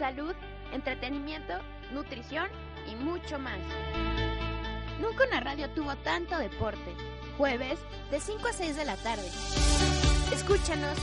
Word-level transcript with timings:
salud, 0.00 0.34
entretenimiento, 0.72 1.52
nutrición 1.92 2.48
y 2.90 2.94
mucho 2.94 3.38
más. 3.38 3.58
Nunca 4.98 5.26
una 5.28 5.40
radio 5.40 5.68
tuvo 5.70 5.94
tanto 5.96 6.38
deporte. 6.38 6.96
Jueves 7.36 7.78
de 8.10 8.18
5 8.18 8.48
a 8.48 8.52
6 8.54 8.76
de 8.76 8.84
la 8.86 8.96
tarde. 8.96 9.28
Escúchanos. 10.32 10.98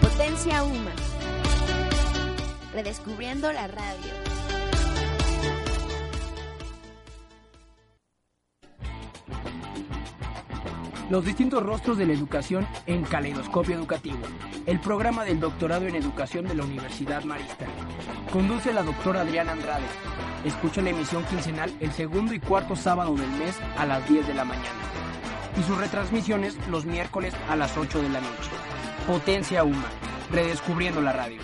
Potencia 0.00 0.62
Uma. 0.62 0.92
Redescubriendo 2.72 3.52
la 3.52 3.66
radio. 3.66 4.35
Los 11.08 11.24
distintos 11.24 11.62
rostros 11.62 11.98
de 11.98 12.06
la 12.06 12.14
educación 12.14 12.66
en 12.86 13.04
Caleidoscopio 13.04 13.76
Educativo, 13.76 14.18
el 14.66 14.80
programa 14.80 15.24
del 15.24 15.38
doctorado 15.38 15.86
en 15.86 15.94
educación 15.94 16.46
de 16.48 16.56
la 16.56 16.64
Universidad 16.64 17.22
Marista. 17.22 17.64
Conduce 18.32 18.72
la 18.72 18.82
doctora 18.82 19.20
Adriana 19.20 19.52
Andrade. 19.52 19.84
Escucha 20.44 20.82
la 20.82 20.90
emisión 20.90 21.22
quincenal 21.26 21.72
el 21.78 21.92
segundo 21.92 22.34
y 22.34 22.40
cuarto 22.40 22.74
sábado 22.74 23.14
del 23.14 23.30
mes 23.30 23.56
a 23.78 23.86
las 23.86 24.08
10 24.08 24.26
de 24.26 24.34
la 24.34 24.44
mañana. 24.44 24.66
Y 25.56 25.62
sus 25.62 25.78
retransmisiones 25.78 26.56
los 26.68 26.86
miércoles 26.86 27.34
a 27.48 27.54
las 27.54 27.76
8 27.76 28.02
de 28.02 28.08
la 28.08 28.20
noche. 28.20 28.50
Potencia 29.06 29.62
Uma, 29.62 29.86
redescubriendo 30.32 31.00
la 31.00 31.12
radio. 31.12 31.40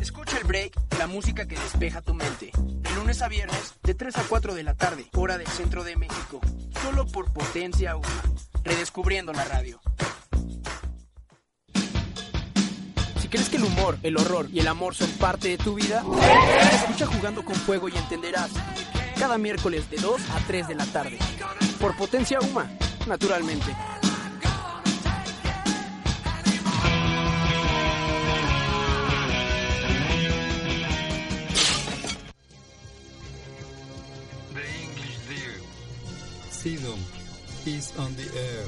Escucha 0.00 0.38
el 0.38 0.44
break, 0.44 0.74
la 0.98 1.06
música 1.06 1.46
que 1.46 1.56
despeja 1.56 2.02
tu 2.02 2.14
mente. 2.14 2.50
De 2.56 2.90
lunes 2.94 3.22
a 3.22 3.28
viernes, 3.28 3.74
de 3.82 3.94
3 3.94 4.16
a 4.16 4.22
4 4.28 4.54
de 4.54 4.62
la 4.62 4.74
tarde, 4.74 5.06
hora 5.14 5.38
del 5.38 5.46
centro 5.46 5.84
de 5.84 5.96
México. 5.96 6.40
Solo 6.82 7.06
por 7.06 7.32
Potencia 7.32 7.96
Uma, 7.96 8.22
redescubriendo 8.62 9.32
la 9.32 9.44
radio. 9.44 9.80
Si 13.20 13.28
crees 13.28 13.48
que 13.48 13.56
el 13.56 13.64
humor, 13.64 13.98
el 14.02 14.16
horror 14.16 14.48
y 14.52 14.60
el 14.60 14.68
amor 14.68 14.94
son 14.94 15.10
parte 15.12 15.48
de 15.48 15.58
tu 15.58 15.74
vida, 15.74 16.04
escucha 16.72 17.06
Jugando 17.06 17.44
con 17.44 17.56
Fuego 17.56 17.88
y 17.88 17.96
entenderás. 17.96 18.50
Cada 19.18 19.38
miércoles 19.38 19.90
de 19.90 19.96
2 19.96 20.20
a 20.30 20.46
3 20.46 20.68
de 20.68 20.74
la 20.74 20.86
tarde. 20.86 21.18
Por 21.80 21.96
Potencia 21.96 22.38
Uma, 22.40 22.70
naturalmente. 23.06 23.74
Is 37.66 37.92
on 37.98 38.14
the 38.16 38.28
air. 38.38 38.64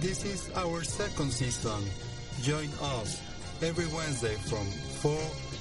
This 0.00 0.24
is 0.24 0.50
our 0.56 0.82
second 0.82 1.30
season. 1.30 1.82
Join 2.42 2.68
us 2.98 3.20
every 3.62 3.86
Wednesday 3.86 4.34
from 4.48 4.64
4 5.02 5.12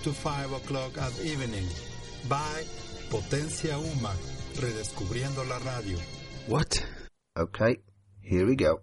to 0.03 0.11
5 0.11 0.53
o'clock 0.53 0.97
at 0.97 1.13
evening 1.25 1.67
by 2.29 2.63
Potencia 3.09 3.77
Uma, 3.77 4.13
redescubriendo 4.59 5.43
la 5.45 5.59
radio. 5.59 5.97
What? 6.47 6.85
Okay, 7.37 7.79
here 8.21 8.45
we 8.45 8.55
go. 8.55 8.81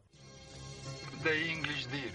The 1.23 1.51
English 1.51 1.87
dear. 1.87 2.13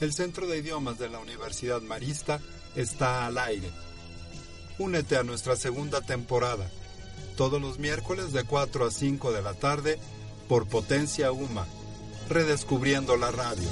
El 0.00 0.12
Centro 0.12 0.46
de 0.46 0.58
Idiomas 0.58 0.98
de 0.98 1.08
la 1.08 1.18
Universidad 1.18 1.82
Marista 1.82 2.40
está 2.76 3.26
al 3.26 3.36
aire. 3.38 3.70
Únete 4.78 5.16
a 5.16 5.22
nuestra 5.22 5.56
segunda 5.56 6.00
temporada, 6.00 6.70
todos 7.36 7.60
los 7.60 7.78
miércoles 7.78 8.32
de 8.32 8.44
4 8.44 8.86
a 8.86 8.90
5 8.90 9.32
de 9.32 9.42
la 9.42 9.54
tarde 9.54 9.98
por 10.48 10.66
Potencia 10.66 11.30
Uma, 11.30 11.66
redescubriendo 12.28 13.16
la 13.16 13.30
radio. 13.30 13.68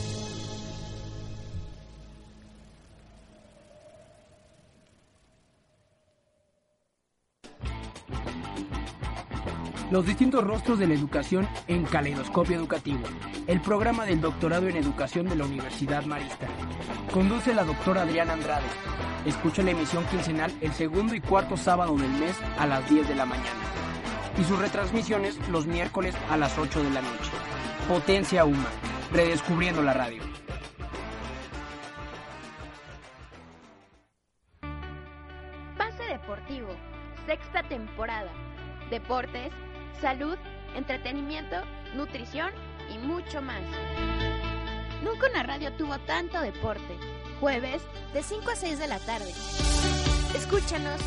Los 9.91 10.05
distintos 10.05 10.45
rostros 10.45 10.79
de 10.79 10.89
la 10.89 10.95
educación 10.95 11.49
en 11.67 11.85
Caleidoscopio 11.85 12.57
Educativo, 12.57 13.05
el 13.47 13.61
programa 13.63 14.05
del 14.05 14.21
doctorado 14.21 14.69
en 14.69 14.77
educación 14.77 15.29
de 15.29 15.37
la 15.37 15.45
Universidad 15.45 16.05
Marista. 16.05 16.47
Conduce 17.13 17.55
la 17.55 17.65
doctora 17.65 18.03
Adriana 18.03 18.35
Andrade. 18.35 18.67
Escucha 19.25 19.63
la 19.63 19.71
emisión 19.71 20.05
quincenal 20.07 20.53
el 20.61 20.73
segundo 20.73 21.15
y 21.15 21.21
cuarto 21.21 21.57
sábado 21.57 21.97
del 21.97 22.11
mes 22.11 22.37
a 22.59 22.67
las 22.67 22.89
10 22.91 23.09
de 23.09 23.15
la 23.15 23.25
mañana. 23.25 23.86
Y 24.39 24.45
sus 24.45 24.59
retransmisiones 24.59 25.39
los 25.49 25.67
miércoles 25.67 26.15
a 26.31 26.37
las 26.37 26.59
8 26.59 26.83
de 26.83 26.91
la 26.91 27.01
noche. 27.01 27.31
Potencia 27.89 28.45
Uma, 28.45 28.69
redescubriendo 29.13 29.83
la 29.83 29.95
radio. 29.95 30.23
Pase 35.79 36.03
Deportivo, 36.05 36.69
sexta 37.27 37.63
temporada. 37.63 38.31
Deportes, 38.91 39.53
salud, 40.01 40.37
entretenimiento, 40.75 41.57
nutrición 41.95 42.53
y 42.95 42.99
mucho 42.99 43.41
más. 43.41 43.63
Nunca 45.03 45.29
una 45.31 45.43
radio 45.43 45.73
tuvo 45.73 45.99
tanto 46.01 46.41
deporte. 46.41 46.99
Jueves 47.41 47.83
de 48.13 48.23
5 48.23 48.51
a 48.51 48.57
6 48.57 48.79
de 48.79 48.87
la 48.87 48.99
tarde. 48.99 49.31
Escúchanos. 50.35 51.01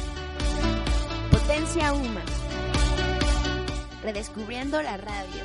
Potencia 1.31 1.93
Uma. 1.93 2.21
Redescubriendo 4.01 4.81
la 4.81 4.95
radio. 4.95 5.43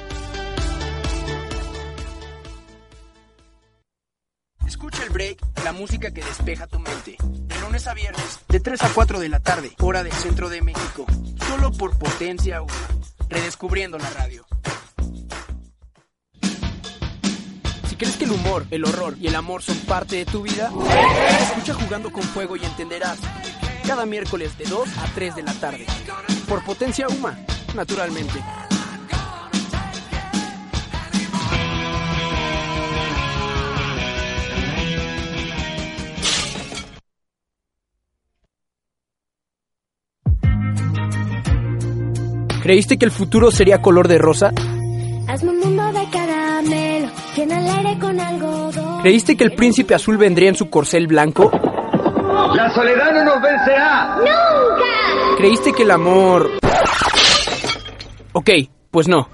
Escucha 4.65 5.03
el 5.03 5.11
break, 5.11 5.39
la 5.65 5.73
música 5.73 6.13
que 6.13 6.23
despeja 6.23 6.67
tu 6.69 6.79
mente. 6.79 7.17
De 7.21 7.61
lunes 7.61 7.87
a 7.89 7.95
viernes, 7.95 8.41
de 8.49 8.61
3 8.61 8.83
a 8.83 8.89
4 8.91 9.19
de 9.19 9.29
la 9.29 9.41
tarde, 9.41 9.73
hora 9.81 10.05
del 10.05 10.13
centro 10.13 10.49
de 10.49 10.63
México. 10.63 11.05
Solo 11.49 11.73
por 11.73 11.99
Potencia 11.99 12.63
Uma, 12.63 12.89
redescubriendo 13.29 13.99
la 13.99 14.11
radio. 14.11 14.47
Si 17.89 17.97
crees 17.97 18.17
que 18.17 18.25
el 18.25 18.33
humor, 18.33 18.67
el 18.71 18.85
horror 18.85 19.17
y 19.21 19.27
el 19.27 19.35
amor 19.35 19.63
son 19.63 19.79
parte 19.79 20.17
de 20.17 20.27
tu 20.27 20.43
vida, 20.43 20.71
escucha 21.41 21.75
Jugando 21.75 22.13
con 22.13 22.23
Fuego 22.23 22.57
y 22.57 22.65
entenderás. 22.65 23.19
Cada 23.85 24.07
miércoles 24.07 24.57
de 24.59 24.65
2 24.65 24.89
a 24.99 25.07
3 25.15 25.37
de 25.37 25.43
la 25.43 25.55
tarde. 25.55 25.87
Por 26.49 26.65
Potencia 26.65 27.07
Uma, 27.09 27.39
naturalmente. 27.75 28.41
¿Creíste 42.63 42.97
que 42.97 43.05
el 43.05 43.11
futuro 43.11 43.51
sería 43.51 43.83
color 43.83 44.09
de 44.09 44.17
rosa? 44.17 44.51
Hazme 45.29 45.51
un 45.51 45.61
mundo 45.61 45.93
de 45.93 46.09
caramelo, 46.11 47.09
llena 47.37 47.61
el 47.61 47.69
aire 47.69 47.99
con 47.99 48.19
algodón. 48.19 49.03
¿Creíste 49.03 49.37
que 49.37 49.45
el 49.45 49.53
príncipe 49.53 49.95
azul 49.95 50.17
vendría 50.17 50.49
en 50.49 50.55
su 50.55 50.71
corcel 50.71 51.07
blanco? 51.07 51.51
La 52.55 52.73
soledad 52.75 53.13
no 53.13 53.25
nos 53.25 53.43
vencerá. 53.43 54.17
¡Nunca! 54.17 55.37
¿Creíste 55.37 55.75
que 55.75 55.83
el 55.83 55.91
amor... 55.91 56.64
Ok, 58.37 58.51
pues 58.91 59.07
no. 59.07 59.29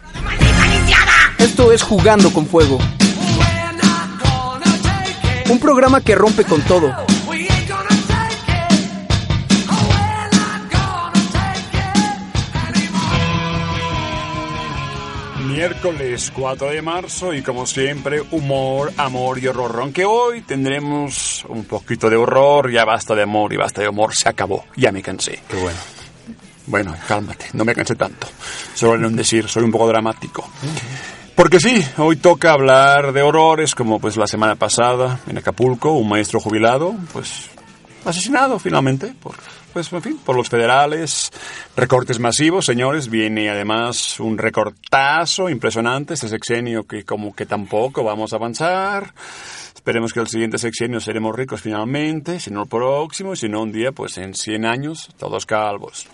Esto 1.39 1.73
es 1.73 1.83
Jugando 1.83 2.31
con 2.35 2.47
Fuego. 2.47 2.79
Un 5.49 5.59
programa 5.59 6.03
que 6.03 6.15
rompe 6.15 6.45
con 6.45 6.61
todo. 6.61 6.95
Miércoles 15.47 16.31
4 16.35 16.69
de 16.69 16.83
marzo 16.83 17.33
y 17.33 17.41
como 17.41 17.65
siempre 17.65 18.21
humor, 18.31 18.93
amor 18.99 19.39
y 19.39 19.47
horror. 19.47 19.79
Aunque 19.81 20.05
hoy 20.05 20.43
tendremos 20.43 21.47
un 21.49 21.65
poquito 21.65 22.11
de 22.11 22.17
horror, 22.17 22.71
ya 22.71 22.85
basta 22.85 23.15
de 23.15 23.23
amor 23.23 23.51
y 23.55 23.57
basta 23.57 23.81
de 23.81 23.89
humor, 23.89 24.15
se 24.15 24.29
acabó, 24.29 24.67
ya 24.77 24.93
me 24.93 25.01
cansé. 25.01 25.41
Qué 25.49 25.57
bueno. 25.57 25.79
Bueno, 26.71 26.95
cálmate, 27.09 27.47
no 27.53 27.65
me 27.65 27.75
cansé 27.75 27.97
tanto. 27.97 28.29
Solo 28.75 28.95
en 28.95 29.05
un 29.05 29.17
decir, 29.17 29.49
soy 29.49 29.65
un 29.65 29.73
poco 29.73 29.89
dramático. 29.89 30.49
Porque 31.35 31.59
sí, 31.59 31.85
hoy 31.99 32.17
toca 32.17 32.53
hablar 32.53 33.13
de 33.13 33.23
horrores 33.23 33.75
como 33.75 33.99
pues 33.99 34.17
la 34.17 34.29
semana 34.29 34.55
pasada 34.55 35.19
en 35.27 35.37
Acapulco, 35.37 35.91
un 35.93 36.09
maestro 36.09 36.39
jubilado, 36.39 36.95
pues 37.13 37.51
asesinado 38.05 38.59
finalmente 38.61 39.13
por 39.21 39.35
pues 39.73 39.93
en 39.93 40.03
fin, 40.03 40.19
por 40.25 40.37
los 40.37 40.49
federales, 40.49 41.31
recortes 41.77 42.19
masivos, 42.19 42.67
señores, 42.67 43.09
viene 43.09 43.51
además 43.51 44.19
un 44.19 44.37
recortazo 44.37 45.49
impresionante 45.49 46.15
este 46.15 46.29
sexenio 46.29 46.85
que 46.85 47.05
como 47.05 47.35
que 47.35 47.47
tampoco 47.47 48.03
vamos 48.03 48.33
a 48.33 48.37
avanzar. 48.37 49.15
Esperemos 49.75 50.13
que 50.13 50.21
el 50.21 50.29
siguiente 50.29 50.59
sexenio 50.59 51.01
seremos 51.01 51.35
ricos 51.35 51.63
finalmente, 51.63 52.39
si 52.39 52.51
no 52.51 52.63
el 52.63 52.69
próximo, 52.69 53.35
si 53.35 53.49
no 53.49 53.63
un 53.63 53.73
día, 53.73 53.93
pues 53.93 54.19
en 54.19 54.35
100 54.35 54.67
años, 54.67 55.09
todos 55.19 55.47
calvos. 55.47 56.07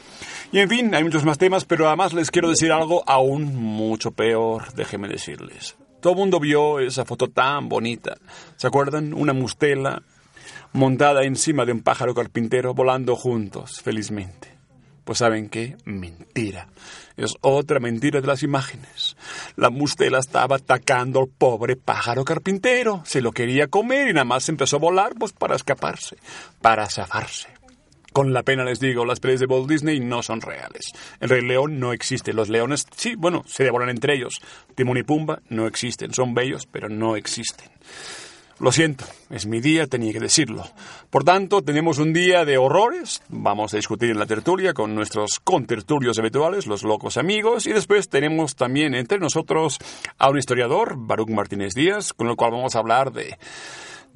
Y 0.56 0.60
en 0.60 0.70
fin, 0.70 0.94
hay 0.94 1.04
muchos 1.04 1.26
más 1.26 1.36
temas, 1.36 1.66
pero 1.66 1.86
además 1.86 2.14
les 2.14 2.30
quiero 2.30 2.48
decir 2.48 2.72
algo 2.72 3.04
aún 3.06 3.54
mucho 3.54 4.12
peor, 4.12 4.72
déjenme 4.72 5.06
decirles. 5.06 5.76
Todo 6.00 6.14
el 6.14 6.18
mundo 6.18 6.40
vio 6.40 6.80
esa 6.80 7.04
foto 7.04 7.28
tan 7.28 7.68
bonita. 7.68 8.16
¿Se 8.56 8.66
acuerdan? 8.66 9.12
Una 9.12 9.34
mustela 9.34 10.00
montada 10.72 11.24
encima 11.24 11.66
de 11.66 11.72
un 11.72 11.82
pájaro 11.82 12.14
carpintero 12.14 12.72
volando 12.72 13.16
juntos, 13.16 13.82
felizmente. 13.82 14.48
Pues 15.04 15.18
saben 15.18 15.50
qué? 15.50 15.76
Mentira. 15.84 16.68
Es 17.18 17.34
otra 17.42 17.78
mentira 17.78 18.22
de 18.22 18.26
las 18.26 18.42
imágenes. 18.42 19.14
La 19.56 19.68
mustela 19.68 20.20
estaba 20.20 20.56
atacando 20.56 21.20
al 21.20 21.28
pobre 21.28 21.76
pájaro 21.76 22.24
carpintero. 22.24 23.02
Se 23.04 23.20
lo 23.20 23.32
quería 23.32 23.68
comer 23.68 24.08
y 24.08 24.14
nada 24.14 24.24
más 24.24 24.48
empezó 24.48 24.76
a 24.76 24.80
volar 24.80 25.12
pues 25.18 25.34
para 25.34 25.54
escaparse, 25.54 26.16
para 26.62 26.88
zafarse. 26.88 27.55
Con 28.16 28.32
la 28.32 28.44
pena 28.44 28.64
les 28.64 28.80
digo, 28.80 29.04
las 29.04 29.20
pelis 29.20 29.40
de 29.40 29.46
Walt 29.46 29.68
Disney 29.68 30.00
no 30.00 30.22
son 30.22 30.40
reales. 30.40 30.86
El 31.20 31.28
Rey 31.28 31.42
León 31.42 31.78
no 31.78 31.92
existe. 31.92 32.32
Los 32.32 32.48
leones, 32.48 32.86
sí, 32.96 33.14
bueno, 33.14 33.42
se 33.44 33.62
devoran 33.62 33.90
entre 33.90 34.14
ellos. 34.14 34.40
Timón 34.74 34.96
y 34.96 35.02
Pumba 35.02 35.42
no 35.50 35.66
existen. 35.66 36.14
Son 36.14 36.32
bellos, 36.32 36.64
pero 36.64 36.88
no 36.88 37.16
existen. 37.16 37.68
Lo 38.58 38.72
siento, 38.72 39.04
es 39.28 39.44
mi 39.44 39.60
día, 39.60 39.86
tenía 39.86 40.14
que 40.14 40.20
decirlo. 40.20 40.64
Por 41.10 41.24
tanto, 41.24 41.60
tenemos 41.60 41.98
un 41.98 42.14
día 42.14 42.46
de 42.46 42.56
horrores. 42.56 43.20
Vamos 43.28 43.74
a 43.74 43.76
discutir 43.76 44.08
en 44.08 44.18
la 44.18 44.24
tertulia 44.24 44.72
con 44.72 44.94
nuestros 44.94 45.38
contertulios 45.38 46.18
habituales, 46.18 46.66
los 46.66 46.84
locos 46.84 47.18
amigos. 47.18 47.66
Y 47.66 47.74
después 47.74 48.08
tenemos 48.08 48.56
también 48.56 48.94
entre 48.94 49.18
nosotros 49.18 49.76
a 50.16 50.30
un 50.30 50.38
historiador, 50.38 50.94
Baruch 50.96 51.28
Martínez 51.28 51.74
Díaz, 51.74 52.14
con 52.14 52.28
el 52.28 52.36
cual 52.36 52.52
vamos 52.52 52.76
a 52.76 52.78
hablar 52.78 53.12
de 53.12 53.36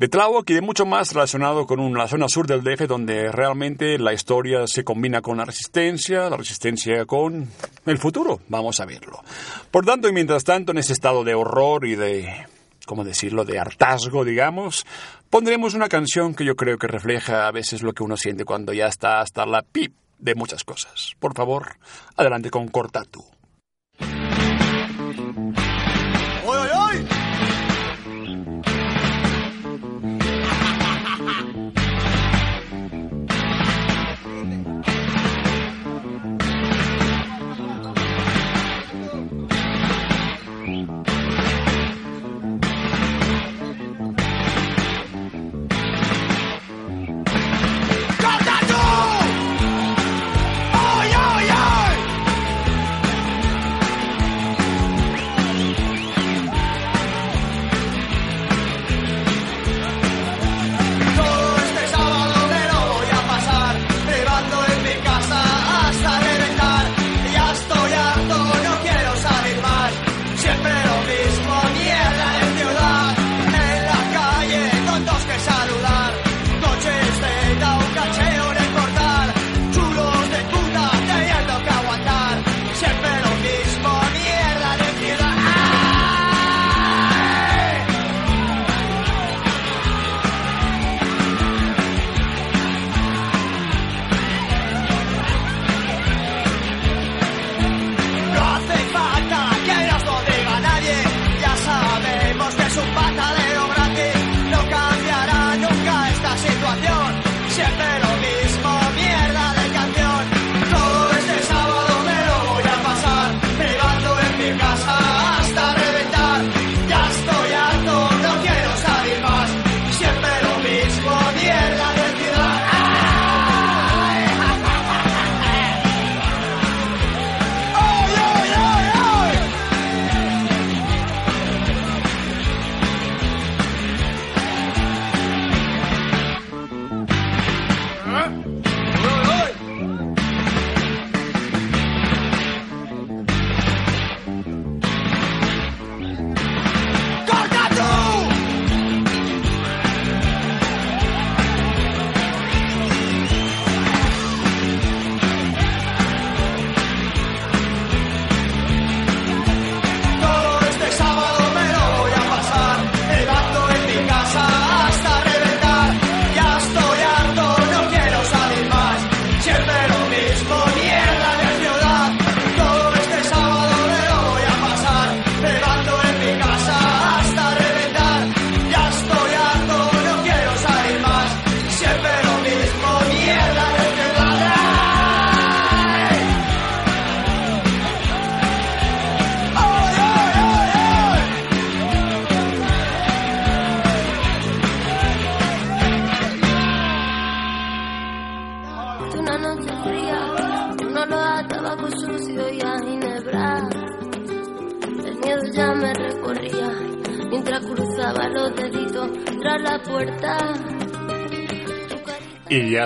de 0.01 0.09
Tláhuac 0.09 0.49
y 0.49 0.55
de 0.55 0.63
mucho 0.63 0.87
más 0.87 1.13
relacionado 1.13 1.67
con 1.67 1.93
la 1.93 2.09
zona 2.09 2.27
sur 2.27 2.47
del 2.47 2.63
DF, 2.63 2.87
donde 2.89 3.31
realmente 3.31 3.99
la 3.99 4.15
historia 4.15 4.67
se 4.67 4.83
combina 4.83 5.21
con 5.21 5.37
la 5.37 5.45
resistencia, 5.45 6.31
la 6.31 6.39
resistencia 6.39 7.05
con 7.05 7.51
el 7.85 7.99
futuro. 7.99 8.41
Vamos 8.49 8.81
a 8.81 8.87
verlo. 8.87 9.23
Por 9.71 9.85
tanto, 9.85 10.09
y 10.09 10.13
mientras 10.13 10.43
tanto, 10.45 10.73
en 10.73 10.79
ese 10.79 10.95
estado 10.95 11.23
de 11.23 11.35
horror 11.35 11.85
y 11.85 11.97
de, 11.97 12.47
¿cómo 12.87 13.05
decirlo?, 13.05 13.45
de 13.45 13.59
hartazgo, 13.59 14.25
digamos, 14.25 14.87
pondremos 15.29 15.75
una 15.75 15.91
canción 15.91 16.35
que 16.35 16.47
yo 16.47 16.57
creo 16.57 16.79
que 16.79 16.87
refleja 16.87 17.47
a 17.47 17.53
veces 17.53 17.83
lo 17.83 17.93
que 17.93 18.03
uno 18.03 18.17
siente 18.17 18.47
cuando 18.47 18.73
ya 18.73 18.87
está 18.87 19.21
hasta 19.21 19.45
la 19.45 19.61
pip 19.61 19.93
de 20.19 20.35
muchas 20.35 20.65
cosas. 20.65 21.13
Por 21.19 21.35
favor, 21.35 21.77
adelante 22.17 22.49
con 22.49 22.69
Cortatu. 22.69 23.23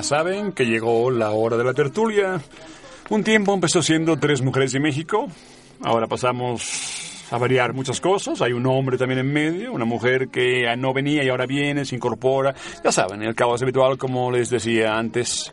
Saben 0.05 0.53
que 0.53 0.67
llegó 0.67 1.11
la 1.11 1.31
hora 1.31 1.57
de 1.57 1.65
la 1.65 1.73
tertulia. 1.73 2.41
Un 3.09 3.25
tiempo 3.25 3.55
empezó 3.55 3.83
siendo 3.83 4.19
tres 4.19 4.43
mujeres 4.43 4.73
de 4.73 4.81
México. 4.81 5.29
Ahora 5.83 6.07
pasamos 6.07 7.27
a 7.31 7.39
variar 7.39 7.73
muchas 7.73 8.01
cosas. 8.01 8.43
Hay 8.43 8.53
un 8.53 8.67
hombre 8.67 8.99
también 8.99 9.21
en 9.21 9.33
medio, 9.33 9.73
una 9.73 9.87
mujer 9.87 10.29
que 10.29 10.65
no 10.77 10.93
venía 10.93 11.25
y 11.25 11.29
ahora 11.31 11.47
viene, 11.47 11.85
se 11.85 11.97
incorpora. 11.97 12.55
Ya 12.85 12.93
saben, 12.93 13.23
el 13.23 13.35
caos 13.35 13.63
habitual, 13.63 13.97
como 13.97 14.31
les 14.31 14.51
decía 14.51 14.97
antes. 14.97 15.51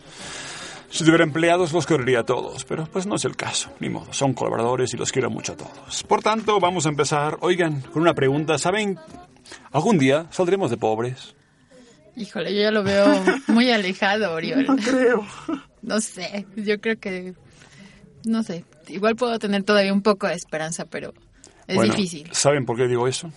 Si 0.89 1.05
tuviera 1.05 1.23
empleados 1.23 1.71
los 1.71 1.87
correría 1.87 2.19
a 2.19 2.25
todos, 2.25 2.65
pero 2.65 2.85
pues 2.85 3.07
no 3.07 3.15
es 3.15 3.23
el 3.23 3.37
caso, 3.37 3.71
ni 3.79 3.87
modo, 3.87 4.11
son 4.11 4.33
colaboradores 4.33 4.93
y 4.93 4.97
los 4.97 5.13
quiero 5.13 5.29
mucho 5.29 5.53
a 5.53 5.55
todos. 5.55 6.03
Por 6.03 6.21
tanto, 6.21 6.59
vamos 6.59 6.85
a 6.85 6.89
empezar, 6.89 7.37
oigan, 7.39 7.79
con 7.79 8.01
una 8.01 8.13
pregunta. 8.13 8.57
¿Saben, 8.57 8.99
algún 9.71 9.97
día 9.97 10.27
saldremos 10.31 10.69
de 10.69 10.75
pobres? 10.75 11.35
Híjole, 12.15 12.53
yo 12.53 12.61
ya 12.61 12.71
lo 12.71 12.83
veo 12.83 13.05
muy 13.47 13.71
alejado, 13.71 14.33
Oriol. 14.33 14.65
No 14.65 14.75
creo. 14.75 15.25
No 15.81 15.99
sé, 16.01 16.45
yo 16.55 16.79
creo 16.79 16.99
que, 16.99 17.33
no 18.25 18.43
sé, 18.43 18.65
igual 18.87 19.15
puedo 19.15 19.39
tener 19.39 19.63
todavía 19.63 19.93
un 19.93 20.01
poco 20.01 20.27
de 20.27 20.35
esperanza, 20.35 20.85
pero 20.85 21.13
es 21.67 21.75
Bueno, 21.75 21.93
difícil. 21.95 22.29
¿Saben 22.33 22.65
por 22.65 22.77
qué 22.77 22.87
digo 22.87 23.07
eso? 23.07 23.31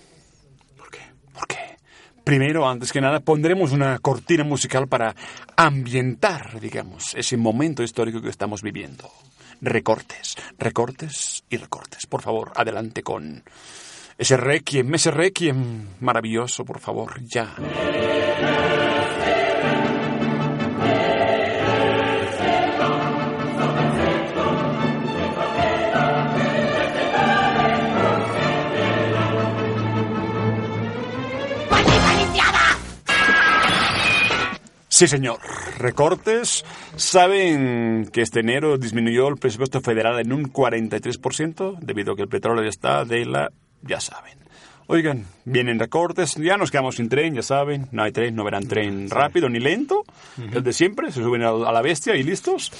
¿Por 0.76 0.90
qué? 0.90 1.00
¿Por 1.32 1.46
qué? 1.46 1.76
Primero, 2.24 2.68
antes 2.68 2.92
que 2.92 3.00
nada, 3.00 3.20
pondremos 3.20 3.72
una 3.72 3.98
cortina 3.98 4.44
musical 4.44 4.88
para 4.88 5.14
ambientar, 5.56 6.60
digamos, 6.60 7.14
ese 7.14 7.36
momento 7.36 7.82
histórico 7.82 8.20
que 8.20 8.28
estamos 8.30 8.60
viviendo. 8.62 9.10
Recortes, 9.60 10.34
recortes 10.58 11.44
y 11.48 11.56
recortes. 11.56 12.06
Por 12.06 12.20
favor, 12.22 12.52
adelante 12.56 13.02
con 13.02 13.42
ese 14.18 14.36
requiem, 14.36 14.94
ese 14.94 15.10
requiem 15.10 15.86
maravilloso, 16.00 16.64
por 16.64 16.78
favor, 16.80 17.20
ya. 17.22 17.54
Sí, 34.94 35.08
señor. 35.08 35.40
Recortes. 35.76 36.64
¿Saben 36.94 38.08
que 38.12 38.22
este 38.22 38.40
enero 38.40 38.78
disminuyó 38.78 39.26
el 39.26 39.38
presupuesto 39.38 39.80
federal 39.80 40.20
en 40.20 40.32
un 40.32 40.52
43% 40.52 41.78
debido 41.80 42.12
a 42.12 42.16
que 42.16 42.22
el 42.22 42.28
petróleo 42.28 42.62
ya 42.62 42.70
está 42.70 43.04
de 43.04 43.26
la... 43.26 43.50
ya 43.86 44.00
saben. 44.00 44.44
Oigan, 44.86 45.24
vienen 45.46 45.78
recortes, 45.78 46.34
ya 46.34 46.58
nos 46.58 46.70
quedamos 46.70 46.96
sin 46.96 47.08
tren, 47.08 47.34
ya 47.34 47.42
saben, 47.42 47.88
no 47.90 48.02
hay 48.02 48.12
tren, 48.12 48.36
no 48.36 48.44
verán 48.44 48.68
tren 48.68 49.08
rápido 49.08 49.48
ni 49.48 49.58
lento, 49.58 50.04
el 50.52 50.62
de 50.62 50.72
siempre, 50.74 51.10
se 51.10 51.22
suben 51.22 51.42
a 51.42 51.52
la 51.52 51.80
bestia 51.80 52.14
y 52.16 52.22
listos. 52.22 52.70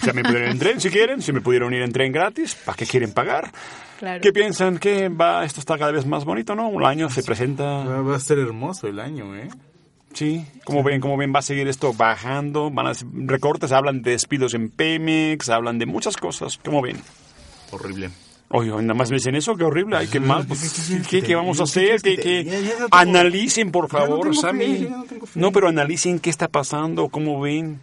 Se 0.00 0.12
me 0.12 0.22
pudieron 0.22 0.44
ir 0.44 0.52
en 0.52 0.58
tren 0.60 0.80
si 0.80 0.90
quieren, 0.90 1.22
si 1.22 1.32
me 1.32 1.40
pudieron 1.40 1.74
ir 1.74 1.82
en 1.82 1.92
tren 1.92 2.12
gratis, 2.12 2.54
¿para 2.54 2.76
qué 2.76 2.86
quieren 2.86 3.12
pagar? 3.12 3.50
Claro. 3.98 4.20
¿Qué 4.20 4.32
piensan? 4.32 4.78
que 4.78 5.08
va, 5.08 5.44
esto 5.44 5.58
está 5.58 5.76
cada 5.76 5.90
vez 5.90 6.06
más 6.06 6.24
bonito, 6.24 6.54
no? 6.54 6.68
Un 6.68 6.84
año 6.84 7.10
se 7.10 7.24
presenta... 7.24 7.84
Va, 7.84 8.14
a 8.14 8.20
ser 8.20 8.38
hermoso 8.38 8.86
el 8.86 9.00
año, 9.00 9.34
¿eh? 9.34 9.48
Sí, 10.12 10.46
como 10.64 10.84
ven, 10.84 11.00
como 11.00 11.16
ven, 11.16 11.32
va 11.34 11.40
a 11.40 11.42
seguir 11.42 11.66
esto 11.66 11.92
bajando, 11.92 12.70
van 12.70 12.86
a 12.86 12.92
recortes, 13.26 13.72
hablan 13.72 14.02
de 14.02 14.12
despidos 14.12 14.54
en 14.54 14.70
Pemex, 14.70 15.48
hablan 15.48 15.80
de 15.80 15.86
muchas 15.86 16.16
cosas, 16.16 16.58
como 16.58 16.80
ven. 16.80 16.98
Horrible. 17.72 18.10
Oye, 18.56 18.70
nada 18.70 18.94
más 18.94 19.10
me 19.10 19.16
dicen 19.16 19.34
eso, 19.34 19.56
qué 19.56 19.64
horrible, 19.64 19.96
ay, 19.96 20.06
qué 20.06 20.20
mal, 20.20 20.46
pues, 20.46 21.02
¿qué, 21.10 21.22
qué 21.22 21.34
vamos 21.34 21.58
a 21.58 21.64
¿Qué 21.64 21.92
hacer? 21.94 22.02
¿Qué, 22.02 22.16
qué? 22.16 22.72
no 22.78 22.86
Analicen, 22.92 23.72
por 23.72 23.84
no 23.84 23.88
favor, 23.88 24.28
fe, 24.32 24.40
Sammy. 24.40 24.88
no. 24.88 25.04
No, 25.34 25.50
pero 25.52 25.68
analicen 25.68 26.20
qué 26.20 26.30
está 26.30 26.46
pasando, 26.46 27.08
cómo 27.08 27.40
ven, 27.40 27.80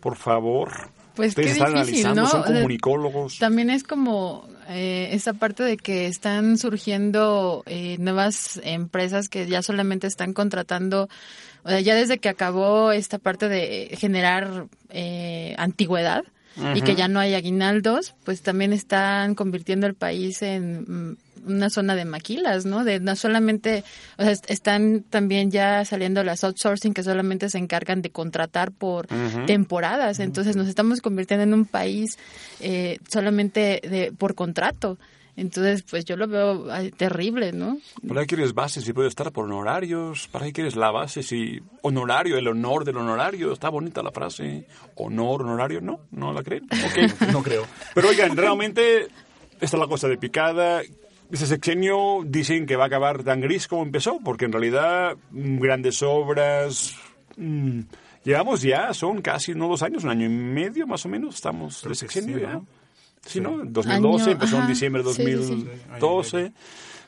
por 0.00 0.16
favor. 0.16 0.70
Pues 1.14 1.28
Ustedes 1.28 1.48
qué 1.48 1.52
están 1.52 1.74
difícil, 1.74 2.06
analizando, 2.06 2.22
¿no? 2.22 2.28
son 2.28 2.42
comunicólogos. 2.54 3.38
También 3.38 3.68
es 3.68 3.84
como 3.84 4.48
eh, 4.70 5.10
esa 5.12 5.34
parte 5.34 5.62
de 5.62 5.76
que 5.76 6.06
están 6.06 6.56
surgiendo 6.56 7.62
eh, 7.66 7.96
nuevas 8.00 8.58
empresas 8.64 9.28
que 9.28 9.46
ya 9.46 9.60
solamente 9.62 10.06
están 10.06 10.32
contratando, 10.32 11.10
o 11.64 11.68
sea, 11.68 11.80
ya 11.80 11.94
desde 11.94 12.16
que 12.16 12.30
acabó 12.30 12.92
esta 12.92 13.18
parte 13.18 13.50
de 13.50 13.94
generar 13.98 14.68
eh, 14.88 15.54
antigüedad 15.58 16.24
y 16.76 16.82
que 16.82 16.94
ya 16.94 17.08
no 17.08 17.18
hay 17.20 17.34
aguinaldos, 17.34 18.14
pues 18.24 18.42
también 18.42 18.72
están 18.72 19.34
convirtiendo 19.34 19.86
el 19.86 19.94
país 19.94 20.40
en 20.42 20.82
mm, 20.86 21.16
una 21.46 21.68
zona 21.68 21.94
de 21.94 22.04
maquilas, 22.04 22.64
¿no? 22.64 22.84
De 22.84 23.00
no 23.00 23.16
solamente, 23.16 23.84
o 24.18 24.22
sea, 24.22 24.32
est- 24.32 24.50
están 24.50 25.04
también 25.10 25.50
ya 25.50 25.84
saliendo 25.84 26.22
las 26.24 26.42
outsourcing 26.44 26.94
que 26.94 27.02
solamente 27.02 27.50
se 27.50 27.58
encargan 27.58 28.00
de 28.02 28.10
contratar 28.10 28.72
por 28.72 29.08
temporadas, 29.46 30.20
entonces 30.20 30.56
nos 30.56 30.68
estamos 30.68 31.00
convirtiendo 31.00 31.42
en 31.44 31.52
un 31.54 31.64
país 31.66 32.18
eh, 32.60 32.98
solamente 33.10 33.80
de, 33.88 34.12
por 34.16 34.34
contrato. 34.34 34.96
Entonces, 35.36 35.82
pues 35.82 36.04
yo 36.04 36.16
lo 36.16 36.28
veo 36.28 36.66
terrible, 36.96 37.52
¿no? 37.52 37.78
¿Para 38.06 38.22
qué 38.22 38.36
quieres 38.36 38.54
base 38.54 38.80
si 38.80 38.92
puede 38.92 39.08
estar 39.08 39.32
por 39.32 39.46
honorarios? 39.46 40.28
¿Para 40.28 40.46
qué 40.46 40.52
quieres 40.52 40.76
la 40.76 40.90
base 40.90 41.22
si 41.22 41.60
honorario, 41.82 42.38
el 42.38 42.46
honor 42.46 42.84
del 42.84 42.98
honorario? 42.98 43.52
Está 43.52 43.68
bonita 43.68 44.02
la 44.02 44.12
frase. 44.12 44.66
Honor, 44.96 45.42
honorario, 45.42 45.80
¿no? 45.80 46.00
¿No 46.12 46.32
la 46.32 46.42
creen? 46.42 46.64
Ok. 46.64 47.32
No 47.32 47.42
creo. 47.42 47.66
Pero 47.94 48.08
oigan, 48.08 48.36
realmente 48.36 49.08
esta 49.60 49.76
es 49.76 49.80
la 49.80 49.86
cosa 49.88 50.08
de 50.08 50.16
picada. 50.18 50.82
Ese 51.30 51.46
sexenio 51.46 52.22
dicen 52.24 52.66
que 52.66 52.76
va 52.76 52.84
a 52.84 52.86
acabar 52.86 53.24
tan 53.24 53.40
gris 53.40 53.66
como 53.66 53.82
empezó, 53.82 54.20
porque 54.22 54.44
en 54.44 54.52
realidad 54.52 55.16
mm, 55.30 55.58
grandes 55.58 56.02
obras... 56.02 56.94
mm, 57.36 57.80
llevamos 58.24 58.62
ya, 58.62 58.92
son 58.94 59.20
casi 59.20 59.54
no 59.54 59.68
dos 59.68 59.82
años, 59.82 60.04
un 60.04 60.10
año 60.10 60.26
y 60.26 60.30
medio 60.30 60.86
más 60.86 61.04
o 61.06 61.08
menos, 61.08 61.36
estamos 61.36 61.82
de 61.82 61.90
que 61.90 61.94
sexenio 61.94 62.36
sí, 62.36 62.42
ya. 62.42 62.60
¿No? 63.24 63.30
Sí, 63.30 63.40
¿no? 63.40 63.64
2012, 63.64 64.22
Año, 64.24 64.32
empezó 64.32 64.56
en 64.56 64.62
ajá. 64.62 64.70
diciembre 64.70 65.02
de 65.02 65.12
Sí, 65.12 65.22
sí, 65.24 65.66
sí. 66.24 66.52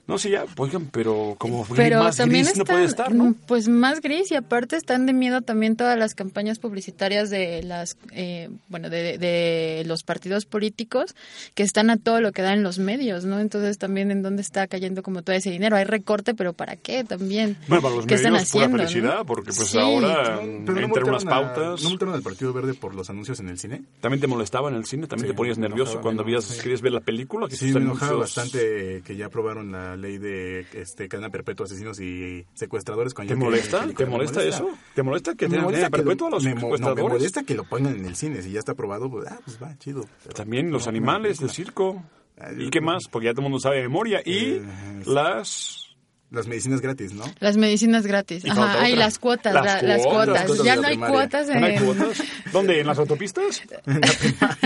2012. 0.07 0.09
No 0.09 0.19
sé, 0.19 0.31
ya, 0.31 0.45
oigan, 0.57 0.87
pero 0.93 1.35
como 1.39 1.67
Pero 1.75 2.03
más 2.05 2.17
también 2.17 2.45
gris 2.45 2.57
no 2.57 2.63
están, 2.63 2.75
puede 2.77 2.87
estar, 2.87 3.15
¿no? 3.15 3.35
pues 3.47 3.69
más 3.69 4.01
gris 4.01 4.31
y 4.31 4.35
aparte 4.37 4.77
están 4.77 5.05
de 5.07 5.13
miedo 5.13 5.41
también 5.43 5.77
todas 5.77 5.99
las 5.99 6.15
campañas 6.15 6.59
publicitarias 6.59 7.29
de 7.29 7.63
las, 7.65 7.97
eh, 8.13 8.49
bueno, 8.69 8.89
de, 8.89 9.19
de 9.19 9.83
los 9.87 10.05
partidos 10.05 10.47
políticos 10.47 11.15
que 11.55 11.63
están 11.65 11.91
a 11.91 11.97
todo 11.97 12.21
lo 12.21 12.33
que 12.33 12.43
dan 12.43 12.63
los 12.63 12.79
medios, 12.79 13.25
¿no? 13.25 13.41
Entonces 13.41 13.79
también 13.79 14.11
en 14.11 14.23
dónde 14.23 14.43
está 14.43 14.67
cayendo 14.69 15.03
como 15.03 15.23
todo 15.23 15.35
ese 15.35 15.51
dinero. 15.51 15.77
Hay 15.77 15.85
recorte, 15.85 16.35
pero 16.35 16.53
¿para 16.53 16.77
qué 16.77 17.03
también? 17.05 17.57
Bueno, 17.69 17.83
para 17.83 17.97
los 17.97 18.07
¿Qué 18.07 18.15
están 18.15 18.33
medios, 18.35 18.51
pura 18.53 18.67
haciendo, 18.67 18.83
no? 18.85 18.89
felicidad, 18.89 19.27
porque 19.27 19.53
pues 19.53 19.69
Sí. 19.69 19.79
ahora 19.79 20.39
Pero 20.65 20.89
mm, 20.89 20.91
no 20.93 21.07
unas 21.09 21.27
a- 21.27 21.29
pautas. 21.29 21.83
¿No 21.83 21.89
multaron 21.91 22.15
al 22.15 22.23
Partido 22.23 22.53
Verde 22.53 22.75
por 22.75 22.95
los 22.95 23.11
anuncios 23.11 23.41
en 23.41 23.49
el 23.49 23.59
cine? 23.59 23.83
¿También 24.01 24.21
te 24.21 24.27
molestaba 24.29 24.69
en 24.71 24.77
el 24.77 24.85
cine? 24.85 25.07
¿También 25.09 25.29
Sí, 25.29 25.33
te 25.33 25.37
ponías 25.37 25.59
nervioso 25.59 25.93
enojaba, 25.93 26.03
cuando 26.03 26.25
sí. 26.55 26.61
querías 26.63 26.81
ver 26.81 26.93
la 26.93 27.01
película? 27.01 27.49
Que 27.49 27.57
Sí, 27.57 27.73
me 27.73 27.81
enojaba 27.81 28.13
anuncios- 28.13 28.37
bastante 28.37 29.03
que 29.05 29.17
ya 29.17 29.27
aprobaron 29.27 29.73
la 29.73 29.96
ley 29.97 30.19
de 30.19 30.67
este, 30.75 31.09
cadena 31.09 31.31
perpetua, 31.31 31.67
asesinos 31.67 32.01
y 32.01 32.47
secuestradores. 32.55 33.15
cuando 33.15 33.35
¿Te 33.35 33.35
ya 33.35 33.39
que- 33.41 33.45
molesta? 33.45 33.87
que- 33.87 33.95
¿Te 33.95 34.07
molesta 34.07 34.43
eso? 34.45 34.71
¿Te 34.95 35.03
molesta 35.03 35.35
que 35.35 35.47
tengan 35.49 35.65
molesta 35.65 35.91
cadena 35.91 35.97
lo- 35.99 36.05
perpetua 36.09 36.29
a 36.29 36.31
los 36.31 36.45
me 36.45 36.51
mo- 36.55 36.61
no, 36.61 36.67
me 36.69 36.77
secuestradores? 36.77 37.19
molesta 37.19 37.43
que 37.45 37.55
lo 37.55 37.65
pongan 37.65 37.97
en 37.97 38.05
el 38.07 38.17
cine. 38.17 38.43
Si 38.43 38.51
ya 38.53 38.59
está 38.61 38.73
aprobado, 38.73 39.11
pues, 39.11 39.27
ah, 39.31 39.39
pues 39.45 39.63
va, 39.63 39.77
chido. 39.79 40.05
Pero 40.23 40.35
También 40.35 40.71
los 40.71 40.85
no, 40.87 40.91
animales 40.91 41.39
del 41.39 41.51
circo. 41.51 42.03
Ah, 42.39 42.51
¿Y 42.57 42.69
qué 42.71 42.81
más? 42.81 43.09
Porque 43.09 43.27
ya 43.27 43.33
todo 43.33 43.41
el 43.43 43.45
mundo 43.51 43.61
sabe 43.61 43.77
de 43.77 43.83
memoria. 43.83 44.21
Y 44.25 44.57
Eh, 44.57 44.63
las... 45.07 45.86
Las 46.31 46.47
medicinas 46.49 46.81
gratis, 46.81 47.13
¿no? 47.13 47.25
Las 47.39 47.57
medicinas 47.57 48.07
gratis. 48.07 48.45
Y 48.45 48.51
Ajá, 48.51 48.81
ay, 48.81 48.93
otra. 48.95 49.05
las 49.05 49.19
cuotas, 49.19 49.55
Las 49.55 49.65
la- 49.65 49.83
las 49.83 50.03
cuotas, 50.03 50.15
cuotas. 50.27 50.35
las 50.35 50.47
cuotas 50.47 50.67
Ya 50.67 50.77
no 50.77 50.83
hay 50.89 50.95
primaria. 50.95 51.15
cuotas 51.15 51.49
¿No 51.49 51.67
hay 51.67 51.75
en, 51.77 51.85
cuotas? 51.85 52.23
¿Dónde? 52.53 52.81
¿En 52.81 52.87
las 52.87 52.99
autopistas? 52.99 53.63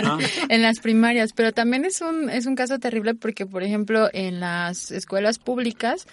Ah, 0.03 0.19
en 0.49 0.63
las 0.63 0.81
primarias, 0.81 1.33
pero 1.35 1.53
también 1.53 1.85
es 1.85 2.01
un 2.01 2.31
es 2.31 2.47
un 2.47 2.55
caso 2.55 2.79
terrible 2.79 3.15
porque 3.15 3.45
por 3.47 3.63
ejemplo 3.63 4.09
en 4.13 4.41
las 4.41 4.91
escuelas 4.91 5.39
públicas 5.39 6.07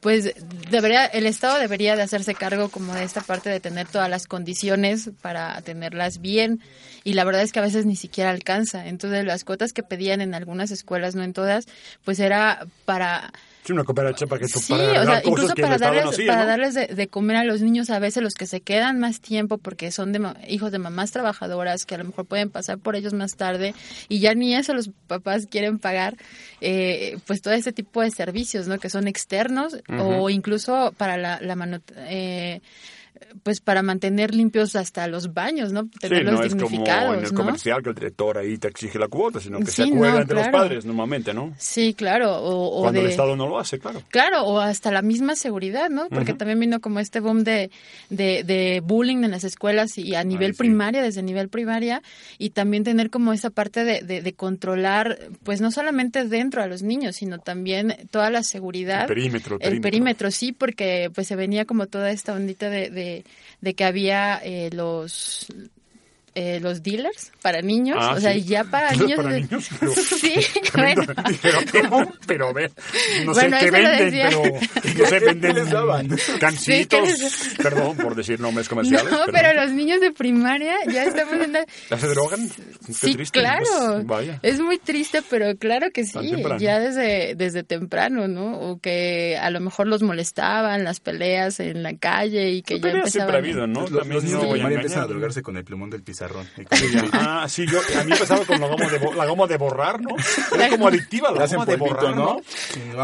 pues 0.00 0.34
debería 0.70 1.06
el 1.06 1.26
Estado 1.26 1.58
debería 1.58 1.96
de 1.96 2.02
hacerse 2.02 2.34
cargo 2.34 2.68
como 2.68 2.94
de 2.94 3.04
esta 3.04 3.20
parte 3.22 3.48
de 3.50 3.60
tener 3.60 3.86
todas 3.88 4.08
las 4.10 4.26
condiciones 4.26 5.10
para 5.22 5.60
tenerlas 5.62 6.20
bien 6.20 6.60
y 7.04 7.14
la 7.14 7.24
verdad 7.24 7.42
es 7.42 7.52
que 7.52 7.58
a 7.58 7.62
veces 7.62 7.86
ni 7.86 7.96
siquiera 7.96 8.30
alcanza. 8.30 8.86
Entonces 8.86 9.24
las 9.24 9.44
cuotas 9.44 9.72
que 9.72 9.82
pedían 9.82 10.20
en 10.20 10.34
algunas 10.34 10.70
escuelas, 10.70 11.14
no 11.14 11.22
en 11.22 11.32
todas, 11.32 11.66
pues 12.04 12.20
era 12.20 12.66
para 12.84 13.32
sí, 13.64 13.72
una 13.72 13.84
cooperacha 13.84 14.26
para 14.26 14.40
que 14.40 14.48
Sí, 14.48 14.72
para 14.72 15.02
o 15.02 15.04
sea, 15.04 15.22
incluso 15.24 15.54
para 15.54 15.78
darles, 15.78 16.16
para 16.26 16.40
¿no? 16.42 16.46
darles 16.46 16.74
de, 16.74 16.86
de 16.88 17.08
comer 17.08 17.36
a 17.36 17.44
los 17.44 17.60
niños 17.62 17.90
a 17.90 17.98
veces 17.98 18.22
los 18.22 18.34
que 18.34 18.46
se 18.46 18.60
quedan 18.60 18.98
más 18.98 19.20
tiempo 19.20 19.58
porque 19.58 19.90
son 19.90 20.12
de 20.12 20.20
hijos 20.48 20.72
de 20.72 20.78
mamás 20.78 21.10
trabajadoras 21.12 21.84
que 21.86 21.94
a 21.94 21.98
lo 21.98 22.04
mejor 22.04 22.26
pueden 22.26 22.50
pasar 22.50 22.78
por 22.78 22.96
ellos 22.96 23.12
más 23.12 23.36
tarde 23.36 23.74
y 24.08 24.20
ya 24.20 24.34
ni 24.34 24.54
eso 24.54 24.74
los 24.74 24.90
papás 25.06 25.46
quieren 25.50 25.78
pagar, 25.78 26.16
eh, 26.60 27.18
pues 27.26 27.42
todo 27.42 27.54
ese 27.54 27.72
tipo 27.72 28.02
de 28.02 28.10
servicios, 28.10 28.66
¿no? 28.68 28.78
Que 28.78 28.90
son 28.90 29.08
externos 29.08 29.76
o 29.98 30.30
incluso 30.30 30.92
para 30.96 31.16
la, 31.16 31.40
la 31.40 31.54
manu- 31.56 31.82
eh, 31.96 32.60
pues 33.42 33.60
para 33.60 33.82
mantener 33.82 34.34
limpios 34.34 34.76
hasta 34.76 35.06
los 35.06 35.32
baños, 35.32 35.72
¿no? 35.72 35.84
Sí, 36.02 36.08
no 36.24 36.42
es 36.42 36.54
como 36.54 36.84
en 36.84 37.24
el 37.24 37.30
¿no? 37.30 37.34
comercial 37.34 37.82
que 37.82 37.90
el 37.90 37.94
director 37.94 38.38
ahí 38.38 38.58
te 38.58 38.68
exige 38.68 38.98
la 38.98 39.08
cuota, 39.08 39.40
sino 39.40 39.58
que 39.60 39.66
Sí, 39.66 39.82
se 39.82 39.82
acuerda 39.84 40.14
no, 40.16 40.20
entre 40.22 40.36
los 40.36 40.48
padres 40.48 40.84
normalmente, 40.84 41.32
¿no? 41.32 41.54
Sí, 41.58 41.94
claro. 41.94 42.36
O, 42.36 42.78
o 42.78 42.82
Cuando 42.82 43.00
de... 43.00 43.06
el 43.06 43.10
Estado 43.10 43.36
no 43.36 43.48
lo 43.48 43.58
hace, 43.58 43.78
claro. 43.78 44.02
Claro, 44.08 44.44
o 44.44 44.58
hasta 44.60 44.90
la 44.90 45.02
misma 45.02 45.36
seguridad, 45.36 45.90
¿no? 45.90 46.08
Porque 46.08 46.34
también 46.34 46.58
vino 46.60 46.80
como 46.80 47.00
este 47.00 47.20
boom 47.20 47.44
de, 47.44 47.70
de, 48.08 48.42
de 48.44 48.80
bullying 48.84 49.24
en 49.24 49.30
las 49.30 49.44
escuelas 49.44 49.96
y 49.98 50.14
a 50.14 50.24
nivel 50.24 50.54
primaria, 50.54 51.02
desde 51.02 51.22
nivel 51.22 51.48
primaria, 51.48 52.02
y 52.38 52.50
también 52.50 52.84
tener 52.84 53.10
como 53.10 53.32
esa 53.32 53.50
parte 53.50 53.84
de, 53.84 54.00
de, 54.02 54.22
de 54.22 54.32
controlar, 54.34 55.18
pues 55.44 55.60
no 55.60 55.70
solamente 55.70 56.24
dentro 56.24 56.62
a 56.62 56.66
los 56.66 56.82
niños, 56.82 57.16
sino 57.16 57.38
también 57.38 57.96
toda 58.10 58.30
la 58.30 58.42
seguridad. 58.42 59.02
El 59.02 59.08
perímetro, 59.08 59.56
el 59.56 59.62
El 59.62 59.80
perímetro. 59.80 59.82
perímetro, 59.90 60.30
sí, 60.30 60.52
porque 60.52 61.10
pues 61.14 61.26
se 61.26 61.36
venía 61.36 61.64
como 61.64 61.86
toda 61.86 62.10
esta 62.10 62.32
ondita 62.32 62.68
de, 62.70 62.90
de, 63.60 63.74
que 63.74 63.84
había 63.84 64.40
eh, 64.44 64.70
los... 64.72 65.46
eh, 66.34 66.60
los 66.60 66.82
dealers 66.82 67.32
para 67.42 67.60
niños, 67.62 67.98
Ah, 68.00 68.14
o 68.16 68.20
sea, 68.20 68.32
sí. 68.34 68.44
ya 68.44 68.64
para 68.64 68.92
niños. 68.96 69.16
para 69.16 69.30
de- 69.30 69.40
niños, 69.42 69.68
pero- 69.80 69.92
sí, 69.94 70.34
bueno. 70.74 71.02
Pero, 71.42 71.58
pero, 71.72 72.12
pero 72.26 72.48
a 72.48 72.52
ver, 72.52 72.72
no 73.24 73.32
Bueno, 73.32 73.58
sé 73.58 73.64
qué 73.64 73.70
venden, 73.70 73.98
decía. 74.10 74.28
pero 74.28 74.42
no 74.98 75.06
sé, 75.06 75.18
venden 75.20 75.54
les 75.56 75.70
daban? 75.70 76.08
cancitos, 76.38 76.60
Sí, 76.60 76.86
¿qué 76.86 77.02
les- 77.24 77.54
perdón 77.62 77.96
por 77.96 78.14
decir 78.14 78.40
nombres 78.40 78.68
comerciales. 78.68 79.10
No, 79.10 79.18
pero 79.32 79.52
los 79.54 79.72
niños 79.72 80.00
de 80.00 80.12
primaria 80.12 80.76
ya 80.92 81.04
estamos 81.04 81.34
en 81.34 81.52
la... 81.52 81.64
¿Ya 81.90 81.98
se 81.98 82.06
drogan? 82.08 82.48
Qué 82.86 82.92
Sí, 82.92 83.14
triste, 83.14 83.40
claro. 83.40 83.64
pues, 83.94 84.06
vaya. 84.06 84.38
Es 84.42 84.60
muy 84.60 84.78
triste, 84.78 85.20
pero 85.28 85.56
claro 85.56 85.90
que 85.92 86.04
sí, 86.04 86.18
ya 86.58 86.78
desde, 86.78 87.34
desde 87.34 87.62
temprano, 87.64 88.28
¿no? 88.28 88.58
O 88.60 88.78
que 88.80 89.36
a 89.40 89.50
lo 89.50 89.60
mejor 89.60 89.86
los 89.86 90.02
molestaban 90.02 90.84
las 90.84 91.00
peleas 91.00 91.60
en 91.60 91.82
la 91.82 91.96
calle 91.96 92.50
y 92.50 92.62
que 92.62 92.76
ya 92.76 92.82
Peleas 92.82 93.10
siempre 93.10 93.10
empezaban... 93.10 93.34
ha 93.34 93.38
habido, 93.38 93.66
¿no? 93.66 93.80
Los, 93.88 94.06
los 94.06 94.24
niños 94.24 94.42
no 94.42 94.42
de 94.46 94.52
primaria 94.52 94.74
empiezan 94.76 95.02
a 95.02 95.06
drogarse 95.06 95.42
con 95.42 95.56
el 95.56 95.64
plumón 95.64 95.90
del 95.90 96.02
pizarrón. 96.28 96.46
Ah, 97.12 97.46
sí, 97.48 97.66
yo, 97.66 97.78
a 97.98 98.04
mí 98.04 98.12
empezaba 98.12 98.44
con 98.44 98.60
la 98.60 98.66
goma 98.66 98.88
de, 98.88 99.14
la 99.16 99.26
goma 99.26 99.46
de 99.46 99.56
borrar, 99.56 100.00
¿no? 100.00 100.10
Era 100.54 100.64
La 100.64 100.68
como 100.70 100.88
adictiva 100.88 101.30
la 101.32 101.44
hacen 101.44 101.58
goma 101.58 101.70
de 101.72 101.78
polvito, 101.78 101.96
borrar, 102.00 102.16
¿no? 102.16 102.40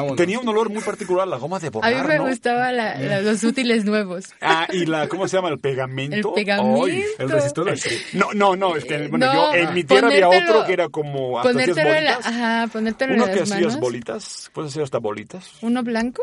¿no? 0.06 0.14
Tenía 0.16 0.38
un 0.38 0.48
olor 0.48 0.68
muy 0.70 0.82
particular 0.82 1.26
la 1.26 1.36
goma 1.38 1.58
de 1.58 1.68
A 1.68 1.70
borrar, 1.70 1.94
mí 2.02 2.08
me 2.08 2.16
¿no? 2.18 2.26
gustaban 2.26 2.76
la- 2.76 2.98
la- 2.98 3.20
los 3.22 3.42
útiles 3.44 3.84
nuevos. 3.84 4.26
Ah, 4.40 4.66
y 4.72 4.86
la, 4.86 5.08
¿cómo 5.08 5.26
se 5.28 5.36
llama? 5.36 5.48
El 5.48 5.58
pegamento. 5.58 6.28
El 6.28 6.34
pegamento. 6.34 6.84
Ay, 6.86 7.04
El 7.18 7.30
resistor. 7.30 7.68
es 7.70 7.82
que- 7.84 8.18
no, 8.18 8.32
no, 8.34 8.56
no, 8.56 8.76
es 8.76 8.84
que 8.84 9.08
bueno, 9.08 9.26
No, 9.26 9.32
yo 9.34 9.54
en 9.54 9.74
mi 9.74 9.84
tierra 9.84 10.08
había 10.08 10.28
otro 10.28 10.64
que 10.66 10.72
era 10.72 10.88
como 10.88 11.38
hasta 11.38 11.50
hacías 11.50 11.68
Ponértelo 11.70 11.94
en 11.96 12.04
la, 12.04 12.12
bolitas. 12.16 12.32
ajá, 12.32 12.66
ponértelo 12.72 13.14
Uno 13.14 13.24
en 13.26 13.32
que 13.32 13.40
las 13.40 13.50
hacías 13.52 13.66
manos. 13.72 13.80
bolitas, 13.80 14.50
puedes 14.52 14.72
hacer 14.72 14.82
hasta 14.82 14.98
bolitas. 14.98 15.50
Uno 15.62 15.82
blanco, 15.82 16.22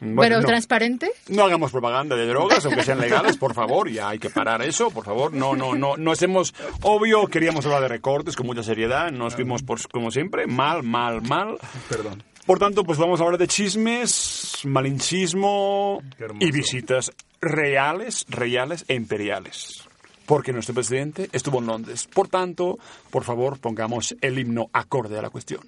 Bueno, 0.00 0.20
pero 0.20 0.40
no. 0.40 0.46
transparente. 0.46 1.10
No 1.28 1.44
hagamos 1.44 1.70
propaganda 1.70 2.16
de 2.16 2.26
drogas, 2.26 2.64
aunque 2.64 2.82
sean 2.82 3.00
legales, 3.00 3.36
por 3.36 3.54
favor, 3.54 3.90
ya 3.90 4.08
hay 4.08 4.18
que 4.18 4.30
parar 4.30 4.62
eso, 4.62 4.90
por 4.90 5.04
favor. 5.04 5.32
No, 5.32 5.54
no, 5.54 5.74
no, 5.74 5.96
no 5.96 6.10
hacemos, 6.12 6.54
obvio, 6.82 7.26
queríamos 7.26 7.64
hablar 7.66 7.82
de 7.82 7.88
recortes 7.88 8.34
con 8.34 8.46
mucha 8.46 8.62
seriedad, 8.62 9.10
nos 9.10 9.34
fuimos, 9.34 9.62
por, 9.62 9.86
como 9.90 10.10
siempre, 10.10 10.46
mal, 10.46 10.82
mal, 10.82 11.20
mal. 11.22 11.58
Perdón. 11.88 12.22
Por 12.46 12.58
tanto, 12.58 12.82
pues 12.84 12.98
vamos 12.98 13.20
a 13.20 13.24
hablar 13.24 13.38
de 13.38 13.46
chismes, 13.46 14.62
malinchismo 14.64 16.02
y 16.40 16.50
visitas 16.50 17.12
reales, 17.40 18.24
reales 18.28 18.84
e 18.88 18.94
imperiales. 18.94 19.84
Porque 20.26 20.52
nuestro 20.52 20.74
presidente 20.74 21.28
estuvo 21.32 21.58
en 21.58 21.66
Londres. 21.66 22.08
Por 22.12 22.28
tanto, 22.28 22.78
por 23.10 23.24
favor, 23.24 23.58
pongamos 23.58 24.16
el 24.20 24.38
himno 24.38 24.70
acorde 24.72 25.18
a 25.18 25.22
la 25.22 25.30
cuestión. 25.30 25.60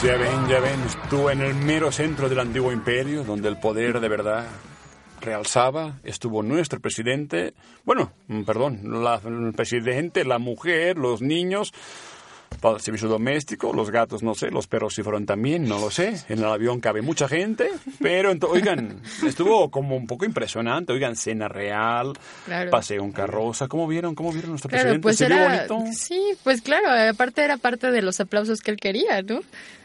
Pues 0.00 0.12
ya 0.12 0.16
ven, 0.16 0.48
ya 0.48 0.60
ven, 0.60 0.80
estuvo 0.82 1.30
en 1.30 1.40
el 1.40 1.54
mero 1.54 1.90
centro 1.90 2.28
del 2.28 2.38
antiguo 2.38 2.70
imperio, 2.72 3.24
donde 3.24 3.48
el 3.48 3.56
poder 3.58 3.98
de 4.00 4.08
verdad 4.08 4.46
realzaba, 5.20 5.98
estuvo 6.04 6.42
nuestro 6.44 6.78
presidente, 6.78 7.52
bueno, 7.84 8.12
mm, 8.28 8.42
perdón, 8.42 9.02
la- 9.02 9.20
el 9.24 9.52
presidente, 9.54 10.24
la 10.24 10.38
mujer, 10.38 10.96
los 10.98 11.20
niños, 11.20 11.72
para 12.60 12.76
el 12.76 12.80
servicio 12.80 13.08
doméstico, 13.08 13.72
los 13.72 13.90
gatos, 13.90 14.22
no 14.22 14.34
sé, 14.34 14.50
los 14.52 14.68
perros 14.68 14.94
si 14.94 15.02
fueron 15.02 15.26
también, 15.26 15.68
no 15.68 15.80
lo 15.80 15.90
sé. 15.90 16.14
En 16.28 16.38
el 16.38 16.44
avión 16.46 16.80
cabe 16.80 17.02
mucha 17.02 17.26
gente, 17.28 17.68
pero 18.00 18.32
oigan, 18.48 19.00
estuvo 19.26 19.68
como 19.70 19.96
un 19.96 20.06
poco 20.06 20.24
impresionante, 20.24 20.92
oigan, 20.92 21.16
cena 21.16 21.48
real, 21.48 22.12
Claro. 22.44 22.70
paseo 22.70 23.02
en 23.02 23.10
carroza, 23.12 23.66
¿cómo 23.66 23.86
vieron? 23.88 24.14
¿Cómo 24.14 24.32
vieron 24.32 24.50
nuestro 24.50 24.68
Claro, 24.70 24.82
presidente? 24.84 25.02
pues 25.02 25.16
¿Se 25.18 25.26
vio 25.26 25.36
era, 25.36 25.66
bonito? 25.66 25.92
sí, 25.92 26.20
pues 26.44 26.62
claro, 26.62 26.88
aparte 27.10 27.42
era 27.42 27.56
parte 27.56 27.90
de 27.90 28.02
los 28.02 28.20
aplausos 28.20 28.60
que 28.60 28.70
él 28.70 28.76
quería, 28.78 29.22
¿no? 29.22 29.40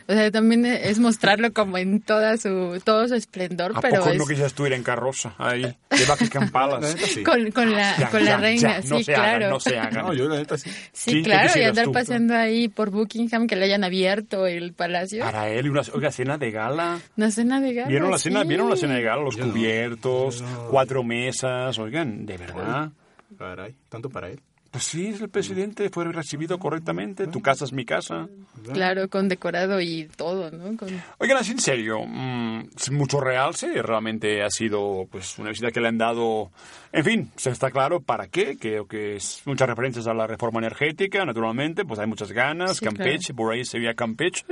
O 0.08 0.14
sea, 0.14 0.32
también 0.32 0.66
es 0.66 1.00
mostrarlo 1.00 1.54
como 1.54 1.78
en 1.78 2.02
toda 2.02 2.38
su, 2.38 2.82
todo 2.84 3.08
su 3.08 3.16
esplendor, 3.16 3.72
¿A 3.76 3.82
pero 3.82 3.98
poco 4.00 4.10
es 4.12 4.18
no 4.18 4.26
quisieras 4.26 4.54
tú 4.54 4.66
ir 4.66 4.74
en 4.74 4.84
carroza 4.84 5.34
ahí, 5.38 5.62
de 5.64 6.06
Buckingham 6.08 6.50
Palace? 6.52 6.98
sí. 6.98 7.24
con, 7.24 7.52
con 7.52 7.72
la, 7.72 7.98
Ya, 7.98 8.10
con 8.10 8.24
la 8.26 8.32
ya, 8.32 8.38
reina, 8.38 8.82
ya, 8.82 8.90
no 8.90 8.98
sí, 8.98 9.04
se 9.04 9.14
claro. 9.14 9.30
hagan, 9.36 9.50
no 9.50 9.60
se 9.60 9.78
hagan. 9.80 10.06
No, 10.06 10.14
yo 10.14 10.28
la 10.30 10.36
neta 10.38 10.58
sí. 10.58 10.70
Sí, 10.70 10.78
Sí, 10.94 11.14
¿qué 11.18 11.24
claro, 11.24 11.60
y 11.60 11.64
andar 11.64 11.86
tú? 11.86 11.92
paseando 11.94 12.36
ahí 12.36 12.68
por 12.68 12.90
Buckingham, 12.90 13.48
que 13.48 13.56
le 13.56 13.66
hayan 13.66 13.84
abierto 13.84 14.46
el 14.48 14.74
palacio. 14.74 15.24
Para 15.24 15.50
él, 15.50 15.66
y 15.66 15.70
una 15.70 15.82
oiga, 15.94 16.12
cena 16.12 16.38
de 16.38 16.52
gala. 16.52 17.00
Una 17.16 17.32
cena 17.32 17.62
de 17.62 17.74
gala. 17.74 17.88
¿Vieron 17.90 18.12
la 18.12 18.18
cena, 18.18 18.42
sí. 18.42 18.48
¿Vieron 18.48 18.70
la 18.70 18.76
cena 18.76 18.96
de 18.96 19.02
gala? 19.04 19.22
Los 19.24 19.36
Yo 19.38 19.46
no. 19.46 19.52
cubiertos, 19.54 20.44
cuatro 20.70 21.04
mesas, 21.04 21.78
oigan, 21.80 22.26
de 22.26 22.38
verdad. 22.38 22.90
Caray, 23.38 23.76
tanto 23.90 24.10
para 24.10 24.30
él. 24.30 24.40
Pues 24.74 24.86
sí, 24.86 25.10
es 25.10 25.22
el 25.22 25.30
presidente, 25.30 25.92
fue 25.92 26.04
recibido 26.06 26.58
correctamente, 26.58 27.28
tu 27.28 27.44
casa 27.44 27.64
es 27.64 27.74
mi 27.74 27.86
casa. 27.86 28.28
Claro, 28.74 29.08
con 29.08 29.30
decorado 29.30 29.80
y 29.80 30.10
todo, 30.16 30.50
¿no? 30.50 30.76
Con... 30.76 30.90
Oigan, 31.20 31.38
así 31.38 31.52
en 31.52 31.60
serio, 31.60 32.00
mm, 32.04 32.70
es 32.76 32.90
mucho 32.90 33.22
realce, 33.22 33.84
realmente 33.84 34.42
ha 34.42 34.50
sido 34.50 35.06
pues 35.12 35.38
una 35.38 35.50
visita 35.50 35.70
que 35.70 35.80
le 35.80 35.90
han 35.90 36.00
dado, 36.00 36.50
en 36.92 37.04
fin, 37.04 37.32
se 37.36 37.52
está 37.52 37.70
claro 37.70 38.02
para 38.02 38.30
qué, 38.30 38.58
creo 38.58 38.88
que 38.88 39.18
es 39.18 39.44
muchas 39.46 39.70
referencias 39.70 40.08
a 40.08 40.14
la 40.16 40.26
reforma 40.26 40.58
energética, 40.58 41.24
naturalmente, 41.24 41.86
pues 41.86 42.00
hay 42.00 42.08
muchas 42.08 42.32
ganas, 42.32 42.78
Sí, 42.78 42.86
Campeche, 42.86 43.36
por 43.36 43.54
ahí 43.54 43.66
se 43.66 43.78
veía 43.78 43.94
Campeche, 43.94 44.44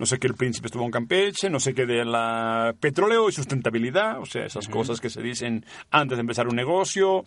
no 0.00 0.04
sé 0.04 0.18
que 0.18 0.26
el 0.26 0.34
príncipe 0.34 0.66
estuvo 0.66 0.84
en 0.84 0.90
Campeche, 0.90 1.48
no 1.48 1.60
sé 1.60 1.74
qué 1.74 1.86
de 1.86 2.04
la 2.04 2.74
petróleo 2.80 3.28
y 3.28 3.32
sustentabilidad, 3.32 4.18
o 4.18 4.26
sea, 4.26 4.46
esas 4.46 4.66
cosas 4.66 5.00
que 5.00 5.10
se 5.10 5.22
dicen 5.22 5.64
antes 5.92 6.18
de 6.18 6.22
empezar 6.22 6.48
un 6.48 6.56
negocio. 6.56 7.24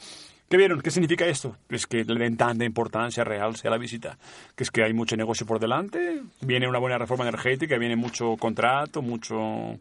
¿Qué 0.49 0.55
vieron? 0.55 0.81
¿Qué 0.81 0.91
significa 0.91 1.25
esto? 1.25 1.57
Es 1.69 1.87
que 1.87 2.05
le 2.05 2.19
den 2.19 2.37
tanta 2.37 2.63
importancia 2.63 3.23
real 3.23 3.57
sea 3.57 3.69
la 3.69 3.77
visita. 3.77 4.17
Que 4.55 4.63
es 4.63 4.71
que 4.71 4.83
hay 4.83 4.93
mucho 4.93 5.17
negocio 5.17 5.45
por 5.45 5.59
delante, 5.59 6.21
viene 6.41 6.67
una 6.67 6.79
buena 6.79 6.97
reforma 6.97 7.27
energética, 7.27 7.77
viene 7.77 7.95
mucho 7.95 8.37
contrato, 8.37 9.01
mucho... 9.01 9.77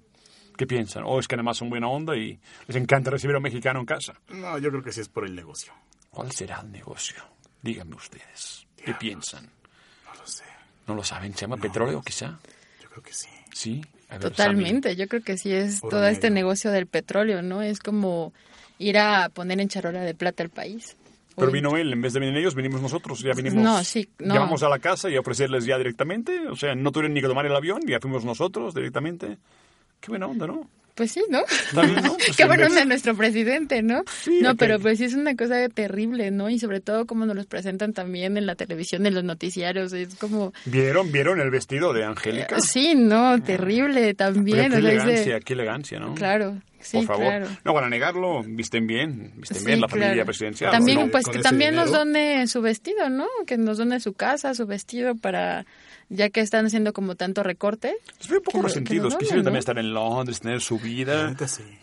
¿Qué 0.57 0.67
piensan? 0.67 1.05
O 1.07 1.21
es 1.21 1.29
que 1.29 1.35
además 1.35 1.59
son 1.59 1.69
buena 1.69 1.87
onda 1.87 2.17
y 2.17 2.39
les 2.67 2.77
encanta 2.77 3.11
recibir 3.11 3.35
a 3.35 3.39
un 3.39 3.43
mexicano 3.43 3.79
en 3.79 3.87
casa. 3.87 4.15
No, 4.31 4.59
yo 4.59 4.71
creo 4.71 4.83
que 4.83 4.91
sí 4.91 5.03
es 5.03 5.09
por 5.09 5.27
el 5.27 5.35
negocio. 5.35 5.73
¿Cuál 6.11 6.33
será 6.33 6.63
el 6.63 6.73
negocio? 6.73 7.17
Díganme 7.61 7.95
ustedes. 7.95 8.67
¿Qué 8.83 8.95
piensan? 8.95 9.45
No 9.45 10.15
lo 10.15 10.27
sé. 10.27 10.45
¿No 10.87 10.95
lo 10.95 11.05
saben? 11.05 11.35
¿Se 11.35 11.43
llama 11.43 11.59
petróleo 11.59 12.01
quizá? 12.01 12.39
Yo 12.83 12.89
creo 12.89 13.03
que 13.03 13.13
sí. 13.13 13.29
Sí. 13.53 13.83
A 14.09 14.15
ver, 14.15 14.31
Totalmente, 14.31 14.97
yo 14.97 15.09
creo 15.09 15.23
que 15.23 15.37
sí 15.37 15.53
es 15.53 15.81
todo 15.81 16.07
este 16.07 16.31
negocio 16.31 16.71
del 16.71 16.87
petróleo, 16.87 17.43
¿no? 17.43 17.61
Es 17.61 17.81
como 17.81 18.33
ir 18.79 18.99
a 18.99 19.29
poner 19.29 19.61
en 19.61 19.69
charola 19.69 20.01
de 20.01 20.15
plata 20.15 20.43
el 20.43 20.51
país. 20.51 20.97
Pero 21.37 21.51
vino 21.51 21.77
él, 21.77 21.93
en 21.93 22.01
vez 22.01 22.15
de 22.15 22.21
venir 22.21 22.37
ellos, 22.39 22.55
vinimos 22.55 22.81
nosotros, 22.81 23.21
ya 23.21 23.35
vinimos. 23.35 23.62
No, 23.62 23.85
sí, 23.85 24.09
no. 24.19 24.35
Llamamos 24.35 24.62
a 24.62 24.71
la 24.71 24.79
casa 24.79 25.11
y 25.11 25.17
a 25.17 25.21
ofrecerles 25.21 25.67
ya 25.67 25.77
directamente, 25.77 26.49
o 26.49 26.57
sea, 26.57 26.75
no 26.75 26.93
tuvieron 26.93 27.12
ni 27.12 27.21
que 27.21 27.29
tomar 27.29 27.45
el 27.45 27.55
avión, 27.55 27.83
ya 27.87 28.01
fuimos 28.01 28.25
nosotros 28.25 28.75
directamente. 28.75 29.37
Qué 30.01 30.09
buena 30.09 30.27
onda, 30.27 30.47
¿no? 30.47 30.69
Pues 30.97 31.13
sí, 31.13 31.23
¿no? 31.29 31.41
¿no? 31.75 32.17
Pues 32.17 32.37
Qué 32.37 32.43
en 32.45 32.49
bueno 32.49 32.69
de 32.69 32.85
nuestro 32.87 33.15
presidente, 33.15 33.83
¿no? 33.83 34.03
Sí, 34.23 34.41
no, 34.43 34.57
pero 34.57 34.81
pues 34.81 34.99
sí 34.99 35.05
es 35.05 35.15
una 35.15 35.37
cosa 35.37 35.69
terrible, 35.69 36.31
¿no? 36.31 36.49
Y 36.51 36.59
sobre 36.59 36.81
todo 36.81 37.07
como 37.07 37.27
nos 37.27 37.37
los 37.37 37.47
presentan 37.47 37.93
también 37.93 38.37
en 38.37 38.47
la 38.47 38.55
televisión, 38.55 39.05
en 39.07 39.15
los 39.15 39.23
noticiarios, 39.23 39.93
es 39.93 40.15
como... 40.17 40.53
¿Vieron, 40.65 41.13
vieron 41.13 41.39
el 41.41 41.51
vestido 41.51 41.93
de 41.93 42.05
Angélica? 42.05 42.61
Sí, 42.61 42.95
no, 42.97 43.41
terrible 43.43 44.15
Pero 44.15 44.33
también. 44.33 44.57
qué 44.59 44.65
es 44.67 44.73
de- 44.73 44.79
elegancia, 44.79 45.41
qué 45.41 45.53
elegancia, 45.53 45.99
¿no? 46.01 46.15
Claro, 46.15 46.57
sí, 46.81 46.97
Por 46.97 47.07
favor. 47.07 47.25
claro. 47.27 47.47
No 47.63 47.75
van 47.75 47.85
a 47.85 47.89
negarlo, 47.91 48.43
visten 48.47 48.87
bien, 48.87 49.33
visten 49.37 49.59
Sí, 49.59 49.67
bien 49.67 49.83
la 49.83 49.89
familia 49.89 50.13
claro. 50.15 50.27
presidencial. 50.27 50.71
También, 50.71 50.99
¿no? 51.01 51.09
pues 51.11 51.27
que 51.27 51.41
también 51.41 51.75
nos 51.75 51.91
done 51.93 52.47
su 52.47 52.63
vestido, 52.63 53.11
¿no? 53.11 53.27
Que 53.47 53.59
nos 53.59 53.77
done 53.77 54.01
su 54.01 54.15
casa, 54.15 54.55
su 54.55 54.67
vestido 54.67 55.15
para 55.15 55.67
ya 56.09 56.31
que 56.31 56.40
están 56.40 56.66
haciendo 56.66 56.92
como 56.92 57.14
tanto 57.14 57.42
recorte. 57.42 57.97
Es 58.21 58.31
un 58.31 58.38
poco 58.38 58.53
que 58.53 58.59
que 58.59 58.62
resentidos. 58.62 59.12
lo 59.12 59.19
Quisieran 59.19 59.45
doblen, 59.45 59.45
también 59.45 59.55
¿no? 59.55 59.59
estar 59.59 59.79
en 59.79 59.95
Londres, 59.95 60.40
tener 60.40 60.61
su 60.61 60.79
vida. 60.79 61.35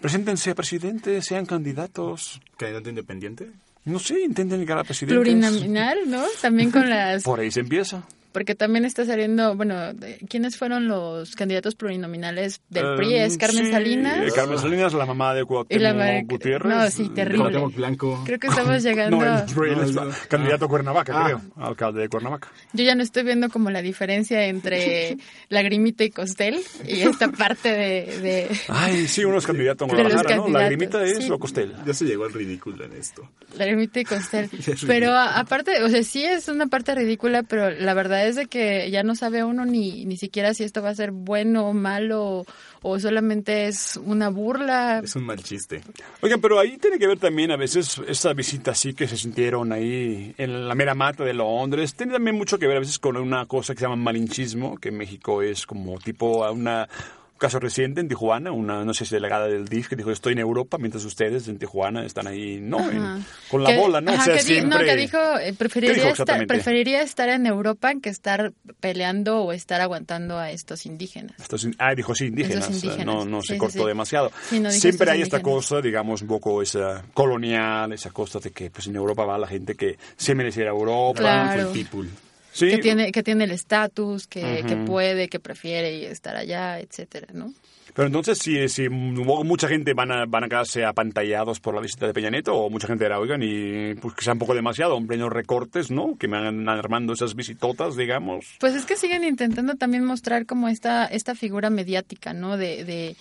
Preséntense 0.01 0.51
a 0.51 0.55
presidente, 0.55 1.21
sean 1.21 1.45
candidatos. 1.45 2.41
¿Candidato 2.57 2.89
independiente? 2.89 3.49
No 3.86 3.99
sé, 3.99 4.21
intenten 4.21 4.59
llegar 4.59 4.77
a 4.77 4.83
presidente. 4.83 5.15
Plurinominal, 5.15 5.97
¿no? 6.07 6.23
También 6.41 6.71
con 6.71 6.89
las... 6.89 7.23
Por 7.23 7.39
ahí 7.39 7.51
se 7.51 7.59
empieza. 7.59 8.03
Porque 8.34 8.56
también 8.56 8.84
está 8.84 9.06
saliendo, 9.06 9.56
bueno, 9.56 9.93
de- 9.93 10.17
¿quiénes 10.28 10.58
fueron 10.58 10.88
los 10.89 11.36
candidatos 11.36 11.76
plurinominales 11.76 12.60
del 12.69 12.96
PRI? 12.98 13.13
Eh, 13.13 13.26
Es 13.26 13.38
Carmen 13.38 13.65
sí, 13.67 13.72
Salinas. 13.72 14.34
Carmen 14.34 14.60
Salinas, 14.60 14.93
la 14.93 15.06
mamá 15.06 15.34
de 15.34 15.39
Y 15.39 15.43
la 15.43 15.48
Cuauhtémoc 15.48 15.96
madre- 15.96 16.26
Gutiérrez. 16.28 16.74
no, 16.74 16.89
sí, 16.91 17.10
terrible. 17.10 17.38
Cuauhtémoc 17.38 17.76
Blanco. 17.76 18.22
Creo 18.26 18.39
que 18.39 18.48
estamos 18.48 18.84
llegando... 18.84 19.17
No, 19.17 19.38
es 19.38 19.93
no. 19.96 20.10
candidato 20.28 20.65
a 20.65 20.67
Cuernavaca, 20.67 21.13
Ah. 21.15 21.24
creo. 21.26 21.41
Alcalde 21.58 22.02
de 22.02 22.10
Cuernavaca. 22.10 22.52
Yo 22.74 22.84
ya 22.84 22.96
no 22.96 23.04
estoy 23.04 23.24
viendo 23.24 23.50
como 23.50 23.69
la 23.69 23.82
diferencia 23.84 24.46
entre 24.48 25.17
Lagrimita 25.50 26.04
y 26.04 26.10
Costel 26.10 26.58
y 26.88 27.02
esta 27.02 27.32
parte 27.32 27.69
de... 27.69 28.19
de- 28.19 28.48
Ay, 28.67 29.08
sí, 29.08 29.24
uno 29.24 29.38
es 29.38 29.46
candidato 29.46 29.86
en 29.86 29.91
De 29.91 30.04
los 30.04 30.13
Guadalajara, 30.13 30.36
¿no? 30.38 30.48
La 30.50 30.60
candidatos, 30.69 30.69
grimita 30.98 31.04
es 31.06 31.24
sí. 31.24 31.30
lo 31.30 31.38
costel. 31.39 31.74
Ya 31.86 31.93
se 31.93 32.06
llegó 32.06 32.26
al 32.26 32.34
ridículo 32.34 32.84
en 32.84 32.93
esto. 32.93 33.30
Lagrimita 33.58 34.00
y 34.00 34.06
Costel. 34.06 34.50
Pero 34.88 35.12
a- 35.12 35.38
aparte, 35.39 35.84
o 35.84 35.89
sea, 35.89 36.02
sí 36.04 36.24
es 36.26 36.48
una 36.48 36.65
parte 36.67 36.96
ridícula, 36.96 37.43
pero 37.43 37.69
la 37.69 37.93
verdad 37.93 38.22
es 38.25 38.36
de 38.36 38.47
que 38.47 38.89
ya 38.91 39.03
no 39.03 39.15
sabe 39.15 39.43
uno 39.43 39.65
ni, 39.65 40.05
ni 40.05 40.17
siquiera 40.17 40.53
si 40.53 40.63
esto 40.63 40.81
va 40.81 40.89
a 40.89 40.95
ser 40.95 41.12
bueno 41.12 41.67
o 41.67 41.73
malo 41.73 42.45
o 42.81 42.99
solamente 42.99 43.67
es 43.67 43.97
una 43.97 44.29
burla. 44.29 45.01
Es 45.03 45.15
un 45.15 45.25
mal 45.25 45.41
chiste. 45.41 45.81
Oigan, 46.21 46.41
pero 46.41 46.59
ahí 46.59 46.77
tiene 46.77 46.99
que 46.99 47.07
ver 47.07 47.17
también 47.17 47.51
a 47.51 47.57
veces 47.57 47.99
esa 48.07 48.33
visita 48.33 48.71
así 48.71 48.93
que 48.93 49.07
se 49.07 49.17
sintieron 49.17 49.71
ahí 49.71 50.36
en 50.38 50.67
la 50.67 50.75
mera 50.75 50.93
mata 50.93 51.23
de 51.23 51.33
Londres. 51.33 51.95
Tiene 51.95 52.13
también 52.13 52.36
mucho 52.36 52.59
que 52.59 52.67
ver 52.67 52.77
a 52.77 52.81
veces 52.81 52.99
con 52.99 53.17
una 53.17 53.45
cosa 53.45 53.73
que 53.73 53.79
se 53.79 53.86
llama 53.86 53.95
malinchismo, 53.95 54.77
que 54.77 54.89
en 54.89 54.97
México 54.97 55.41
es 55.41 55.65
como 55.65 55.97
tipo 55.99 56.43
a 56.43 56.51
una 56.51 56.88
un 56.88 57.22
caso 57.43 57.60
reciente 57.60 58.01
en 58.01 58.08
Tijuana, 58.08 58.51
una 58.51 58.84
no 58.86 58.93
sé 58.93 59.06
si 59.06 59.13
delegada 59.13 59.47
del 59.47 59.67
DIF 59.67 59.88
que 59.89 59.95
dijo 59.95 60.12
estoy 60.12 60.34
en 60.34 60.39
Europa 60.39 60.77
mientras 60.77 61.03
ustedes 61.06 61.47
en 61.47 61.60
Tijuana 61.60 62.06
están 62.06 62.27
ahí, 62.27 62.60
no, 62.62 62.79
En- 62.89 63.25
con 63.49 63.63
la 63.63 63.69
Que- 63.71 63.77
bola, 63.77 64.01
¿no? 64.01 64.12
ajá, 64.12 64.21
o 64.21 64.25
sea, 64.25 64.34
que 64.36 64.41
siempre... 64.41 64.79
No, 64.79 64.84
que 64.86 64.95
dijo, 64.95 65.17
eh, 65.17 65.45
¿Qué 65.47 65.53
preferiría, 65.53 65.93
dijo 65.95 66.08
estar, 66.23 66.47
preferiría 66.47 67.01
estar 67.01 67.29
en 67.29 67.45
Europa 67.45 67.91
que 68.01 68.10
estar 68.10 68.53
peleando 68.79 69.43
o 69.43 69.51
estar 69.53 69.82
aguantando 69.82 70.38
a 70.39 70.51
estos 70.51 70.86
indígenas. 70.86 71.39
Estos 71.39 71.67
ah, 71.77 71.93
dijo 71.95 72.15
sí, 72.15 72.25
indígenas. 72.25 73.06
No, 73.06 73.25
no 73.25 73.41
Sí, 73.41 73.49
se 73.49 73.58
cortó 73.58 73.79
sí. 73.82 73.86
demasiado. 73.88 74.32
No 74.51 74.71
Siempre 74.71 75.12
hay 75.12 75.21
esta 75.21 75.41
cosa, 75.41 75.82
digamos, 75.82 76.21
un 76.21 76.27
poco 76.29 76.62
esa 76.62 77.03
colonial, 77.13 77.91
esa 77.93 78.12
cosa 78.12 78.39
de 78.39 78.51
que 78.51 78.69
pues 78.71 78.88
en 78.88 78.95
Europa 78.95 79.25
va 79.25 79.38
la 79.38 79.47
gente 79.47 79.75
que 79.75 79.97
se 80.15 80.34
merece 80.36 80.62
ir 80.62 80.67
a 80.67 80.71
Europa. 80.71 81.19
Claro. 81.19 81.71
People. 81.71 82.08
Sí, 82.53 82.69
Que 82.69 82.77
tiene, 82.77 83.11
que 83.11 83.23
tiene 83.23 83.43
el 83.45 83.51
estatus, 83.51 84.27
que, 84.27 84.63
que 84.67 84.75
puede, 84.77 85.27
que 85.27 85.39
prefiere 85.39 86.09
estar 86.09 86.35
allá, 86.35 86.79
etcétera, 86.79 87.27
¿no? 87.33 87.51
Pero 87.95 88.07
entonces, 88.07 88.39
si, 88.39 88.67
si 88.69 88.89
mu- 88.89 89.43
mucha 89.43 89.67
gente 89.67 89.93
van 89.93 90.11
a, 90.11 90.25
van 90.25 90.45
a 90.45 90.47
quedarse 90.49 90.83
apantallados 90.83 91.59
por 91.59 91.75
la 91.75 91.81
visita 91.81 92.07
de 92.07 92.13
Peña 92.13 92.29
Nieto, 92.31 92.55
o 92.55 92.69
mucha 92.69 92.87
gente 92.87 93.05
era, 93.05 93.19
oigan, 93.19 93.41
y 93.43 93.93
pues 93.95 94.15
que 94.15 94.23
sea 94.23 94.33
un 94.33 94.39
poco 94.39 94.55
demasiado, 94.55 94.95
un 94.95 95.05
pequeños 95.05 95.31
recortes, 95.31 95.91
¿no? 95.91 96.15
Que 96.17 96.27
me 96.27 96.39
van 96.41 96.67
armando 96.69 97.13
esas 97.13 97.35
visitotas, 97.35 97.95
digamos. 97.95 98.45
Pues 98.59 98.73
es 98.73 98.85
que 98.85 98.95
siguen 98.95 99.23
intentando 99.23 99.75
también 99.75 100.03
mostrar 100.05 100.45
como 100.47 100.69
esta, 100.69 101.05
esta 101.05 101.35
figura 101.35 101.69
mediática, 101.69 102.33
¿no? 102.33 102.57
De, 102.57 102.83
de 102.83 103.15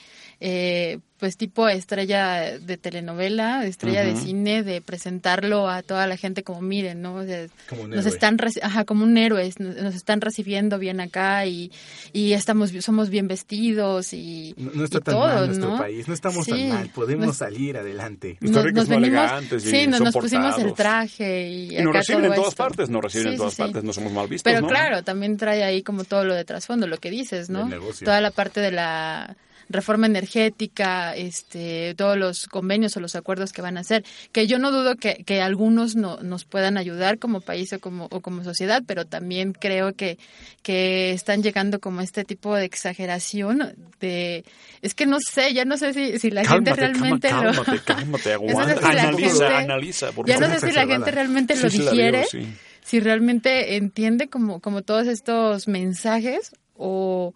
eh, 0.45 0.99
pues 1.19 1.37
tipo 1.37 1.69
estrella 1.69 2.59
de 2.59 2.77
telenovela, 2.77 3.65
estrella 3.65 4.03
de 4.03 4.17
cine, 4.17 4.65
de 4.65 4.81
presentarlo 4.81 5.69
a 5.69 5.83
toda 5.83 6.09
la 6.09 6.17
gente 6.17 6.43
como 6.43 6.61
miren, 6.61 7.01
¿no? 7.01 7.15
O 7.15 7.25
sea, 7.25 7.47
Como 7.69 7.83
un 7.83 7.91
nos 7.91 8.01
héroe. 8.01 8.13
están, 8.13 8.39
reci- 8.39 8.59
ajá, 8.61 8.85
como 8.85 9.05
un 9.05 9.17
héroe, 9.17 9.49
nos, 9.61 9.77
nos 9.77 9.95
están 9.95 10.21
recibiendo 10.21 10.81
bien 10.81 10.99
acá 10.99 11.47
y, 11.47 11.71
y 12.13 12.33
estamos, 12.33 12.73
somos 12.81 13.09
bien 13.09 13.29
vestidos 13.29 14.13
y, 14.13 14.53
No, 14.57 14.73
no 14.75 14.83
está 14.83 14.99
y 14.99 15.01
tan 15.03 15.15
todo, 15.15 15.29
mal 15.29 15.47
nuestro 15.47 15.71
¿no? 15.71 15.79
país, 15.79 16.09
no 16.09 16.15
estamos 16.15 16.45
Sí, 16.45 16.51
tan 16.51 16.69
mal, 16.71 16.89
podemos 16.89 17.27
nos- 17.27 17.37
salir 17.37 17.77
adelante. 17.77 18.39
nos, 18.41 18.51
nos 18.51 18.89
venimos, 18.89 18.91
elegantes 18.91 19.65
y 19.65 19.71
sí, 19.71 19.87
nos, 19.87 20.01
nos 20.01 20.15
pusimos 20.15 20.59
el 20.59 20.75
traje 20.75 21.49
y, 21.51 21.79
Y 21.79 21.83
nos 21.85 21.95
reciben 21.95 22.23
todo 22.23 22.33
en 22.33 22.35
todas 22.37 22.51
esto. 22.53 22.65
partes, 22.65 22.91
nos 22.91 23.01
reciben 23.01 23.27
Sí, 23.29 23.33
en 23.35 23.37
todas 23.39 23.55
sí. 23.55 23.63
partes, 23.63 23.85
no 23.85 23.93
somos 23.93 24.13
mal 24.13 24.27
vistos, 24.27 24.51
Pero 24.53 24.63
¿no? 24.63 24.67
claro, 24.67 25.05
también 25.05 25.37
trae 25.37 25.63
ahí 25.63 25.85
como 25.85 26.03
todo 26.03 26.25
lo 26.25 26.35
de 26.35 26.45
trasfondo, 26.45 26.89
lo 26.89 26.99
que 26.99 27.13
dices, 27.13 27.49
¿no? 27.49 27.71
Toda 28.05 28.21
la 28.21 28.33
parte 28.33 28.61
de 28.61 28.73
la 28.73 29.37
reforma 29.73 30.07
energética, 30.07 31.17
este, 31.17 31.95
todos 31.97 32.17
los 32.17 32.47
convenios 32.47 32.97
o 32.97 33.01
los 33.01 33.17
acuerdos 33.17 33.53
que 33.53 33.63
van 33.63 33.77
a 33.77 33.81
hacer, 33.81 34.05
que 34.33 34.47
yo 34.47 34.59
no 34.59 34.71
dudo 34.71 34.97
que, 34.97 35.25
que 35.25 35.41
algunos 35.43 35.97
no, 35.97 36.19
nos 36.23 36.45
puedan 36.45 36.77
ayudar 36.79 37.19
como 37.19 37.41
país 37.41 37.73
o 37.73 37.81
como, 37.81 38.07
o 38.11 38.21
como 38.21 38.45
sociedad, 38.45 38.83
pero 38.87 39.05
también 39.07 39.53
creo 39.53 39.95
que, 39.95 40.19
que 40.63 41.13
están 41.13 41.43
llegando 41.43 41.81
como 41.81 42.01
a 42.01 42.05
este 42.05 42.25
tipo 42.25 42.55
de 42.55 42.65
exageración 42.65 43.75
de, 44.01 44.45
es 44.83 44.95
que 44.95 45.07
no 45.07 45.19
sé, 45.21 45.53
ya 45.55 45.65
no 45.65 45.77
sé 45.77 45.93
si, 45.95 46.19
si 46.19 46.31
la 46.31 46.45
gente 46.45 46.73
realmente 46.75 47.31
lo... 47.33 47.53
cálmate, 47.53 47.79
cálmate, 47.85 48.33
Eso 48.35 48.43
no 48.43 48.51
aguanta. 48.61 48.75
sé 48.75 48.87
si 48.87 48.93
la 48.95 49.03
Analiza, 49.03 49.29
gente- 49.31 49.55
analiza, 49.55 50.13
por 50.13 50.27
ya 50.27 50.39
no 50.39 50.47
sé 50.49 50.61
si 50.61 50.73
la 50.73 50.87
gente 50.87 51.11
realmente 51.11 51.57
lo 51.57 51.71
Sí, 51.71 51.79
digiere, 51.79 52.25
sí. 52.31 52.47
si 52.85 53.01
realmente 53.01 53.77
entiende 53.77 54.29
como, 54.29 54.61
como 54.61 54.83
todos 54.83 55.07
estos 55.07 55.69
mensajes 55.69 56.53
o, 56.77 57.35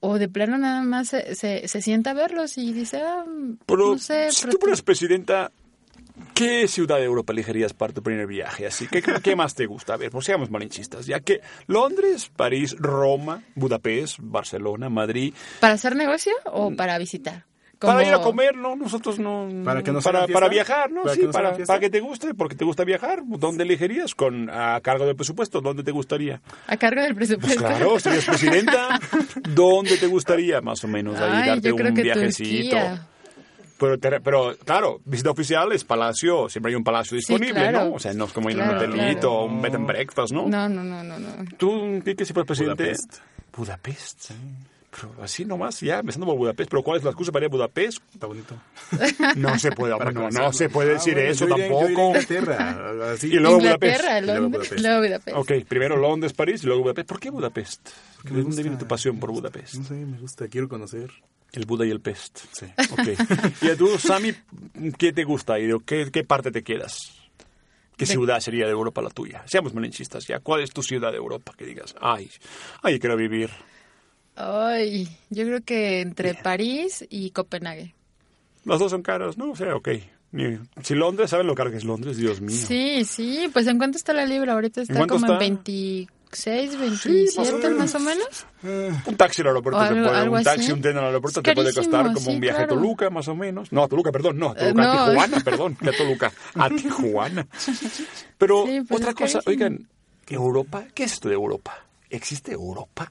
o 0.00 0.18
de 0.18 0.28
plano 0.28 0.58
nada 0.58 0.82
más 0.82 1.08
se, 1.08 1.34
se, 1.34 1.68
se 1.68 1.82
sienta 1.82 2.10
a 2.10 2.14
verlos 2.14 2.58
y 2.58 2.72
dice, 2.72 3.02
ah, 3.02 3.24
Pero 3.66 3.92
no 3.92 3.98
sé, 3.98 4.32
si 4.32 4.48
tú 4.48 4.56
fueras 4.58 4.82
presidenta, 4.82 5.52
¿qué 6.34 6.66
ciudad 6.68 6.96
de 6.96 7.04
Europa 7.04 7.32
elegirías 7.32 7.72
para 7.72 7.92
tu 7.92 8.02
primer 8.02 8.26
viaje? 8.26 8.66
Así 8.66 8.88
¿qué, 8.88 9.02
qué 9.02 9.36
más 9.36 9.54
te 9.54 9.66
gusta? 9.66 9.94
A 9.94 9.96
ver, 9.96 10.10
pues 10.10 10.24
seamos 10.24 10.50
malinchistas. 10.50 11.06
Ya 11.06 11.20
que 11.20 11.40
Londres, 11.66 12.30
París, 12.34 12.76
Roma, 12.78 13.42
Budapest, 13.54 14.18
Barcelona, 14.20 14.88
Madrid. 14.88 15.34
¿para 15.60 15.74
hacer 15.74 15.94
negocio 15.94 16.32
o 16.46 16.74
para 16.74 16.98
visitar? 16.98 17.49
Para 17.80 18.04
ir 18.06 18.12
a 18.12 18.20
comer, 18.20 18.56
¿no? 18.56 18.76
Nosotros 18.76 19.18
no... 19.18 19.48
¿Para 19.64 19.82
que 19.82 19.90
nos 19.90 20.04
para, 20.04 20.26
para 20.26 20.48
viajar, 20.48 20.90
¿no? 20.90 21.02
¿Para 21.02 21.14
sí, 21.14 21.20
que 21.22 21.28
para, 21.28 21.56
para 21.56 21.80
que 21.80 21.88
te 21.90 22.00
guste, 22.00 22.34
porque 22.34 22.54
te 22.54 22.64
gusta 22.64 22.84
viajar. 22.84 23.22
¿Dónde 23.24 23.64
elegirías? 23.64 24.14
Con, 24.14 24.50
a 24.50 24.80
cargo 24.82 25.06
del 25.06 25.16
presupuesto, 25.16 25.60
¿dónde 25.60 25.82
te 25.82 25.90
gustaría? 25.90 26.40
A 26.66 26.76
cargo 26.76 27.00
del 27.02 27.14
Pues 27.14 27.28
presupuesto. 27.30 27.64
claro, 27.64 27.98
serías 27.98 28.24
presidenta. 28.26 29.00
¿Dónde 29.54 29.96
te 29.96 30.06
gustaría 30.06 30.60
más 30.60 30.84
o 30.84 30.88
menos 30.88 31.18
ahí 31.18 31.30
Ay, 31.42 31.48
darte 31.48 31.68
yo 31.68 31.76
creo 31.76 31.88
un 31.88 31.94
que 31.94 32.02
viajecito? 32.02 32.76
Turquía. 32.76 33.06
Pero, 33.78 33.98
te- 33.98 34.20
pero, 34.20 34.54
claro, 34.62 35.00
visita 35.06 35.30
oficial 35.30 35.72
es 35.72 35.82
palacio, 35.84 36.50
siempre 36.50 36.70
hay 36.72 36.76
un 36.76 36.84
palacio 36.84 37.12
Sí, 37.12 37.32
disponible, 37.32 37.54
claro. 37.70 37.86
¿no? 37.86 37.94
O 37.94 37.98
sea, 37.98 38.12
no 38.12 38.26
es 38.26 38.32
como 38.34 38.50
ir 38.50 38.60
a 38.60 38.64
un 38.68 38.76
hotelito 38.76 39.20
claro. 39.20 39.32
o 39.32 39.44
un 39.46 39.62
bed 39.62 39.74
and 39.74 39.86
breakfast, 39.86 40.32
¿no? 40.34 40.46
No, 40.46 40.68
no, 40.68 40.84
no, 40.84 41.02
no, 41.02 41.18
no. 41.18 41.28
¿Tú 41.56 42.02
qué, 42.04 42.14
qué 42.14 42.26
si 42.26 42.34
fueras 42.34 42.46
presidente? 42.46 42.82
Budapest. 42.84 43.18
Budapest. 43.56 44.30
Pero 44.90 45.14
así 45.22 45.44
nomás, 45.44 45.80
ya, 45.80 46.00
empezando 46.00 46.26
por 46.26 46.36
Budapest. 46.36 46.68
¿Pero 46.70 46.82
cuál 46.82 46.98
es 46.98 47.04
la 47.04 47.10
excusa 47.10 47.30
para 47.30 47.44
ir 47.46 47.50
a 47.50 47.52
Budapest? 47.52 47.98
Está 48.12 48.26
bonito. 48.26 48.54
No 49.36 49.56
se 49.58 49.70
puede, 49.70 49.96
no, 50.12 50.30
no 50.30 50.52
se 50.52 50.68
puede 50.68 50.90
Ah, 50.90 50.94
decir 50.94 51.14
bueno, 51.14 51.30
eso 51.30 51.46
yo 51.46 51.54
iría- 51.54 51.68
yo 51.68 51.74
iría 51.74 51.84
a 51.84 51.86
tampoco. 51.86 52.08
Inglaterra, 52.08 53.12
así. 53.12 53.26
Y 53.28 53.34
luego 53.38 53.56
Inglaterra, 53.58 53.96
Budapest. 54.20 54.24
luego 54.26 54.40
Londres, 54.40 54.60
Budapest. 54.70 54.82
luego 54.84 55.00
Budapest. 55.06 55.36
Ok, 55.36 55.52
primero 55.68 55.96
Londres, 55.96 56.32
París 56.32 56.62
y 56.62 56.66
luego 56.66 56.82
Budapest. 56.82 57.08
¿Por 57.08 57.20
qué 57.20 57.30
Budapest? 57.30 57.84
¿De 57.86 58.30
gusta. 58.30 58.42
dónde 58.42 58.62
viene 58.62 58.76
tu 58.78 58.86
pasión 58.88 59.20
por 59.20 59.30
Budapest? 59.30 59.74
No 59.76 59.84
sé, 59.84 59.94
me 59.94 60.18
gusta, 60.18 60.48
quiero 60.48 60.68
conocer. 60.68 61.10
El 61.52 61.66
Buda 61.66 61.86
y 61.86 61.90
el 61.90 62.00
Pest. 62.00 62.38
Sí. 62.52 62.66
Ok. 62.92 63.08
y 63.62 63.68
a 63.70 63.76
tú, 63.76 63.96
Sammy, 63.98 64.32
¿qué 64.98 65.12
te 65.12 65.24
gusta 65.24 65.58
y 65.58 65.66
de 65.66 65.78
qué, 65.84 66.10
qué 66.12 66.24
parte 66.24 66.50
te 66.50 66.62
quedas? 66.62 67.12
¿Qué 67.96 68.06
ciudad 68.06 68.40
sería 68.40 68.64
de 68.66 68.70
Europa 68.72 69.02
la 69.02 69.10
tuya? 69.10 69.42
Seamos 69.46 69.74
malinchistas 69.74 70.26
ya. 70.26 70.40
¿Cuál 70.40 70.62
es 70.62 70.70
tu 70.70 70.82
ciudad 70.82 71.10
de 71.12 71.18
Europa 71.18 71.52
que 71.56 71.66
digas, 71.66 71.94
ay, 72.00 72.30
ay, 72.82 72.98
quiero 72.98 73.16
vivir? 73.16 73.50
Ay, 74.42 75.08
yo 75.28 75.44
creo 75.44 75.60
que 75.62 76.00
entre 76.00 76.34
París 76.34 77.04
y 77.10 77.30
Copenhague. 77.30 77.94
Las 78.64 78.78
dos 78.78 78.90
son 78.90 79.02
caras, 79.02 79.36
¿no? 79.36 79.50
O 79.50 79.56
sea, 79.56 79.76
ok. 79.76 79.88
Si 80.82 80.94
Londres, 80.94 81.30
¿saben 81.30 81.46
lo 81.46 81.54
caro 81.54 81.70
que 81.70 81.76
es 81.76 81.84
Londres? 81.84 82.16
Dios 82.16 82.40
mío. 82.40 82.56
Sí, 82.56 83.04
sí, 83.04 83.50
pues 83.52 83.66
¿en 83.66 83.78
cuánto 83.78 83.98
está 83.98 84.12
la 84.12 84.24
libra? 84.26 84.52
Ahorita 84.52 84.80
está 84.80 85.06
como 85.06 85.26
está? 85.26 85.32
en 85.32 85.38
26, 85.40 86.78
27 86.78 87.70
más 87.70 87.94
o 87.96 87.98
menos. 87.98 88.46
Un 88.62 89.16
taxi 89.16 89.42
al 89.42 89.48
aeropuerto 89.48 89.80
te 89.80 89.88
puede, 89.88 90.28
un 90.28 90.42
taxi, 90.44 90.64
así. 90.64 90.72
un 90.72 90.80
tren 90.80 90.96
al 90.98 91.06
aeropuerto 91.06 91.42
te 91.42 91.52
puede 91.52 91.74
costar 91.74 92.06
como 92.06 92.20
sí, 92.20 92.30
un 92.30 92.40
viaje 92.40 92.58
claro. 92.58 92.74
a 92.74 92.76
Toluca, 92.76 93.10
más 93.10 93.26
o 93.28 93.34
menos. 93.34 93.72
No, 93.72 93.82
a 93.82 93.88
Toluca, 93.88 94.12
perdón, 94.12 94.38
no, 94.38 94.50
a 94.50 94.54
Toluca, 94.54 94.82
Eh, 94.82 94.86
a. 94.86 95.06
Tijuana, 95.06 95.40
perdón, 95.40 95.76
a 95.80 95.92
Toluca, 95.92 96.32
a 96.54 96.70
Tijuana. 96.76 97.46
Pero 98.38 98.66
Sí, 98.66 98.80
pues 98.88 99.00
otra 99.00 99.14
cosa, 99.14 99.40
oigan, 99.46 99.88
Europa, 100.28 100.84
¿qué 100.94 101.04
es 101.04 101.14
esto 101.14 101.28
de 101.28 101.34
Europa? 101.34 101.76
¿Existe 102.08 102.52
Europa? 102.52 103.10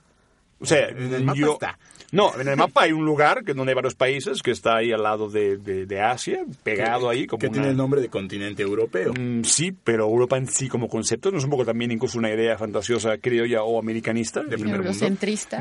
O 0.59 0.65
sea, 0.65 0.89
En 0.89 1.13
el 1.13 1.23
mapa 1.23 1.39
yo- 1.39 1.53
está. 1.53 1.77
No, 2.11 2.31
en 2.41 2.47
el 2.47 2.57
mapa 2.57 2.81
hay 2.83 2.91
un 2.91 3.05
lugar 3.05 3.43
que 3.43 3.53
donde 3.53 3.69
hay 3.71 3.75
varios 3.75 3.93
países 3.93 4.41
que 4.41 4.49
está 4.49 4.77
ahí 4.77 4.91
al 4.91 5.03
lado 5.03 5.29
de, 5.29 5.57
de- 5.57 5.85
de 5.85 6.01
Asia, 6.01 6.43
pegado 6.63 7.07
ahí 7.07 7.27
como 7.27 7.39
Que 7.39 7.45
una- 7.47 7.53
tiene 7.53 7.69
el 7.69 7.77
nombre 7.77 8.01
de 8.01 8.09
continente 8.09 8.63
europeo. 8.63 9.13
Mm, 9.13 9.43
sí, 9.43 9.71
pero 9.83 10.05
Europa 10.05 10.35
en 10.35 10.47
sí 10.47 10.67
como 10.69 10.89
concepto 10.89 11.29
no 11.31 11.37
es 11.37 11.43
un 11.43 11.51
poco 11.51 11.65
también 11.65 11.91
incluso 11.91 12.17
una 12.17 12.33
idea 12.33 12.57
fantasiosa 12.57 13.19
criolla 13.19 13.61
o 13.61 13.77
americanista. 13.77 14.41
De 14.41 14.57
primer 14.57 14.77
mundo. 14.79 15.05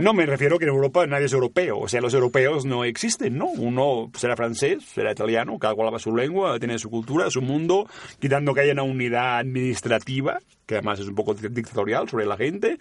No, 0.01 0.15
me 0.15 0.25
refiero 0.25 0.59
que 0.59 0.65
en 0.65 0.71
Europa 0.71 1.07
nadie 1.07 1.27
es 1.27 1.33
europeo. 1.35 1.81
O 1.81 1.89
sea, 1.89 2.01
los 2.01 2.15
europeos 2.15 2.65
no 2.65 2.83
existen, 2.85 3.37
¿no? 3.37 3.49
Uno 3.49 4.11
será 4.15 4.35
francés, 4.35 4.83
será 4.95 5.13
italiano, 5.13 5.59
cada 5.59 5.75
cual 5.75 5.89
habla 5.89 5.99
su 5.99 6.17
lengua, 6.17 6.59
tiene 6.59 6.79
su 6.79 6.89
cultura, 6.89 7.31
su 7.31 7.43
mundo, 7.43 7.87
quitando 8.21 8.55
que 8.55 8.63
haya 8.63 8.73
una 8.73 8.85
unidad 8.85 9.39
administrativa, 9.41 10.39
que 10.65 10.77
además 10.77 10.99
es 11.01 11.09
un 11.09 11.15
poco 11.15 11.35
dictatorial 11.35 12.09
sobre 12.09 12.25
la 12.25 12.39
gente. 12.39 12.79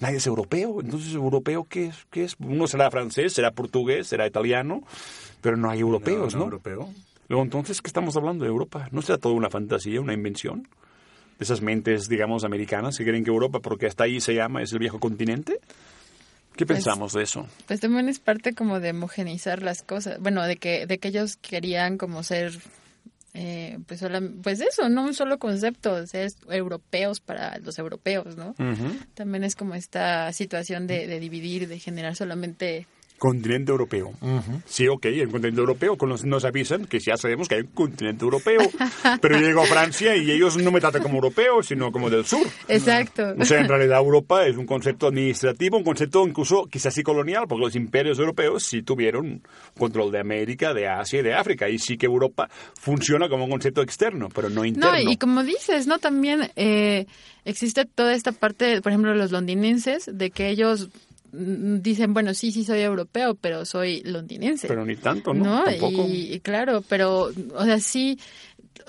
Nadie 0.00 0.16
es 0.16 0.26
europeo. 0.26 0.80
Entonces, 0.80 1.14
¿europeo 1.14 1.64
qué 1.68 1.86
es? 1.86 2.06
¿Qué 2.10 2.24
es? 2.24 2.36
Uno 2.40 2.66
será 2.66 2.90
francés, 2.90 3.32
será 3.32 3.52
portugués, 3.52 4.06
será 4.08 4.26
italiano, 4.26 4.82
pero 5.40 5.56
no 5.56 5.70
hay 5.70 5.80
europeos, 5.80 6.34
No, 6.34 6.40
¿no? 6.40 6.44
no 6.46 6.52
europeo. 6.52 6.90
Luego, 7.28 7.42
entonces, 7.44 7.80
¿qué 7.80 7.88
estamos 7.88 8.16
hablando 8.16 8.44
de 8.44 8.50
Europa? 8.50 8.88
¿No 8.92 9.00
será 9.02 9.18
todo 9.18 9.32
una 9.32 9.48
fantasía, 9.50 10.00
una 10.00 10.12
invención? 10.12 10.68
De 11.38 11.44
esas 11.44 11.62
mentes, 11.62 12.08
digamos, 12.08 12.44
americanas 12.44 12.96
que 12.98 13.04
creen 13.04 13.24
que 13.24 13.30
Europa, 13.30 13.60
porque 13.60 13.86
hasta 13.86 14.04
ahí 14.04 14.20
se 14.20 14.34
llama, 14.34 14.62
es 14.62 14.72
el 14.72 14.78
viejo 14.78 15.00
continente. 15.00 15.58
¿Qué 16.56 16.66
Pues- 16.66 16.78
pensamos 16.78 17.12
de 17.14 17.22
eso? 17.22 17.46
Pues 17.66 17.80
también 17.80 18.08
es 18.08 18.20
parte 18.20 18.52
como 18.54 18.78
de 18.78 18.90
homogenizar 18.90 19.62
las 19.62 19.82
cosas. 19.82 20.20
Bueno, 20.20 20.42
de 20.44 20.56
que, 20.56 20.86
de 20.86 20.98
que 20.98 21.08
ellos 21.08 21.36
querían 21.36 21.98
como 21.98 22.22
ser, 22.22 22.52
eh, 23.34 23.78
pues, 23.86 24.00
pues 24.42 24.60
eso, 24.60 24.88
no 24.88 25.02
un 25.02 25.12
solo 25.12 25.40
concepto, 25.40 26.06
ser 26.06 26.32
europeos 26.48 27.18
para 27.18 27.58
los 27.58 27.78
europeos, 27.80 28.36
¿no? 28.36 28.54
También 29.14 29.42
es 29.42 29.56
como 29.56 29.74
esta 29.74 30.32
situación 30.32 30.86
de, 30.86 31.08
de 31.08 31.20
dividir, 31.20 31.68
de 31.68 31.78
generar 31.80 32.14
solamente... 32.14 32.86
Continente 33.24 33.72
europeo. 33.72 34.12
Sí, 34.66 34.86
ok, 34.86 35.06
el 35.06 35.30
continente 35.30 35.58
europeo. 35.58 35.96
Nos 36.24 36.44
avisan 36.44 36.84
que 36.84 36.98
ya 36.98 37.16
sabemos 37.16 37.48
que 37.48 37.54
hay 37.54 37.62
un 37.62 37.68
continente 37.68 38.22
europeo. 38.22 38.60
Pero 39.22 39.40
yo 39.40 39.46
llego 39.46 39.62
a 39.62 39.64
Francia 39.64 40.14
y 40.14 40.30
ellos 40.30 40.58
no 40.58 40.70
me 40.70 40.78
tratan 40.78 41.02
como 41.02 41.14
europeo, 41.14 41.62
sino 41.62 41.90
como 41.90 42.10
del 42.10 42.26
sur. 42.26 42.46
Exacto. 42.68 43.34
O 43.38 43.44
sea, 43.46 43.60
en 43.60 43.68
realidad 43.68 44.00
Europa 44.00 44.46
es 44.46 44.58
un 44.58 44.66
concepto 44.66 45.06
administrativo, 45.06 45.78
un 45.78 45.84
concepto 45.84 46.28
incluso 46.28 46.66
quizás 46.66 46.92
sí 46.92 47.02
colonial, 47.02 47.46
porque 47.48 47.64
los 47.64 47.76
imperios 47.76 48.18
europeos 48.18 48.62
sí 48.64 48.82
tuvieron 48.82 49.40
control 49.78 50.12
de 50.12 50.20
América, 50.20 50.74
de 50.74 50.86
Asia 50.86 51.20
y 51.20 51.22
de 51.22 51.32
África. 51.32 51.66
Y 51.70 51.78
sí 51.78 51.96
que 51.96 52.04
Europa 52.04 52.50
funciona 52.78 53.30
como 53.30 53.44
un 53.44 53.50
concepto 53.52 53.80
externo, 53.80 54.28
pero 54.34 54.50
no 54.50 54.66
interno. 54.66 54.92
No, 54.92 54.98
y 54.98 55.16
como 55.16 55.44
dices, 55.44 55.86
¿no? 55.86 55.98
También 55.98 56.50
eh, 56.56 57.06
existe 57.46 57.86
toda 57.86 58.12
esta 58.12 58.32
parte, 58.32 58.82
por 58.82 58.92
ejemplo, 58.92 59.14
los 59.14 59.32
londinenses, 59.32 60.10
de 60.12 60.30
que 60.30 60.50
ellos 60.50 60.90
dicen, 61.82 62.14
bueno, 62.14 62.34
sí, 62.34 62.52
sí 62.52 62.64
soy 62.64 62.80
europeo, 62.80 63.34
pero 63.34 63.64
soy 63.64 64.02
londinense. 64.04 64.68
Pero 64.68 64.84
ni 64.84 64.96
tanto, 64.96 65.34
¿no? 65.34 65.64
Y, 65.70 66.34
y 66.34 66.40
claro, 66.40 66.82
pero, 66.88 67.30
o 67.54 67.64
sea, 67.64 67.78
sí, 67.80 68.18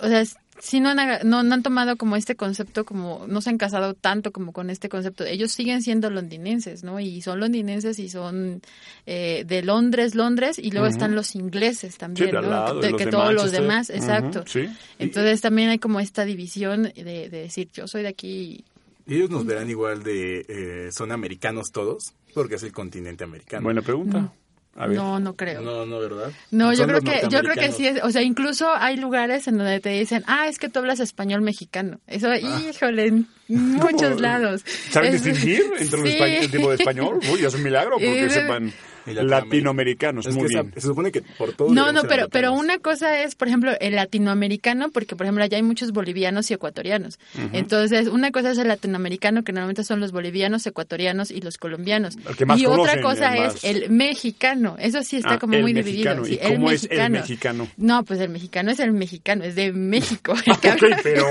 o 0.01 0.07
sea, 0.07 0.23
sí 0.59 0.79
no 0.79 0.89
han, 0.89 0.97
no, 1.29 1.43
no 1.43 1.53
han 1.53 1.63
tomado 1.63 1.97
como 1.97 2.15
este 2.15 2.35
concepto, 2.35 2.85
como 2.85 3.25
no 3.27 3.41
se 3.41 3.49
han 3.49 3.57
casado 3.57 3.93
tanto 3.93 4.31
como 4.31 4.53
con 4.53 4.69
este 4.69 4.87
concepto. 4.89 5.25
Ellos 5.25 5.51
siguen 5.51 5.81
siendo 5.81 6.09
londinenses, 6.09 6.83
¿no? 6.83 6.99
Y 6.99 7.21
son 7.21 7.39
londinenses 7.41 7.99
y 7.99 8.07
son 8.09 8.61
eh, 9.05 9.43
de 9.45 9.63
Londres, 9.63 10.15
Londres, 10.15 10.57
y 10.57 10.71
luego 10.71 10.87
están 10.87 11.13
los 11.15 11.35
ingleses 11.35 11.97
también, 11.97 12.31
de 12.31 12.37
al 12.37 12.43
¿no? 12.45 12.49
lado, 12.51 12.79
Que- 12.81 12.87
y 12.87 12.91
los 12.91 12.97
que 12.99 13.05
de 13.05 13.11
todos 13.11 13.33
los 13.33 13.43
Manchester. 13.51 13.61
demás, 13.61 13.89
exacto. 13.89 14.43
sí. 14.47 14.67
Entonces 14.99 15.41
también 15.41 15.69
hay 15.69 15.79
como 15.79 15.99
esta 15.99 16.23
división 16.25 16.83
de, 16.83 17.03
de 17.03 17.29
decir, 17.29 17.69
yo 17.73 17.87
soy 17.87 18.03
de 18.03 18.07
aquí. 18.09 18.63
Y 19.07 19.15
ellos 19.17 19.29
nos 19.29 19.45
verán 19.45 19.69
igual 19.69 20.01
de... 20.01 20.45
eh, 20.49 20.89
¿Son 20.91 21.11
americanos 21.11 21.67
todos? 21.71 22.13
Porque 22.35 22.55
es 22.55 22.63
el 22.63 22.71
continente 22.71 23.23
americano. 23.23 23.63
Buena 23.63 23.81
pregunta. 23.81 24.31
A 24.77 24.87
ver. 24.87 24.97
No, 24.97 25.21
no 25.21 25.35
creo. 25.37 25.61
No, 25.61 25.85
no, 25.85 25.99
¿verdad? 25.99 26.31
No, 26.51 26.73
yo 26.73 26.85
creo 26.85 26.99
que 26.99 27.21
yo 27.29 27.39
creo 27.39 27.53
que 27.55 27.71
sí 27.71 27.87
es, 27.87 28.03
o 28.03 28.11
sea, 28.11 28.21
incluso 28.21 28.69
hay 28.75 28.97
lugares 28.97 29.47
en 29.47 29.57
donde 29.57 29.79
te 29.79 29.87
dicen, 29.89 30.23
"Ah, 30.27 30.49
es 30.49 30.59
que 30.59 30.67
tú 30.67 30.79
hablas 30.79 30.99
español 30.99 31.41
mexicano." 31.41 32.01
Eso, 32.07 32.27
híjole, 32.35 33.07
en 33.07 33.27
muchos 33.47 34.19
lados. 34.19 34.63
¿Saben 34.91 35.15
Es- 35.15 35.23
distinguir 35.23 35.63
entre 35.79 35.99
un 36.01 36.05
tipo 36.51 36.69
de 36.69 36.75
español? 36.75 37.19
Uy, 37.31 37.45
es 37.45 37.53
un 37.53 37.63
milagro 37.63 37.91
porque 37.93 38.29
sepan 38.29 38.73
latinoamericanos. 39.05 40.25
Es 40.25 40.35
Muy 40.35 40.47
bien. 40.47 40.71
se 40.75 40.81
supone 40.81 41.11
que 41.11 41.21
por 41.21 41.53
todo... 41.53 41.73
No, 41.73 41.91
no, 41.91 42.03
pero 42.03 42.27
pero 42.29 42.53
una 42.53 42.79
cosa 42.79 43.21
es, 43.21 43.35
por 43.35 43.47
ejemplo, 43.47 43.71
el 43.79 43.95
latinoamericano, 43.95 44.89
porque 44.89 45.15
por 45.15 45.25
ejemplo 45.25 45.43
allá 45.43 45.57
hay 45.57 45.63
muchos 45.63 45.91
bolivianos 45.91 46.49
y 46.51 46.53
ecuatorianos. 46.53 47.19
Entonces, 47.53 48.07
una 48.07 48.31
cosa 48.31 48.51
es 48.51 48.57
el 48.57 48.67
latinoamericano, 48.67 49.43
que 49.43 49.51
normalmente 49.51 49.83
son 49.83 49.99
los 49.99 50.11
bolivianos, 50.11 50.65
ecuatorianos 50.65 51.31
y 51.31 51.41
los 51.41 51.57
colombianos. 51.57 52.17
El 52.27 52.35
que 52.35 52.45
más 52.45 52.59
y 52.59 52.65
otra 52.65 53.01
cosa 53.01 53.35
el 53.35 53.43
es 53.45 53.53
más- 53.53 53.63
el 53.63 53.89
mexicano. 53.89 54.75
Eso 54.79 55.03
sí 55.03 55.17
está 55.17 55.33
Ah, 55.35 55.39
como 55.39 55.53
el 55.55 55.61
muy 55.61 55.73
mexicano. 55.73 56.23
dividido. 56.23 56.43
¿Y 56.43 56.47
sí, 56.47 56.53
cómo 56.55 56.71
es 56.71 56.87
el 56.89 57.09
mexicano? 57.11 57.67
No, 57.77 58.03
pues 58.03 58.19
el 58.19 58.29
mexicano 58.29 58.71
es 58.71 58.79
el 58.79 58.91
mexicano, 58.91 59.43
es 59.43 59.55
de 59.55 59.71
México. 59.71 60.33
Ok, 60.55 60.65
pero 61.03 61.25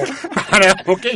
ok, 0.87 1.07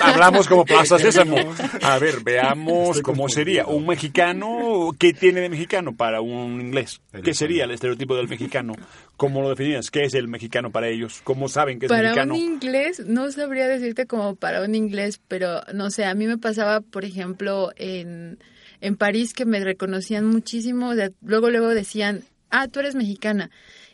hablamos 0.00 0.48
como 0.48 0.64
Plaza 0.64 0.98
Sésamo. 0.98 1.36
A 1.82 1.98
ver, 1.98 2.20
veamos 2.22 3.00
cómo 3.02 3.28
sería 3.28 3.66
un 3.66 3.86
mexicano. 3.86 4.90
¿Qué 4.98 5.12
tiene 5.12 5.40
de 5.40 5.48
mexicano 5.48 5.94
para 6.00 6.22
un 6.22 6.62
inglés? 6.62 6.98
¿Qué 7.22 7.34
sería 7.34 7.64
el 7.64 7.72
estereotipo 7.72 8.16
del 8.16 8.26
mexicano? 8.26 8.72
¿Cómo 9.18 9.42
lo 9.42 9.50
definirías? 9.50 9.90
¿Qué 9.90 10.04
es 10.04 10.14
el 10.14 10.28
mexicano 10.28 10.70
para 10.70 10.88
ellos? 10.88 11.20
¿Cómo 11.24 11.46
saben 11.46 11.78
que 11.78 11.84
es 11.84 11.90
para 11.90 12.04
mexicano? 12.04 12.32
un 12.32 12.40
inglés, 12.40 13.04
no 13.06 13.30
sabría 13.30 13.68
decirte 13.68 14.06
como 14.06 14.34
para 14.34 14.64
un 14.64 14.74
inglés, 14.74 15.20
pero 15.28 15.60
no 15.74 15.90
sé, 15.90 16.06
a 16.06 16.14
mí 16.14 16.26
me 16.26 16.38
pasaba, 16.38 16.80
por 16.80 17.04
ejemplo, 17.04 17.72
en, 17.76 18.38
en 18.80 18.96
París 18.96 19.34
que 19.34 19.44
me 19.44 19.60
reconocían 19.60 20.24
muchísimo, 20.24 20.94
luego, 21.20 21.50
luego 21.50 21.68
decían, 21.68 22.24
ah, 22.48 22.66
tú 22.68 22.80
eres 22.80 22.94
mexicana, 22.94 23.50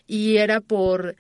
y 0.07 0.37
era 0.37 0.61
por, 0.61 1.17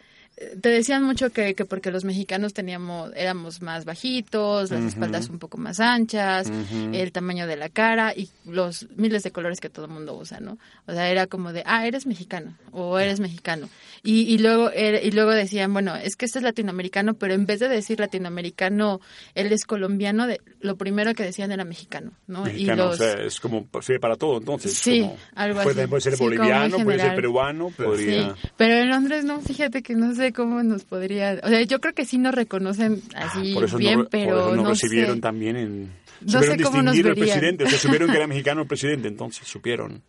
te 0.61 0.68
decían 0.68 1.03
mucho 1.03 1.31
que, 1.31 1.55
que 1.55 1.64
porque 1.64 1.90
los 1.90 2.05
mexicanos 2.05 2.53
teníamos, 2.53 3.11
éramos 3.16 3.62
más 3.62 3.85
bajitos, 3.87 4.70
las 4.70 4.83
espaldas 4.85 5.31
un 5.31 5.38
poco 5.38 5.57
más 5.57 5.81
anchas, 5.81 6.51
el 6.92 7.11
tamaño 7.12 7.46
de 7.46 7.57
la 7.57 7.68
cara 7.70 8.12
y 8.14 8.29
los 8.44 8.87
miles 8.96 9.22
de 9.22 9.31
colores 9.31 9.61
que 9.61 9.70
todo 9.70 9.87
el 9.87 9.92
mundo 9.92 10.14
usa, 10.14 10.40
¿no? 10.40 10.59
O 10.87 10.92
sea, 10.92 11.09
era 11.11 11.27
como 11.27 11.53
de, 11.53 11.62
ah, 11.64 11.87
eres 11.87 12.07
mexicano 12.07 12.55
o 12.72 12.99
eres 12.99 13.18
mexicano. 13.20 13.68
Y, 14.03 14.22
y 14.33 14.38
luego 14.38 14.70
era- 14.70 15.01
y 15.01 15.11
luego 15.11 15.31
decían, 15.33 15.72
bueno, 15.72 15.96
es 15.96 16.16
que 16.16 16.27
este 16.27 16.38
es 16.38 16.42
latinoamericano, 16.44 17.14
pero 17.14 17.33
en 17.35 17.46
vez 17.46 17.61
de 17.61 17.68
decir 17.68 17.99
latinoamericano, 17.99 19.01
él 19.35 19.53
es 19.53 19.64
colombiano, 19.64 20.27
de, 20.27 20.40
lo 20.61 20.77
primero 20.77 21.14
que 21.14 21.22
decían 21.25 21.51
era 21.51 21.64
mexicano, 21.64 22.12
¿no? 22.27 22.44
Mexicano, 22.44 22.85
y 22.85 22.87
los, 22.87 22.94
o 23.01 23.03
sea, 23.03 23.12
es 23.25 23.40
como 23.40 23.66
sirve 23.81 24.01
para 24.01 24.16
todo, 24.16 24.38
entonces. 24.38 24.75
Sí, 24.75 25.01
como- 25.01 25.16
algo 25.35 25.62
puede, 25.62 25.83
así. 25.83 25.90
Puede 25.90 26.01
ser 26.03 26.16
Sí, 26.16 26.22
boliviano, 26.25 26.79
puede 26.85 27.01
ser 27.01 27.14
peruano, 27.16 27.70
podría... 27.77 28.35
Sí, 28.35 28.40
pero 28.57 28.75
en 28.75 28.90
Londres 28.90 29.25
no, 29.25 29.40
fíjate 29.40 29.83
que 29.83 29.94
no 29.94 30.14
sé 30.14 30.26
cómo 30.33 30.62
nos 30.62 30.85
podría, 30.85 31.41
o 31.43 31.49
sea, 31.49 31.62
yo 31.62 31.81
creo 31.81 31.95
que 31.95 32.05
sí 32.05 32.19
nos 32.19 32.35
reconocen 32.35 33.03
así 33.15 33.53
Ah, 33.53 33.55
Por 33.55 33.65
eso 33.65 33.77
bien, 33.79 33.99
no, 34.01 34.09
pero 34.09 34.31
por 34.31 34.39
eso 34.41 34.55
nos 34.57 34.65
no 34.65 34.71
recibieron 34.71 35.15
sé. 35.17 35.21
también 35.21 35.57
en... 35.57 35.93
No 36.23 36.33
supieron 36.41 36.57
sé 36.59 36.65
cómo 36.65 36.83
nos 36.83 36.95
distinguir 36.95 37.07
el 37.07 37.15
verían. 37.15 37.39
presidente, 37.39 37.65
o 37.65 37.69
sea, 37.69 37.79
supieron 37.79 38.11
que 38.11 38.17
era 38.17 38.27
mexicano 38.29 38.62
el 38.62 38.67
presidente, 38.69 39.09
entonces 39.09 39.47
supieron. 39.47 40.03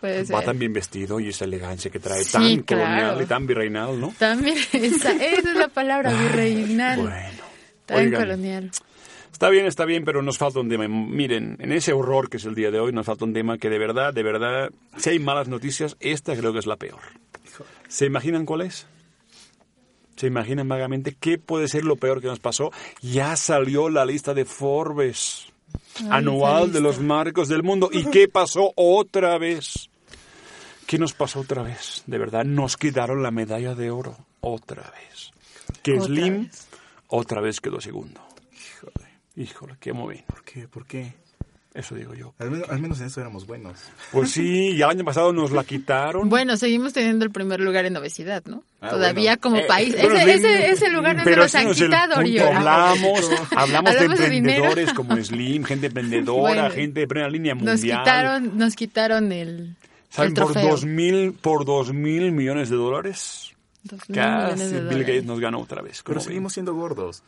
Puede 0.00 0.20
Va 0.24 0.38
ser. 0.38 0.44
tan 0.46 0.58
bien 0.58 0.72
vestido 0.72 1.20
y 1.20 1.28
esa 1.28 1.44
elegancia 1.44 1.90
que 1.90 1.98
trae 1.98 2.24
Sí, 2.24 2.32
tan 2.32 2.62
claro. 2.62 2.82
colonial 2.84 3.22
y 3.22 3.26
tan 3.26 3.46
virreinal, 3.46 4.00
¿no? 4.00 4.14
También, 4.18 4.56
esa, 4.72 5.12
esa 5.12 5.50
es 5.50 5.56
la 5.56 5.68
palabra, 5.68 6.12
virreinal. 6.12 7.12
Tan 7.86 7.98
Oigan. 8.06 8.20
colonial. 8.22 8.70
Está 9.32 9.48
bien, 9.50 9.66
está 9.66 9.84
bien, 9.84 10.04
pero 10.04 10.22
nos 10.22 10.38
falta 10.38 10.60
un 10.60 10.68
tema. 10.68 10.86
Miren, 10.88 11.56
en 11.58 11.72
ese 11.72 11.92
horror 11.92 12.28
que 12.30 12.36
es 12.36 12.44
el 12.44 12.54
día 12.54 12.70
de 12.70 12.78
hoy, 12.80 12.92
nos 12.92 13.04
falta 13.06 13.24
un 13.24 13.32
tema 13.32 13.58
que 13.58 13.68
de 13.68 13.78
verdad, 13.78 14.12
de 14.14 14.22
verdad, 14.22 14.70
si 14.96 15.10
hay 15.10 15.18
malas 15.18 15.48
noticias, 15.48 15.96
esta 16.00 16.36
creo 16.36 16.52
que 16.52 16.58
es 16.60 16.66
la 16.66 16.76
peor. 16.76 17.00
¿Se 17.88 18.06
imaginan 18.06 18.46
cuál 18.46 18.62
es? 18.62 18.86
¿Se 20.16 20.26
imaginan 20.26 20.68
vagamente 20.68 21.16
qué 21.18 21.38
puede 21.38 21.68
ser 21.68 21.84
lo 21.84 21.96
peor 21.96 22.20
que 22.20 22.28
nos 22.28 22.40
pasó? 22.40 22.70
Ya 23.02 23.36
salió 23.36 23.88
la 23.88 24.04
lista 24.04 24.34
de 24.34 24.44
Forbes 24.44 25.52
Ay, 25.96 26.08
anual 26.10 26.72
de 26.72 26.80
los 26.80 27.00
marcos 27.00 27.48
del 27.48 27.62
mundo. 27.62 27.88
¿Y 27.92 28.04
qué 28.06 28.28
pasó 28.28 28.72
otra 28.76 29.38
vez? 29.38 29.90
¿Qué 30.86 30.98
nos 30.98 31.14
pasó 31.14 31.40
otra 31.40 31.62
vez? 31.62 32.02
De 32.06 32.18
verdad, 32.18 32.44
nos 32.44 32.76
quitaron 32.76 33.22
la 33.22 33.30
medalla 33.30 33.74
de 33.74 33.90
oro 33.90 34.16
otra 34.40 34.82
vez. 34.90 35.32
Que 35.82 35.94
Otra 35.94 36.06
Slim 36.06 36.50
otra 37.08 37.40
vez 37.40 37.60
quedó 37.60 37.80
segundo. 37.80 38.20
Híjole, 38.52 39.08
híjole, 39.36 39.76
qué 39.80 39.92
bien. 39.92 40.24
¿Por 40.26 40.44
qué? 40.44 40.68
¿Por 40.68 40.86
qué? 40.86 41.14
Eso 41.74 41.96
digo 41.96 42.14
yo. 42.14 42.32
Al 42.38 42.52
menos, 42.52 42.68
al 42.70 42.78
menos 42.80 43.00
en 43.00 43.08
eso 43.08 43.20
éramos 43.20 43.48
buenos. 43.48 43.76
Pues 44.12 44.30
sí, 44.30 44.68
y 44.70 44.76
el 44.76 44.84
año 44.84 45.04
pasado 45.04 45.32
nos 45.32 45.50
la 45.50 45.64
quitaron. 45.64 46.28
Bueno, 46.28 46.56
seguimos 46.56 46.92
teniendo 46.92 47.24
el 47.24 47.32
primer 47.32 47.58
lugar 47.58 47.84
en 47.84 47.96
obesidad, 47.96 48.44
¿no? 48.46 48.62
Ah, 48.80 48.90
Todavía 48.90 49.32
bueno. 49.32 49.40
como 49.40 49.56
Eh, 49.56 49.64
país. 49.66 49.92
ese, 49.92 50.06
Slim- 50.06 50.28
ese, 50.28 50.70
ese 50.70 50.88
lugar 50.90 51.16
no 51.16 51.24
se 51.24 51.32
ese 51.32 51.58
han 51.58 51.72
quitado, 51.72 52.14
punto. 52.22 52.46
Hablamos, 52.46 53.30
hablamos 53.50 53.50
de 53.50 53.56
Hablamos 53.56 53.94
de 53.96 54.04
emprendedores 54.04 54.92
como 54.92 55.16
Slim, 55.16 55.64
gente 55.64 55.86
emprendedora, 55.88 56.40
Bueno, 56.40 56.70
gente 56.70 57.00
de 57.00 57.08
primera 57.08 57.28
línea 57.28 57.54
Nos 57.56 57.64
mundial. 57.64 57.98
quitaron, 57.98 58.56
nos 58.56 58.76
quitaron 58.76 59.32
el, 59.32 59.74
¿Saben 60.10 60.30
el 60.30 60.42
por 60.44 60.54
dos 60.54 60.84
mil 60.84 61.32
por 61.32 61.64
dos 61.64 61.92
mil 61.92 62.30
millones 62.30 62.70
de 62.70 62.76
dólares? 62.76 63.50
Dos 63.82 63.98
mil 64.08 64.20
millones 64.20 64.50
Casi 64.60 64.64
de 64.66 64.70
Bill 64.74 64.84
dólares. 64.84 65.06
Gates 65.08 65.24
nos 65.24 65.40
ganó 65.40 65.58
otra 65.60 65.82
vez. 65.82 66.02
Pero 66.04 66.20
¿cómo 66.20 66.24
seguimos 66.24 66.52
siendo 66.52 66.72
gordos. 66.72 67.24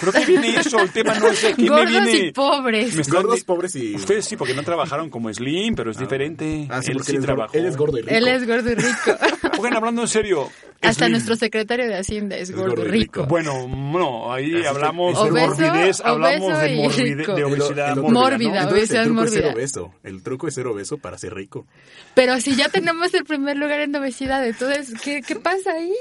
¿Pero 0.00 0.12
qué 0.12 0.24
viene 0.26 0.56
eso? 0.56 0.78
El 0.80 0.90
tema 0.90 1.14
no 1.14 1.28
es 1.28 1.44
aquí. 1.44 1.68
Gordos 1.68 1.90
me 1.90 2.00
viene... 2.00 2.26
y 2.28 2.32
pobres. 2.32 2.94
Me 2.94 3.02
están 3.02 3.22
Gordos, 3.22 3.44
pobres 3.44 3.74
y... 3.76 3.94
Ustedes 3.94 4.24
sí, 4.24 4.36
porque 4.36 4.54
no 4.54 4.62
trabajaron 4.62 5.10
como 5.10 5.32
Slim, 5.32 5.74
pero 5.74 5.90
es 5.90 5.98
diferente. 5.98 6.66
Ah, 6.70 6.82
sí, 6.82 6.90
él 6.90 6.98
porque 6.98 7.10
sí 7.10 7.16
él 7.16 7.20
es 7.20 7.26
trabajó. 7.26 7.56
él 7.56 7.66
es 7.66 7.76
gordo 7.76 7.98
y 7.98 8.02
rico. 8.02 8.14
Él 8.14 8.28
es 8.28 8.46
gordo 8.46 8.70
y 8.70 8.74
rico. 8.74 9.18
Oigan, 9.62 9.76
hablando 9.76 10.02
en 10.02 10.08
serio. 10.08 10.48
Hasta 10.84 11.04
Slim. 11.04 11.12
nuestro 11.12 11.36
secretario 11.36 11.86
de 11.86 11.96
Hacienda 11.96 12.36
es, 12.36 12.50
gordo 12.50 12.84
y 12.84 12.88
rico. 12.88 13.24
Bueno, 13.26 13.68
no, 13.68 14.32
ahí 14.32 14.52
Así 14.56 14.66
hablamos 14.66 15.16
es 15.16 15.24
de 15.32 15.40
morbidez, 15.46 16.00
hablamos 16.00 16.60
de, 16.60 16.74
morbide- 16.76 17.16
rico. 17.18 17.34
de 17.36 17.44
obesidad 17.44 17.92
El- 17.92 17.98
el- 17.98 18.02
mórbida, 18.02 18.20
Mórbida, 18.20 18.50
¿no? 18.50 18.56
Entonces, 18.62 18.90
obesidad 18.90 19.02
el 19.02 19.06
truco 19.06 19.22
es 19.24 19.30
ser 19.30 19.42
mórbida. 19.42 19.54
obeso. 19.54 19.94
El 20.02 20.22
truco 20.24 20.48
es 20.48 20.54
ser 20.54 20.66
obeso 20.66 20.98
para 20.98 21.18
ser 21.18 21.34
rico. 21.34 21.66
Pero 22.14 22.40
si 22.40 22.56
ya 22.56 22.68
tenemos 22.68 23.14
el 23.14 23.24
primer 23.24 23.56
lugar 23.58 23.78
en 23.80 23.94
obesidad, 23.94 24.44
entonces, 24.44 24.92
¿qué, 25.04 25.22
qué 25.22 25.36
pasa 25.36 25.70
ahí? 25.72 25.94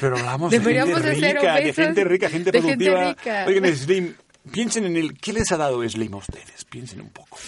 Pero 0.00 0.16
hablamos 0.18 0.50
Deberíamos 0.50 1.00
de 1.00 1.14
gente 1.14 1.32
rica, 1.34 1.54
de 1.54 1.72
gente 1.72 2.04
rica, 2.04 2.28
gente 2.28 2.50
de 2.50 2.60
gente 2.62 2.84
productiva. 2.90 3.08
rica. 3.10 3.44
Oigan, 3.46 3.76
Slim, 3.76 4.14
piensen 4.50 4.84
en 4.86 4.96
el... 4.96 5.18
¿Qué 5.18 5.32
les 5.32 5.50
ha 5.52 5.56
dado 5.56 5.86
Slim 5.88 6.14
a 6.14 6.18
ustedes? 6.18 6.64
Piensen 6.68 7.00
un 7.00 7.10
poco. 7.10 7.38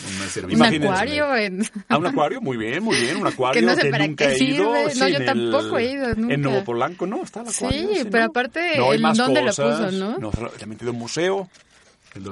Un 0.52 0.62
acuario 0.62 1.34
en... 1.36 1.64
A 1.88 1.98
un 1.98 2.06
acuario, 2.06 2.40
muy 2.40 2.56
bien, 2.56 2.82
muy 2.82 2.96
bien. 2.96 3.16
Un 3.16 3.26
acuario 3.26 3.60
Que 3.60 3.66
no 3.66 3.74
sé 3.74 3.90
para 3.90 4.06
nunca 4.06 4.26
qué 4.28 4.34
he 4.34 4.44
ido. 4.44 4.74
sirve. 4.74 4.90
sí, 4.94 5.00
No, 5.00 5.08
yo 5.08 5.16
en 5.18 5.26
tampoco 5.26 5.78
he 5.78 5.92
ido, 5.92 6.14
nunca. 6.14 6.34
En 6.34 6.42
Nuevo 6.42 6.64
Polanco, 6.64 7.06
¿no? 7.06 7.22
Está 7.22 7.42
el 7.42 7.48
acuario. 7.48 7.80
Sí, 7.80 7.88
ese, 7.94 8.04
pero 8.06 8.24
¿no? 8.24 8.30
aparte, 8.30 8.72
No, 8.78 8.90
hay 8.90 8.96
¿en 8.96 9.02
más 9.02 9.16
dónde 9.18 9.40
lo 9.40 9.46
cosas. 9.48 9.80
puso, 9.86 9.90
no? 9.92 10.18
No, 10.18 10.30
le 10.56 10.62
ha 10.62 10.66
metido 10.66 10.92
un 10.92 10.98
museo. 10.98 11.48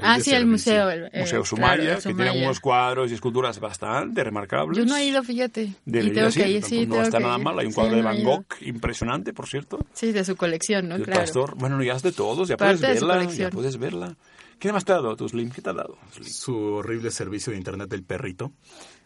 Ah, 0.00 0.18
sí, 0.18 0.32
el 0.32 0.46
museo. 0.46 0.88
el- 0.88 1.02
Museo 1.12 1.26
claro, 1.26 1.44
Sumaya, 1.44 1.96
el 1.96 2.02
que 2.02 2.14
tiene 2.14 2.42
unos 2.42 2.58
cuadros 2.58 3.10
y 3.10 3.14
esculturas 3.14 3.60
bastante 3.60 4.24
remarcables. 4.24 4.78
Yo 4.78 4.86
no 4.86 4.96
he 4.96 5.04
ido, 5.04 5.22
fíjate. 5.22 5.62
y 5.64 5.76
Deberías 5.84 6.32
tengo 6.32 6.46
que 6.46 6.52
ir, 6.52 6.64
sí, 6.64 6.86
no 6.86 6.94
tengo 6.94 7.02
está 7.02 7.18
que 7.18 7.24
nada 7.24 7.36
ir. 7.36 7.44
mal. 7.44 7.58
Hay 7.58 7.66
un 7.66 7.72
Sí, 7.72 7.74
cuadro 7.74 7.90
no 7.90 7.96
de 7.98 8.02
Van. 8.02 8.24
Gogh 8.24 8.46
impresionante, 8.62 9.34
por 9.34 9.46
cierto. 9.46 9.78
Sí, 9.92 10.12
de 10.12 10.24
su 10.24 10.36
colección, 10.36 10.88
¿no? 10.88 10.94
El 10.94 11.02
Claro. 11.02 11.20
pastor. 11.20 11.54
Bueno, 11.56 11.82
ya 11.82 11.92
es 11.96 12.02
de 12.02 12.12
todos, 12.12 12.48
ya 12.48 12.56
Parte 12.56 12.78
puedes 12.78 12.80
de 12.80 12.86
verla. 12.94 13.14
Ya 13.14 13.20
colección. 13.20 13.50
puedes 13.50 13.76
verla. 13.76 14.16
¿Qué 14.58 14.72
más 14.72 14.84
te 14.84 14.92
ha 14.92 14.96
dado 14.96 15.16
tu 15.16 15.28
Slim? 15.28 15.50
¿Qué 15.50 15.60
te 15.62 15.70
ha 15.70 15.74
dado? 15.74 15.96
Slim? 16.12 16.28
Su 16.28 16.56
horrible 16.56 17.10
servicio 17.10 17.50
de 17.52 17.58
internet 17.58 17.88
del 17.88 18.02
perrito. 18.02 18.52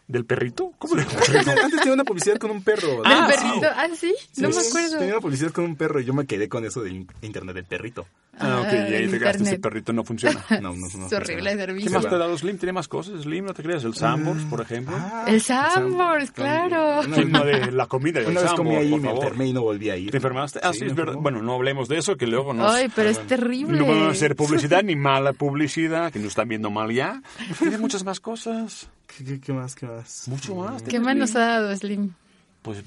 ¿Del 0.07 0.25
perrito? 0.25 0.71
¿Cómo 0.79 0.95
le 0.95 1.03
Antes, 1.03 1.47
antes 1.47 1.79
tenía 1.81 1.93
una 1.93 2.03
publicidad 2.03 2.37
con 2.37 2.49
un 2.49 2.63
perro. 2.63 2.87
¿Del 2.87 3.01
Ah, 3.05 3.27
perrito? 3.29 3.67
Ah, 3.75 3.87
sí, 3.95 4.15
no 4.37 4.49
me 4.49 4.57
acuerdo. 4.57 4.97
Tenía 4.97 5.13
una 5.13 5.21
publicidad 5.21 5.51
con 5.51 5.65
un 5.65 5.75
perro 5.75 5.99
y 5.99 6.05
yo 6.05 6.13
me 6.15 6.25
quedé 6.25 6.49
con 6.49 6.65
eso 6.65 6.81
del 6.81 6.93
in- 6.95 7.07
internet 7.21 7.53
del 7.55 7.65
perrito. 7.65 8.07
Ah, 8.39 8.61
ok, 8.61 8.67
Ah, 8.69 8.75
y 8.89 8.93
ahí 8.93 9.03
el 9.03 9.11
te 9.11 9.19
quedaste, 9.19 9.43
ese 9.43 9.55
internet. 9.55 9.61
perrito 9.61 9.93
no 9.93 10.03
funciona. 10.03 10.43
No, 10.61 10.73
no, 10.75 10.87
no. 10.95 11.05
Es 11.07 11.13
horrible 11.13 11.51
¿Qué 11.51 11.57
servicio. 11.57 11.91
más 11.91 12.07
te 12.07 12.15
ha 12.15 12.17
dado 12.17 12.37
Slim? 12.37 12.57
¿Tiene 12.57 12.73
más 12.73 12.87
cosas 12.87 13.21
Slim? 13.21 13.45
¿No 13.45 13.53
te 13.53 13.63
creas? 13.63 13.83
El 13.83 13.93
Sambors, 13.95 14.43
por 14.45 14.61
ejemplo. 14.61 14.95
Ah, 14.97 15.25
El 15.27 15.41
Sambors, 15.41 16.31
claro. 16.31 17.01
Una, 17.01 17.15
¿Quién 17.15 17.31
no 17.31 17.43
de 17.45 17.71
la 17.71 17.87
comida 17.87 18.21
una 18.27 18.41
vez 18.41 18.53
comí 18.53 18.75
ahí, 18.75 18.97
me 18.99 19.11
enfermé 19.11 19.47
y 19.47 19.53
no 19.53 19.61
volví 19.61 19.89
a 19.89 19.97
ir. 19.97 20.11
¿Te 20.11 20.17
enfermaste? 20.17 20.59
Ah, 20.63 20.71
sí, 20.73 20.79
Sí, 20.79 20.85
es 20.85 20.95
verdad. 20.95 21.15
Bueno, 21.19 21.41
no 21.41 21.55
hablemos 21.55 21.89
de 21.89 21.97
eso, 21.97 22.15
que 22.17 22.25
luego 22.27 22.53
nos... 22.53 22.71
Ay, 22.71 22.87
pero 22.95 23.09
es 23.09 23.19
terrible. 23.27 23.77
No 23.79 23.85
vamos 23.85 24.07
a 24.07 24.11
hacer 24.11 24.35
publicidad 24.35 24.83
ni 24.83 24.95
mala 24.95 25.33
publicidad, 25.33 26.11
que 26.11 26.19
nos 26.19 26.29
están 26.29 26.47
viendo 26.47 26.69
mal 26.69 26.91
ya. 26.91 27.21
Tiene 27.59 27.77
muchas 27.77 28.03
más 28.05 28.19
cosas. 28.19 28.89
¿Qué, 29.17 29.23
qué- 29.25 29.39
qué 29.41 29.53
más? 29.53 29.75
¿Qué 29.75 29.85
más? 29.87 30.27
Mucho 30.27 30.55
más. 30.55 30.81
¿Qué 30.83 30.99
más 30.99 31.15
nos 31.15 31.35
ha 31.35 31.39
dado 31.39 31.75
Slim? 31.75 32.13
Pues, 32.61 32.83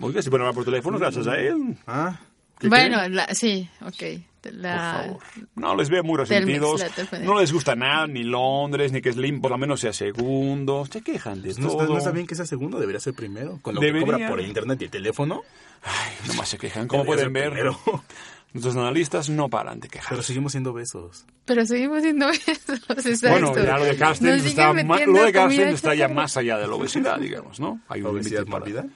oiga, 0.00 0.22
si 0.22 0.30
pueden 0.30 0.42
hablar 0.42 0.54
por 0.54 0.64
teléfono, 0.64 0.98
gracias 0.98 1.26
a 1.26 1.36
él. 1.36 1.76
Ah, 1.86 2.18
¿Qué 2.58 2.68
Bueno, 2.68 3.06
la- 3.08 3.34
sí, 3.34 3.68
ok. 3.82 4.20
La, 4.52 5.04
Por 5.12 5.20
favor. 5.20 5.48
No 5.54 5.76
les 5.76 5.88
veo 5.90 6.02
muy 6.04 6.16
resentidos. 6.18 6.84
No 7.22 7.40
les 7.40 7.52
gusta 7.52 7.74
nada, 7.74 8.06
ni 8.06 8.22
Londres, 8.24 8.92
ni 8.92 9.00
que 9.00 9.12
Slim 9.12 9.40
por 9.40 9.50
lo 9.50 9.58
menos 9.58 9.80
sea 9.80 9.92
segundo. 9.92 10.84
Se 10.90 11.02
quejan 11.02 11.42
de 11.42 11.48
no, 11.54 11.68
todo. 11.68 11.80
está, 11.82 11.84
no 11.92 11.98
está 11.98 12.10
bien 12.10 12.26
que 12.26 12.34
sea 12.34 12.46
segundo, 12.46 12.78
debería 12.78 13.00
ser 13.00 13.14
primero. 13.14 13.58
Con 13.62 13.74
lo 13.74 13.80
Debería. 13.80 14.06
que 14.06 14.12
cobra 14.12 14.28
por 14.28 14.40
el 14.40 14.46
internet 14.46 14.80
y 14.82 14.84
el 14.84 14.90
teléfono. 14.90 15.42
Ay, 15.82 16.28
nomás 16.28 16.48
se 16.48 16.58
quejan. 16.58 16.88
Como 16.88 17.04
pueden 17.04 17.32
ver, 17.32 17.50
primero. 17.52 17.78
nuestros 18.52 18.76
analistas 18.76 19.28
no 19.28 19.48
paran 19.48 19.80
de 19.80 19.88
quejar. 19.88 20.10
Pero 20.10 20.22
seguimos 20.22 20.52
siendo 20.52 20.72
besos. 20.72 21.26
Pero 21.44 21.66
seguimos 21.66 22.02
siendo 22.02 22.26
besos. 22.46 23.06
exacto. 23.06 23.28
Bueno, 23.52 23.54
ya 23.54 23.78
lo 23.78 23.84
de 23.84 23.96
Carstens 23.96 24.38
Nos 24.38 24.46
está, 24.46 24.72
metiendo 24.72 25.12
lo 25.20 25.24
de 25.48 25.70
está 25.72 25.94
ya 25.94 26.08
más 26.08 26.36
allá 26.36 26.58
de 26.58 26.66
la 26.66 26.74
obesidad, 26.74 27.18
digamos, 27.18 27.60
¿no? 27.60 27.80
Hay 27.88 28.00
un 28.02 28.08
¿Obesidad 28.08 28.40
límite 28.44 28.50
para- 28.50 28.64
mórbida? 28.64 28.86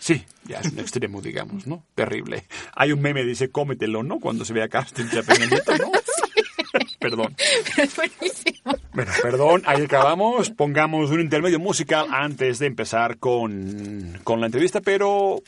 Sí, 0.00 0.24
ya 0.46 0.60
es 0.60 0.72
un 0.72 0.78
extremo, 0.78 1.20
digamos, 1.20 1.66
¿no? 1.66 1.84
Terrible. 1.94 2.44
Hay 2.74 2.90
un 2.90 3.02
meme 3.02 3.22
dice 3.22 3.50
cómetelo, 3.50 4.02
¿no? 4.02 4.18
Cuando 4.18 4.46
se 4.46 4.54
ve 4.54 4.62
a 4.62 4.68
Carstens 4.68 5.12
ya 5.12 5.22
pequeñito, 5.22 5.76
¿no? 5.76 5.92
Perdón. 6.98 7.36
Es 7.76 7.96
buenísimo. 7.96 8.74
Bueno, 8.92 9.12
perdón, 9.22 9.62
ahí 9.66 9.82
acabamos. 9.82 10.50
Pongamos 10.50 11.10
un 11.10 11.20
intermedio 11.20 11.58
musical 11.58 12.06
antes 12.10 12.58
de 12.58 12.66
empezar 12.66 13.18
con, 13.18 14.18
con 14.24 14.40
la 14.40 14.46
entrevista, 14.46 14.80
pero 14.80 15.42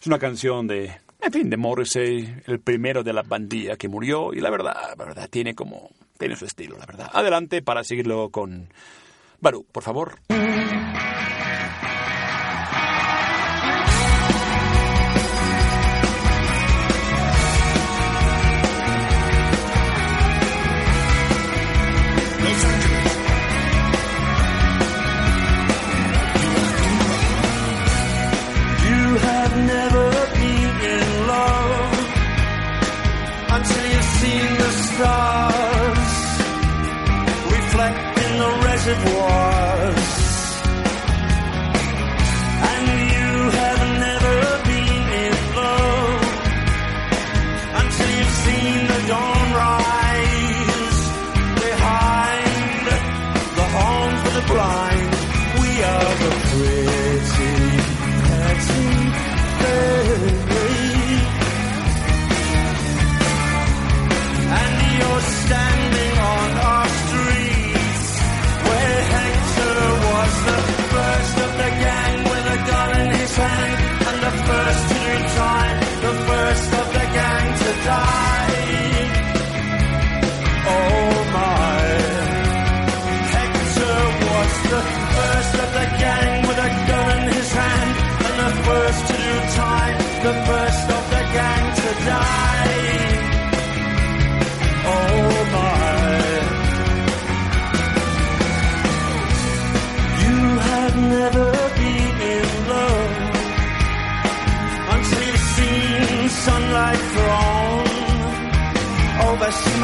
es 0.00 0.06
una 0.06 0.18
canción 0.18 0.66
de, 0.66 0.92
en 1.22 1.32
fin, 1.32 1.50
de 1.50 1.56
Morrissey, 1.56 2.34
el 2.46 2.60
primero 2.60 3.02
de 3.02 3.12
la 3.12 3.22
bandilla 3.22 3.76
que 3.76 3.88
murió, 3.88 4.34
y 4.34 4.40
la 4.40 4.50
verdad, 4.50 4.76
la 4.96 5.04
verdad, 5.04 5.28
tiene 5.30 5.54
como, 5.54 5.90
tiene 6.18 6.36
su 6.36 6.44
estilo, 6.44 6.76
la 6.78 6.86
verdad. 6.86 7.10
Adelante 7.12 7.62
para 7.62 7.84
seguirlo 7.84 8.28
con 8.30 8.68
Baru, 9.40 9.64
por 9.70 9.82
favor. 9.82 10.18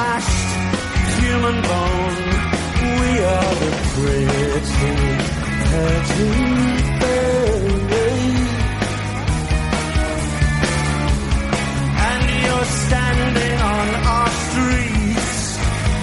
Smashed 0.00 1.20
human 1.20 1.56
bone. 1.70 2.20
We 3.00 3.10
are 3.32 3.52
the 3.62 3.70
pretty, 3.92 4.46
pretty 5.68 6.30
fairy. 7.00 7.80
And 12.08 12.24
you're 12.44 12.70
standing 12.84 13.56
on 13.76 13.86
our 14.14 14.30
streets 14.46 15.38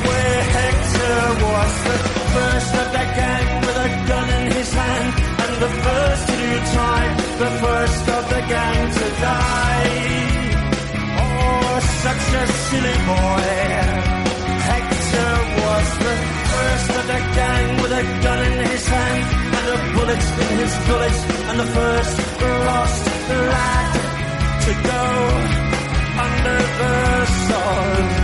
where 0.08 0.42
Hector 0.58 1.22
was 1.52 1.74
the 1.88 1.98
first 2.36 2.72
of 2.82 2.88
the 2.98 3.06
gang 3.20 3.48
with 3.66 3.88
a 3.88 3.92
gun 4.10 4.28
in 4.38 4.46
his 4.58 4.72
hand 4.80 5.10
and 5.44 5.54
the 5.66 5.72
first 5.86 6.24
to 6.30 6.36
do 6.44 6.54
time, 6.82 7.14
the 7.44 7.52
first 7.66 8.04
of 8.18 8.24
the 8.34 8.42
gang 8.54 8.94
to 9.00 9.06
die. 9.22 10.37
Such 12.06 12.26
a 12.42 12.46
silly 12.68 12.98
boy. 13.12 13.48
Hector 14.70 15.34
was 15.62 15.88
the 16.06 16.16
first 16.52 16.90
of 17.00 17.06
the 17.12 17.20
gang 17.38 17.82
with 17.82 17.92
a 17.92 18.04
gun 18.24 18.40
in 18.52 18.58
his 18.72 18.88
hand 18.88 19.26
and 19.58 19.66
a 19.76 19.78
bullet 19.96 20.24
in 20.44 20.58
his 20.64 20.74
gullet 20.88 21.18
and 21.50 21.60
the 21.60 21.70
first 21.78 22.16
lost 22.68 23.04
lad 23.54 23.92
to 24.66 24.72
go 24.92 25.04
under 26.26 26.60
the 26.80 27.26
sword. 27.48 28.17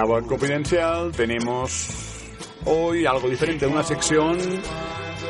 En 0.00 0.06
Tláhuac 0.06 0.26
Confidencial 0.28 1.12
tenemos 1.12 1.90
hoy 2.64 3.04
algo 3.04 3.28
diferente, 3.28 3.66
una 3.66 3.82
sección 3.82 4.38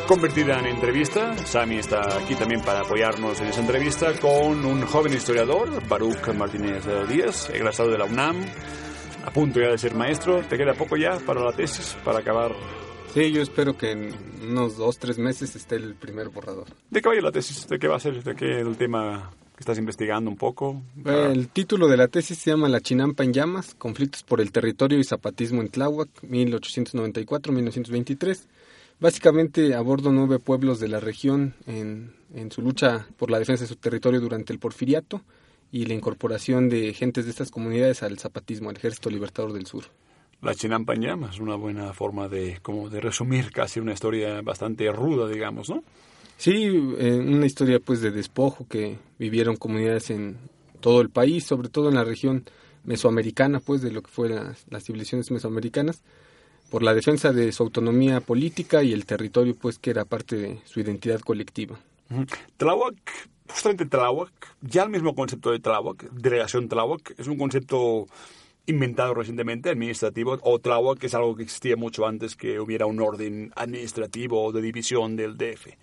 convertida 0.06 0.60
en 0.60 0.66
entrevista. 0.66 1.36
Sami 1.38 1.78
está 1.78 2.18
aquí 2.18 2.36
también 2.36 2.60
para 2.62 2.82
apoyarnos 2.82 3.40
en 3.40 3.48
esa 3.48 3.62
entrevista 3.62 4.12
con 4.20 4.64
un 4.64 4.82
joven 4.82 5.12
historiador, 5.12 5.84
Baruch 5.88 6.24
Martínez 6.34 6.84
Díaz, 7.08 7.50
egresado 7.50 7.90
de 7.90 7.98
la 7.98 8.04
UNAM, 8.04 8.46
a 9.24 9.32
punto 9.32 9.58
ya 9.58 9.70
de 9.70 9.78
ser 9.78 9.96
maestro. 9.96 10.40
¿Te 10.48 10.56
queda 10.56 10.74
poco 10.74 10.96
ya 10.96 11.18
para 11.18 11.42
la 11.42 11.52
tesis, 11.52 11.96
para 12.04 12.20
acabar? 12.20 12.54
Sí, 13.12 13.32
yo 13.32 13.42
espero 13.42 13.76
que 13.76 13.90
en 13.90 14.14
unos 14.40 14.76
dos, 14.76 15.00
tres 15.00 15.18
meses 15.18 15.56
esté 15.56 15.74
el 15.74 15.96
primer 15.96 16.28
borrador. 16.28 16.66
¿De 16.88 17.02
qué 17.02 17.08
va 17.08 17.14
a 17.14 17.16
ir 17.16 17.24
la 17.24 17.32
tesis? 17.32 17.66
¿De 17.66 17.80
qué 17.80 17.88
va 17.88 17.96
a 17.96 18.00
ser? 18.00 18.22
¿De 18.22 18.36
qué 18.36 18.60
el 18.60 18.76
tema 18.76 19.32
que 19.60 19.64
estás 19.64 19.78
investigando 19.78 20.30
un 20.30 20.38
poco? 20.38 20.80
El 21.04 21.48
título 21.48 21.86
de 21.86 21.98
la 21.98 22.08
tesis 22.08 22.38
se 22.38 22.50
llama 22.50 22.66
La 22.70 22.80
Chinampa 22.80 23.24
en 23.24 23.34
llamas, 23.34 23.74
conflictos 23.74 24.22
por 24.22 24.40
el 24.40 24.52
territorio 24.52 24.98
y 24.98 25.04
zapatismo 25.04 25.60
en 25.60 25.68
Tláhuac, 25.68 26.08
1894-1923. 26.22 28.46
Básicamente 29.00 29.74
abordo 29.74 30.12
nueve 30.12 30.38
pueblos 30.38 30.80
de 30.80 30.88
la 30.88 30.98
región 30.98 31.52
en, 31.66 32.14
en 32.34 32.50
su 32.50 32.62
lucha 32.62 33.06
por 33.18 33.30
la 33.30 33.38
defensa 33.38 33.64
de 33.64 33.68
su 33.68 33.76
territorio 33.76 34.18
durante 34.18 34.54
el 34.54 34.58
porfiriato 34.58 35.20
y 35.70 35.84
la 35.84 35.92
incorporación 35.92 36.70
de 36.70 36.94
gentes 36.94 37.26
de 37.26 37.30
estas 37.30 37.50
comunidades 37.50 38.02
al 38.02 38.18
zapatismo, 38.18 38.70
al 38.70 38.76
Ejército 38.76 39.10
Libertador 39.10 39.52
del 39.52 39.66
Sur. 39.66 39.84
La 40.40 40.54
Chinampa 40.54 40.94
en 40.94 41.02
llamas, 41.02 41.38
una 41.38 41.56
buena 41.56 41.92
forma 41.92 42.28
de, 42.28 42.60
como 42.62 42.88
de 42.88 43.02
resumir 43.02 43.52
casi 43.52 43.78
una 43.78 43.92
historia 43.92 44.40
bastante 44.40 44.90
ruda, 44.90 45.28
digamos, 45.28 45.68
¿no? 45.68 45.84
Sí, 46.40 46.68
una 46.70 47.44
historia 47.44 47.80
pues 47.80 48.00
de 48.00 48.10
despojo 48.10 48.66
que 48.66 48.96
vivieron 49.18 49.56
comunidades 49.56 50.08
en 50.08 50.38
todo 50.80 51.02
el 51.02 51.10
país, 51.10 51.44
sobre 51.44 51.68
todo 51.68 51.90
en 51.90 51.96
la 51.96 52.02
región 52.02 52.46
mesoamericana, 52.82 53.60
pues 53.60 53.82
de 53.82 53.90
lo 53.90 54.00
que 54.00 54.10
fueron 54.10 54.56
las 54.70 54.84
civilizaciones 54.84 55.30
mesoamericanas, 55.30 56.02
por 56.70 56.82
la 56.82 56.94
defensa 56.94 57.34
de 57.34 57.52
su 57.52 57.62
autonomía 57.62 58.22
política 58.22 58.82
y 58.82 58.94
el 58.94 59.04
territorio, 59.04 59.54
pues 59.54 59.78
que 59.78 59.90
era 59.90 60.06
parte 60.06 60.36
de 60.36 60.60
su 60.64 60.80
identidad 60.80 61.20
colectiva. 61.20 61.78
Ujú. 62.08 62.24
Tláhuac, 62.56 62.96
justamente 63.50 63.84
Tláhuac, 63.84 64.32
ya 64.62 64.84
el 64.84 64.88
mismo 64.88 65.14
concepto 65.14 65.50
de 65.50 65.58
Tláhuac, 65.58 66.10
delegación 66.10 66.70
Tláhuac, 66.70 67.16
es 67.18 67.26
un 67.26 67.36
concepto 67.36 68.06
inventado 68.64 69.12
recientemente, 69.12 69.68
administrativo, 69.68 70.38
o 70.40 70.58
Tláhuac 70.58 71.04
es 71.04 71.14
algo 71.14 71.36
que 71.36 71.42
existía 71.42 71.76
mucho 71.76 72.06
antes 72.06 72.34
que 72.34 72.60
hubiera 72.60 72.86
un 72.86 72.98
orden 73.02 73.52
administrativo 73.56 74.42
o 74.42 74.52
de 74.52 74.62
división 74.62 75.16
del 75.16 75.36
DF. 75.36 75.76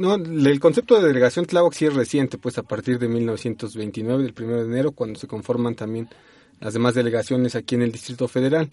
No, 0.00 0.14
el 0.14 0.60
concepto 0.60 0.98
de 0.98 1.06
delegación 1.06 1.44
Tláhuac 1.44 1.74
sí 1.74 1.84
es 1.84 1.92
reciente, 1.92 2.38
pues 2.38 2.56
a 2.56 2.62
partir 2.62 2.98
de 2.98 3.06
1929, 3.06 4.22
del 4.22 4.34
1 4.34 4.56
de 4.56 4.62
enero, 4.62 4.92
cuando 4.92 5.20
se 5.20 5.26
conforman 5.26 5.74
también 5.74 6.08
las 6.58 6.72
demás 6.72 6.94
delegaciones 6.94 7.54
aquí 7.54 7.74
en 7.74 7.82
el 7.82 7.92
Distrito 7.92 8.26
Federal. 8.26 8.70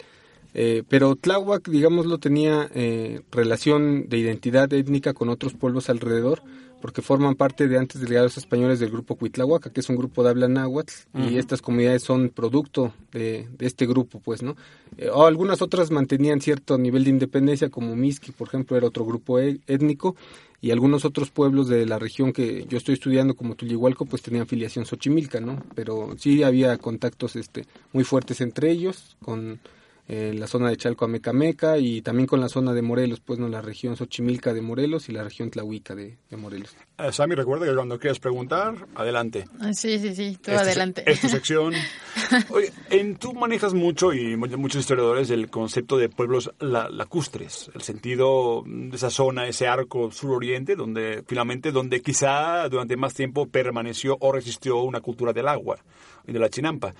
Eh, 0.54 0.84
pero 0.88 1.16
Tláhuac, 1.16 1.68
digámoslo, 1.68 2.16
tenía 2.16 2.70
eh, 2.74 3.20
relación 3.30 4.08
de 4.08 4.16
identidad 4.16 4.72
étnica 4.72 5.12
con 5.12 5.28
otros 5.28 5.52
pueblos 5.52 5.90
alrededor, 5.90 6.42
porque 6.80 7.02
forman 7.02 7.34
parte 7.34 7.68
de 7.68 7.78
antes 7.78 8.00
delegados 8.00 8.36
españoles 8.36 8.80
del 8.80 8.90
grupo 8.90 9.16
Cuitlahuaca, 9.16 9.70
que 9.70 9.80
es 9.80 9.88
un 9.88 9.96
grupo 9.96 10.22
de 10.22 10.30
habla 10.30 10.48
náhuatl, 10.48 10.92
y 11.14 11.36
estas 11.36 11.60
comunidades 11.62 12.02
son 12.02 12.30
producto 12.30 12.92
de, 13.12 13.48
de 13.58 13.66
este 13.66 13.86
grupo, 13.86 14.20
pues, 14.20 14.42
¿no? 14.42 14.56
Eh, 14.96 15.10
o 15.12 15.26
algunas 15.26 15.62
otras 15.62 15.90
mantenían 15.90 16.40
cierto 16.40 16.78
nivel 16.78 17.04
de 17.04 17.10
independencia, 17.10 17.68
como 17.68 17.96
Miski, 17.96 18.32
por 18.32 18.48
ejemplo, 18.48 18.76
era 18.76 18.86
otro 18.86 19.04
grupo 19.04 19.38
e- 19.38 19.60
étnico, 19.66 20.16
y 20.60 20.72
algunos 20.72 21.04
otros 21.04 21.30
pueblos 21.30 21.68
de 21.68 21.86
la 21.86 21.98
región 21.98 22.32
que 22.32 22.64
yo 22.68 22.78
estoy 22.78 22.94
estudiando, 22.94 23.34
como 23.34 23.54
Tullihualco, 23.54 24.06
pues 24.06 24.22
tenían 24.22 24.46
filiación 24.46 24.86
xochimilca, 24.86 25.40
¿no? 25.40 25.62
Pero 25.74 26.14
sí 26.18 26.42
había 26.42 26.76
contactos 26.78 27.36
este, 27.36 27.66
muy 27.92 28.04
fuertes 28.04 28.40
entre 28.40 28.70
ellos, 28.70 29.16
con 29.24 29.60
eh, 30.08 30.32
la 30.34 30.46
zona 30.46 30.70
de 30.70 30.76
Chalco 30.78 31.04
a 31.04 31.08
Mecameca 31.08 31.76
y 31.78 32.00
también 32.02 32.26
con 32.26 32.40
la 32.40 32.48
zona 32.48 32.72
de 32.72 32.80
Morelos, 32.82 33.20
pues 33.20 33.38
no 33.38 33.46
la 33.48 33.60
región 33.60 33.94
Xochimilca 33.96 34.54
de 34.54 34.62
Morelos 34.62 35.08
y 35.08 35.12
la 35.12 35.22
región 35.22 35.50
Tlahuica 35.50 35.94
de, 35.94 36.16
de 36.30 36.36
Morelos. 36.38 36.74
Eh, 36.98 37.12
Sami, 37.12 37.34
recuerda 37.34 37.66
que 37.66 37.74
cuando 37.74 37.98
quieras 37.98 38.18
preguntar, 38.18 38.74
adelante. 38.94 39.44
Ah, 39.60 39.72
Sí, 39.74 39.98
sí, 39.98 40.14
sí, 40.14 40.38
tú 40.42 40.50
es- 40.50 40.58
adelante. 40.58 41.02
Es 41.06 41.20
tu 41.20 41.28
sección. 41.28 41.74
Oye, 42.50 42.72
en, 42.90 43.16
tú 43.16 43.34
manejas 43.34 43.74
mucho, 43.74 44.12
y 44.12 44.36
mu- 44.36 44.46
muchos 44.58 44.80
historiadores, 44.80 45.30
el 45.30 45.50
concepto 45.50 45.96
de 45.98 46.08
pueblos 46.08 46.50
la- 46.58 46.88
lacustres, 46.88 47.70
el 47.74 47.82
sentido 47.82 48.64
de 48.66 48.96
esa 48.96 49.10
zona, 49.10 49.46
ese 49.46 49.68
arco 49.68 50.10
suroriente, 50.10 50.74
donde 50.74 51.22
finalmente, 51.26 51.70
donde 51.70 52.00
quizá 52.00 52.68
durante 52.68 52.96
más 52.96 53.14
tiempo 53.14 53.46
permaneció 53.46 54.16
o 54.20 54.32
resistió 54.32 54.78
una 54.82 55.00
cultura 55.00 55.32
del 55.32 55.48
agua 55.48 55.78
y 56.26 56.32
de 56.32 56.38
la 56.38 56.48
chinampa. 56.48 56.94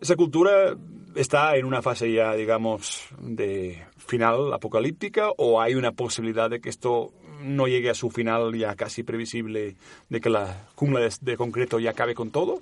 Esa 0.00 0.16
cultura 0.16 0.76
está 1.14 1.56
en 1.56 1.64
una 1.64 1.82
fase 1.82 2.12
ya, 2.12 2.34
digamos, 2.34 3.04
de 3.20 3.82
final 3.96 4.52
apocalíptica 4.52 5.30
o 5.36 5.60
hay 5.60 5.74
una 5.74 5.92
posibilidad 5.92 6.50
de 6.50 6.60
que 6.60 6.68
esto 6.68 7.12
no 7.42 7.66
llegue 7.66 7.90
a 7.90 7.94
su 7.94 8.10
final 8.10 8.54
ya 8.56 8.74
casi 8.74 9.02
previsible, 9.02 9.76
de 10.08 10.20
que 10.20 10.30
la 10.30 10.68
jungla 10.74 11.00
de, 11.00 11.12
de 11.20 11.36
concreto 11.36 11.78
ya 11.78 11.90
acabe 11.90 12.14
con 12.14 12.30
todo? 12.30 12.60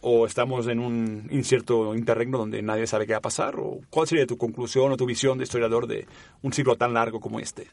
¿O 0.00 0.26
estamos 0.26 0.68
en 0.68 0.78
un 0.78 1.28
incierto 1.30 1.94
interregno 1.94 2.38
donde 2.38 2.62
nadie 2.62 2.86
sabe 2.86 3.06
qué 3.06 3.12
va 3.12 3.18
a 3.18 3.22
pasar? 3.22 3.56
¿O 3.58 3.80
¿Cuál 3.90 4.06
sería 4.06 4.26
tu 4.26 4.36
conclusión 4.36 4.92
o 4.92 4.96
tu 4.96 5.06
visión 5.06 5.38
de 5.38 5.44
historiador 5.44 5.86
de 5.86 6.06
un 6.42 6.52
ciclo 6.52 6.76
tan 6.76 6.94
largo 6.94 7.18
como 7.20 7.40
este? 7.40 7.66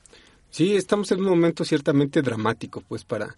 Sí, 0.49 0.75
estamos 0.75 1.11
en 1.11 1.19
un 1.19 1.29
momento 1.29 1.63
ciertamente 1.63 2.21
dramático, 2.21 2.81
pues 2.87 3.03
para 3.03 3.35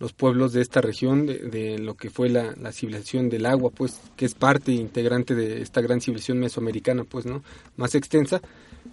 los 0.00 0.14
pueblos 0.14 0.52
de 0.54 0.62
esta 0.62 0.80
región, 0.80 1.26
de, 1.26 1.38
de 1.38 1.78
lo 1.78 1.94
que 1.94 2.10
fue 2.10 2.30
la, 2.30 2.54
la 2.58 2.72
civilización 2.72 3.28
del 3.28 3.46
agua, 3.46 3.70
pues 3.70 4.00
que 4.16 4.24
es 4.24 4.34
parte 4.34 4.72
integrante 4.72 5.34
de 5.34 5.60
esta 5.60 5.82
gran 5.82 6.00
civilización 6.00 6.38
mesoamericana, 6.38 7.04
pues, 7.04 7.26
¿no? 7.26 7.44
Más 7.76 7.94
extensa. 7.94 8.40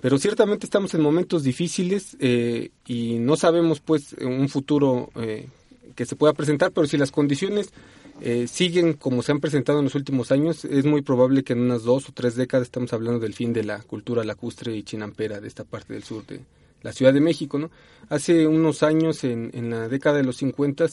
Pero 0.01 0.19
ciertamente 0.19 0.65
estamos 0.65 0.93
en 0.93 1.01
momentos 1.01 1.43
difíciles 1.43 2.17
eh, 2.19 2.71
y 2.85 3.19
no 3.19 3.37
sabemos, 3.37 3.79
pues, 3.79 4.13
un 4.21 4.49
futuro 4.49 5.09
eh, 5.15 5.47
que 5.95 6.05
se 6.05 6.17
pueda 6.17 6.33
presentar, 6.33 6.71
pero 6.71 6.87
si 6.87 6.97
las 6.97 7.11
condiciones 7.11 7.71
eh, 8.19 8.47
siguen 8.47 8.93
como 8.93 9.23
se 9.23 9.31
han 9.31 9.39
presentado 9.39 9.79
en 9.79 9.85
los 9.85 9.95
últimos 9.95 10.31
años, 10.33 10.65
es 10.65 10.83
muy 10.85 11.01
probable 11.03 11.43
que 11.43 11.53
en 11.53 11.61
unas 11.61 11.83
dos 11.83 12.09
o 12.09 12.11
tres 12.11 12.35
décadas 12.35 12.67
estamos 12.67 12.91
hablando 12.91 13.19
del 13.19 13.33
fin 13.33 13.53
de 13.53 13.63
la 13.63 13.81
cultura 13.81 14.25
lacustre 14.25 14.75
y 14.75 14.83
chinampera 14.83 15.39
de 15.39 15.47
esta 15.47 15.63
parte 15.63 15.93
del 15.93 16.03
sur 16.03 16.25
de 16.25 16.41
la 16.87 16.93
Ciudad 16.93 17.13
de 17.13 17.19
México, 17.19 17.59
¿no? 17.59 17.69
Hace 18.07 18.47
unos 18.47 18.81
años, 18.81 19.25
en, 19.25 19.51
en 19.53 19.69
la 19.69 19.89
década 19.89 20.15
de 20.15 20.23
los 20.23 20.37
50, 20.37 20.85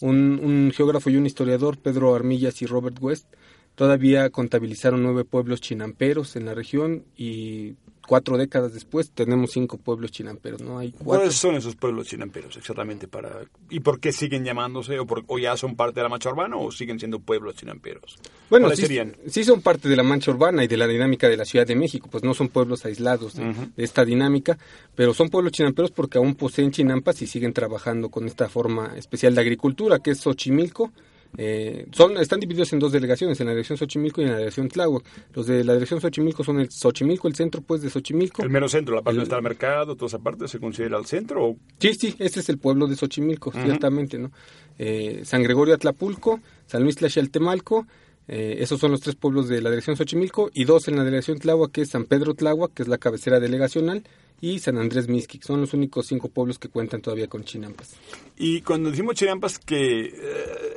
un, 0.00 0.38
un 0.40 0.72
geógrafo 0.72 1.10
y 1.10 1.16
un 1.16 1.26
historiador, 1.26 1.76
Pedro 1.76 2.14
Armillas 2.14 2.62
y 2.62 2.66
Robert 2.66 2.96
West, 3.00 3.26
todavía 3.74 4.30
contabilizaron 4.30 5.02
nueve 5.02 5.24
pueblos 5.24 5.60
chinamperos 5.60 6.36
en 6.36 6.44
la 6.44 6.54
región 6.54 7.02
y 7.16 7.74
cuatro 8.06 8.36
décadas 8.38 8.72
después 8.74 9.10
tenemos 9.10 9.52
cinco 9.52 9.76
pueblos 9.78 10.10
chinamperos, 10.12 10.60
¿no? 10.62 10.78
Hay 10.78 10.90
cuatro. 10.92 11.04
¿Cuáles 11.20 11.34
son 11.34 11.54
esos 11.56 11.74
pueblos 11.76 12.06
chinamperos 12.08 12.56
exactamente? 12.56 13.08
para 13.08 13.30
¿Y 13.70 13.80
por 13.80 14.00
qué 14.00 14.12
siguen 14.12 14.44
llamándose? 14.44 14.98
¿O, 14.98 15.06
por- 15.06 15.24
o 15.26 15.38
ya 15.38 15.56
son 15.56 15.74
parte 15.76 16.00
de 16.00 16.04
la 16.04 16.08
mancha 16.08 16.30
urbana 16.30 16.56
o 16.56 16.70
siguen 16.70 16.98
siendo 16.98 17.18
pueblos 17.20 17.54
chinamperos? 17.56 18.18
Bueno, 18.50 18.66
¿Cuáles 18.66 18.78
sí, 18.78 18.86
serían? 18.86 19.16
sí 19.26 19.44
son 19.44 19.62
parte 19.62 19.88
de 19.88 19.96
la 19.96 20.02
mancha 20.02 20.30
urbana 20.30 20.62
y 20.64 20.68
de 20.68 20.76
la 20.76 20.86
dinámica 20.86 21.28
de 21.28 21.36
la 21.36 21.44
Ciudad 21.44 21.66
de 21.66 21.74
México, 21.76 22.08
pues 22.10 22.22
no 22.24 22.34
son 22.34 22.48
pueblos 22.48 22.84
aislados 22.84 23.34
de, 23.34 23.44
de 23.76 23.84
esta 23.84 24.04
dinámica, 24.04 24.58
pero 24.94 25.14
son 25.14 25.28
pueblos 25.30 25.52
chinamperos 25.52 25.90
porque 25.90 26.18
aún 26.18 26.34
poseen 26.34 26.70
chinampas 26.70 27.20
y 27.22 27.26
siguen 27.26 27.52
trabajando 27.52 28.10
con 28.10 28.26
esta 28.26 28.48
forma 28.48 28.92
especial 28.96 29.34
de 29.34 29.40
agricultura, 29.40 29.98
que 29.98 30.10
es 30.12 30.20
Xochimilco, 30.20 30.92
Eh, 31.36 31.86
son, 31.92 32.16
están 32.16 32.40
divididos 32.40 32.72
en 32.72 32.78
dos 32.78 32.92
delegaciones, 32.92 33.40
en 33.40 33.46
la 33.46 33.52
dirección 33.52 33.76
Xochimilco 33.76 34.20
y 34.20 34.24
en 34.24 34.32
la 34.32 34.38
dirección 34.38 34.68
Tláhuac. 34.68 35.04
Los 35.34 35.46
de 35.46 35.64
la 35.64 35.74
dirección 35.74 36.00
Xochimilco 36.00 36.44
son 36.44 36.60
el 36.60 36.70
Xochimilco, 36.70 37.28
el 37.28 37.34
centro 37.34 37.60
pues 37.60 37.82
de 37.82 37.90
Xochimilco. 37.90 38.42
El 38.42 38.50
mero 38.50 38.68
centro, 38.68 38.94
la 38.94 39.02
parte 39.02 39.16
donde 39.16 39.24
está 39.24 39.36
el 39.36 39.42
mercado, 39.42 39.96
toda 39.96 40.06
esa 40.08 40.18
parte, 40.18 40.46
¿se 40.48 40.58
considera 40.60 40.98
el 40.98 41.06
centro? 41.06 41.44
O... 41.44 41.56
Sí, 41.78 41.94
sí, 41.94 42.14
este 42.18 42.40
es 42.40 42.48
el 42.48 42.58
pueblo 42.58 42.86
de 42.86 42.96
Xochimilco, 42.96 43.50
Ujú. 43.50 43.62
ciertamente, 43.62 44.18
¿no? 44.18 44.30
Eh, 44.78 45.22
San 45.24 45.42
Gregorio 45.42 45.74
Atlapulco, 45.74 46.40
San 46.66 46.82
Luis 46.82 46.96
Tlaxaltemalco, 46.96 47.86
eh, 48.26 48.56
esos 48.60 48.80
son 48.80 48.90
los 48.90 49.00
tres 49.00 49.16
pueblos 49.16 49.48
de 49.48 49.60
la 49.60 49.70
dirección 49.70 49.96
Xochimilco, 49.96 50.50
y 50.54 50.64
dos 50.64 50.88
en 50.88 50.96
la 50.96 51.04
delegación 51.04 51.38
Tláhuac, 51.38 51.72
que 51.72 51.82
es 51.82 51.90
San 51.90 52.04
Pedro 52.04 52.34
Tláhuac, 52.34 52.72
que 52.72 52.82
es 52.82 52.88
la 52.88 52.98
cabecera 52.98 53.40
delegacional, 53.40 54.04
y 54.46 54.58
San 54.58 54.76
Andrés 54.76 55.08
Mixquic. 55.08 55.42
Son 55.42 55.60
los 55.60 55.72
únicos 55.72 56.06
cinco 56.06 56.28
pueblos 56.28 56.58
que 56.58 56.68
cuentan 56.68 57.00
todavía 57.00 57.28
con 57.28 57.44
chinampas. 57.44 57.94
Y 58.36 58.60
cuando 58.60 58.90
decimos 58.90 59.14
chirampas 59.14 59.58
que 59.58 60.06
eh, 60.06 60.12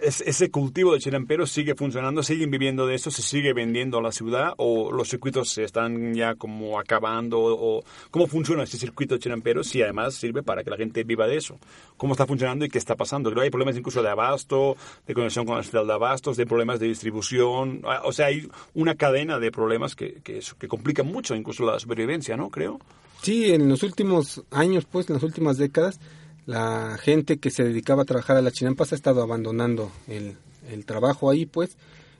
es- 0.03 0.21
ese 0.21 0.49
cultivo 0.49 0.93
de 0.93 0.99
chiramperos 0.99 1.51
sigue 1.51 1.75
funcionando, 1.75 2.23
siguen 2.23 2.49
viviendo 2.49 2.87
de 2.87 2.95
eso, 2.95 3.11
se 3.11 3.21
sigue 3.21 3.51
vendiendo 3.51 3.97
a 3.97 4.01
la 4.01 4.11
ciudad 4.13 4.53
o 4.57 4.91
los 4.93 5.09
circuitos 5.09 5.49
se 5.49 5.63
están 5.65 6.13
ya 6.13 6.35
como 6.35 6.79
acabando 6.79 7.39
o 7.41 7.83
cómo 8.09 8.27
funciona 8.27 8.63
ese 8.63 8.77
circuito 8.77 9.15
de 9.15 9.19
chiramperos 9.19 9.67
si 9.67 9.81
además 9.81 10.13
sirve 10.15 10.43
para 10.43 10.63
que 10.63 10.69
la 10.69 10.77
gente 10.77 11.03
viva 11.03 11.27
de 11.27 11.35
eso. 11.35 11.59
¿Cómo 11.97 12.13
está 12.13 12.25
funcionando 12.25 12.63
y 12.63 12.69
qué 12.69 12.77
está 12.77 12.95
pasando? 12.95 13.31
Creo 13.31 13.43
hay 13.43 13.49
problemas 13.49 13.75
incluso 13.75 14.01
de 14.01 14.09
abasto, 14.09 14.77
de 15.05 15.13
conexión 15.13 15.45
con 15.45 15.57
la 15.57 15.63
ciudad 15.63 15.85
de 15.85 15.91
abastos, 15.93 16.37
de 16.37 16.45
problemas 16.45 16.79
de 16.79 16.87
distribución, 16.87 17.81
ah, 17.83 18.01
o 18.05 18.13
sea, 18.13 18.27
hay 18.27 18.47
una 18.75 18.95
cadena 18.95 19.39
de 19.39 19.51
problemas 19.51 19.95
que, 19.95 20.21
que, 20.23 20.39
que 20.57 20.67
complican 20.69 21.07
mucho 21.07 21.35
incluso 21.35 21.65
la 21.65 21.79
supervivencia, 21.79 22.37
¿no? 22.37 22.49
Creo. 22.49 22.79
Sí, 23.21 23.51
en 23.51 23.67
los 23.67 23.83
últimos 23.83 24.43
años, 24.51 24.85
pues, 24.89 25.09
en 25.09 25.15
las 25.15 25.23
últimas 25.23 25.57
décadas, 25.57 25.99
la 26.45 26.97
gente 27.01 27.37
que 27.37 27.49
se 27.51 27.63
dedicaba 27.63 28.03
a 28.03 28.05
trabajar 28.05 28.37
a 28.37 28.41
las 28.41 28.53
chinampas 28.53 28.91
ha 28.91 28.95
estado 28.95 29.21
abandonando 29.21 29.91
el, 30.07 30.35
el 30.71 30.85
trabajo 30.85 31.29
ahí, 31.29 31.45
pues, 31.45 31.75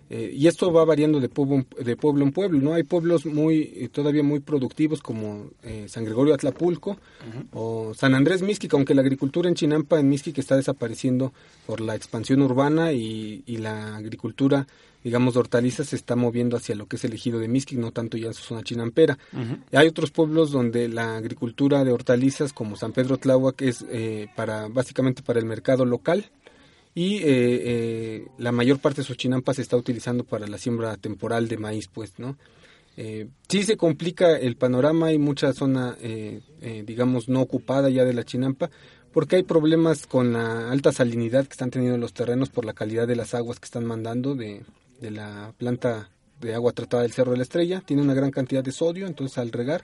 eh, 0.10 0.32
y 0.34 0.48
esto 0.48 0.72
va 0.72 0.86
variando 0.86 1.20
de 1.20 1.28
pueblo, 1.30 1.56
en- 1.56 1.68
de 1.86 1.95
pueblo 1.98 2.24
en 2.26 2.32
pueblo, 2.32 2.60
¿no? 2.62 2.74
Hay 2.74 2.84
pueblos 2.84 3.26
muy, 3.26 3.74
eh, 3.76 3.89
todavía 3.91 4.24
muy 4.24 4.39
productivos 4.39 5.02
como 5.02 5.50
eh, 5.64 5.86
San 5.89 6.06
Gregorio 6.06 6.34
Atlapulco 6.34 6.98
o 7.52 7.93
San 7.93 8.16
Andrés 8.16 8.41
Mixquic, 8.41 8.74
aunque 8.74 8.95
la 8.95 9.02
agricultura 9.02 9.50
en 9.50 9.56
Chinampa, 9.56 10.00
en 10.00 10.08
Mixquic, 10.10 10.38
está 10.38 10.56
desapareciendo 10.56 11.34
por 11.66 11.82
la 11.82 11.93
expansión 11.95 12.41
urbana 12.41 12.93
y, 12.93 13.43
y 13.45 13.58
la 13.58 13.98
agricultura, 13.98 14.66
digamos, 15.08 15.34
de 15.34 15.39
hortalizas 15.39 15.88
se 15.88 15.95
está 15.95 16.18
moviendo 16.18 16.58
hacia 16.58 16.76
lo 16.76 16.86
que 16.86 16.97
es 16.97 17.05
el 17.05 17.14
ejido 17.14 17.39
de 17.39 17.47
Mixquic, 17.47 17.80
no 17.80 17.91
tanto 17.91 18.18
ya 18.18 18.28
en 18.28 18.34
su 18.34 18.43
zona 18.43 18.62
chinampera. 18.62 19.18
Hay 19.72 19.88
otros 19.88 20.12
pueblos 20.12 20.51
donde 20.51 20.89
la 20.89 21.16
agricultura 21.16 21.86
de 21.86 21.93
hortalizas, 21.93 22.51
como 22.51 22.76
San 22.76 22.91
Pedro 22.91 23.18
Tláhuac, 23.18 23.62
es 23.62 23.86
eh, 23.89 24.28
para 24.36 24.68
básicamente 24.68 25.24
para 25.24 25.39
el 25.39 25.45
mercado 25.45 25.86
local 25.86 26.26
y 26.93 27.20
eh, 27.20 27.22
eh, 27.26 28.28
la 28.38 28.51
mayor 28.51 28.80
parte 28.80 29.01
de 29.01 29.08
sus 29.08 29.16
chinampas 29.16 29.55
se 29.55 29.62
está 29.62 29.78
utilizando 29.78 30.26
para 30.26 30.45
la 30.45 30.58
siembra 30.58 30.97
temporal 30.97 31.47
de 31.47 31.58
maíz, 31.58 31.88
pues, 31.88 32.20
¿no? 32.20 32.38
Eh, 32.99 33.30
sí 33.47 33.64
se 33.64 33.78
complica 33.78 34.36
el 34.38 34.58
panorama, 34.58 35.08
hay 35.08 35.20
mucha 35.20 35.53
zona, 35.53 35.95
eh, 36.01 36.41
eh, 36.62 36.84
digamos, 36.86 37.30
no 37.30 37.41
ocupada 37.41 37.89
ya 37.89 38.03
de 38.03 38.14
la 38.14 38.26
chinampa, 38.26 38.72
porque 39.14 39.36
hay 39.38 39.43
problemas 39.43 40.08
con 40.08 40.34
la 40.34 40.72
alta 40.72 40.91
salinidad 40.91 41.45
que 41.45 41.51
están 41.51 41.70
teniendo 41.70 41.97
los 41.99 42.14
terrenos 42.14 42.49
por 42.49 42.66
la 42.66 42.74
calidad 42.74 43.08
de 43.08 43.16
las 43.16 43.36
aguas 43.36 43.60
que 43.60 43.66
están 43.66 43.86
mandando 43.86 44.34
de, 44.34 44.64
de 45.00 45.12
la 45.12 45.54
planta 45.58 46.10
de 46.39 46.54
agua 46.54 46.72
tratada 46.72 47.04
del 47.04 47.12
Cerro 47.12 47.32
de 47.32 47.38
la 47.38 47.43
Estrella. 47.43 47.82
Tiene 47.86 48.02
una 48.02 48.14
gran 48.14 48.32
cantidad 48.32 48.64
de 48.64 48.72
sodio, 48.72 49.08
entonces 49.08 49.38
al 49.38 49.52
regar, 49.52 49.84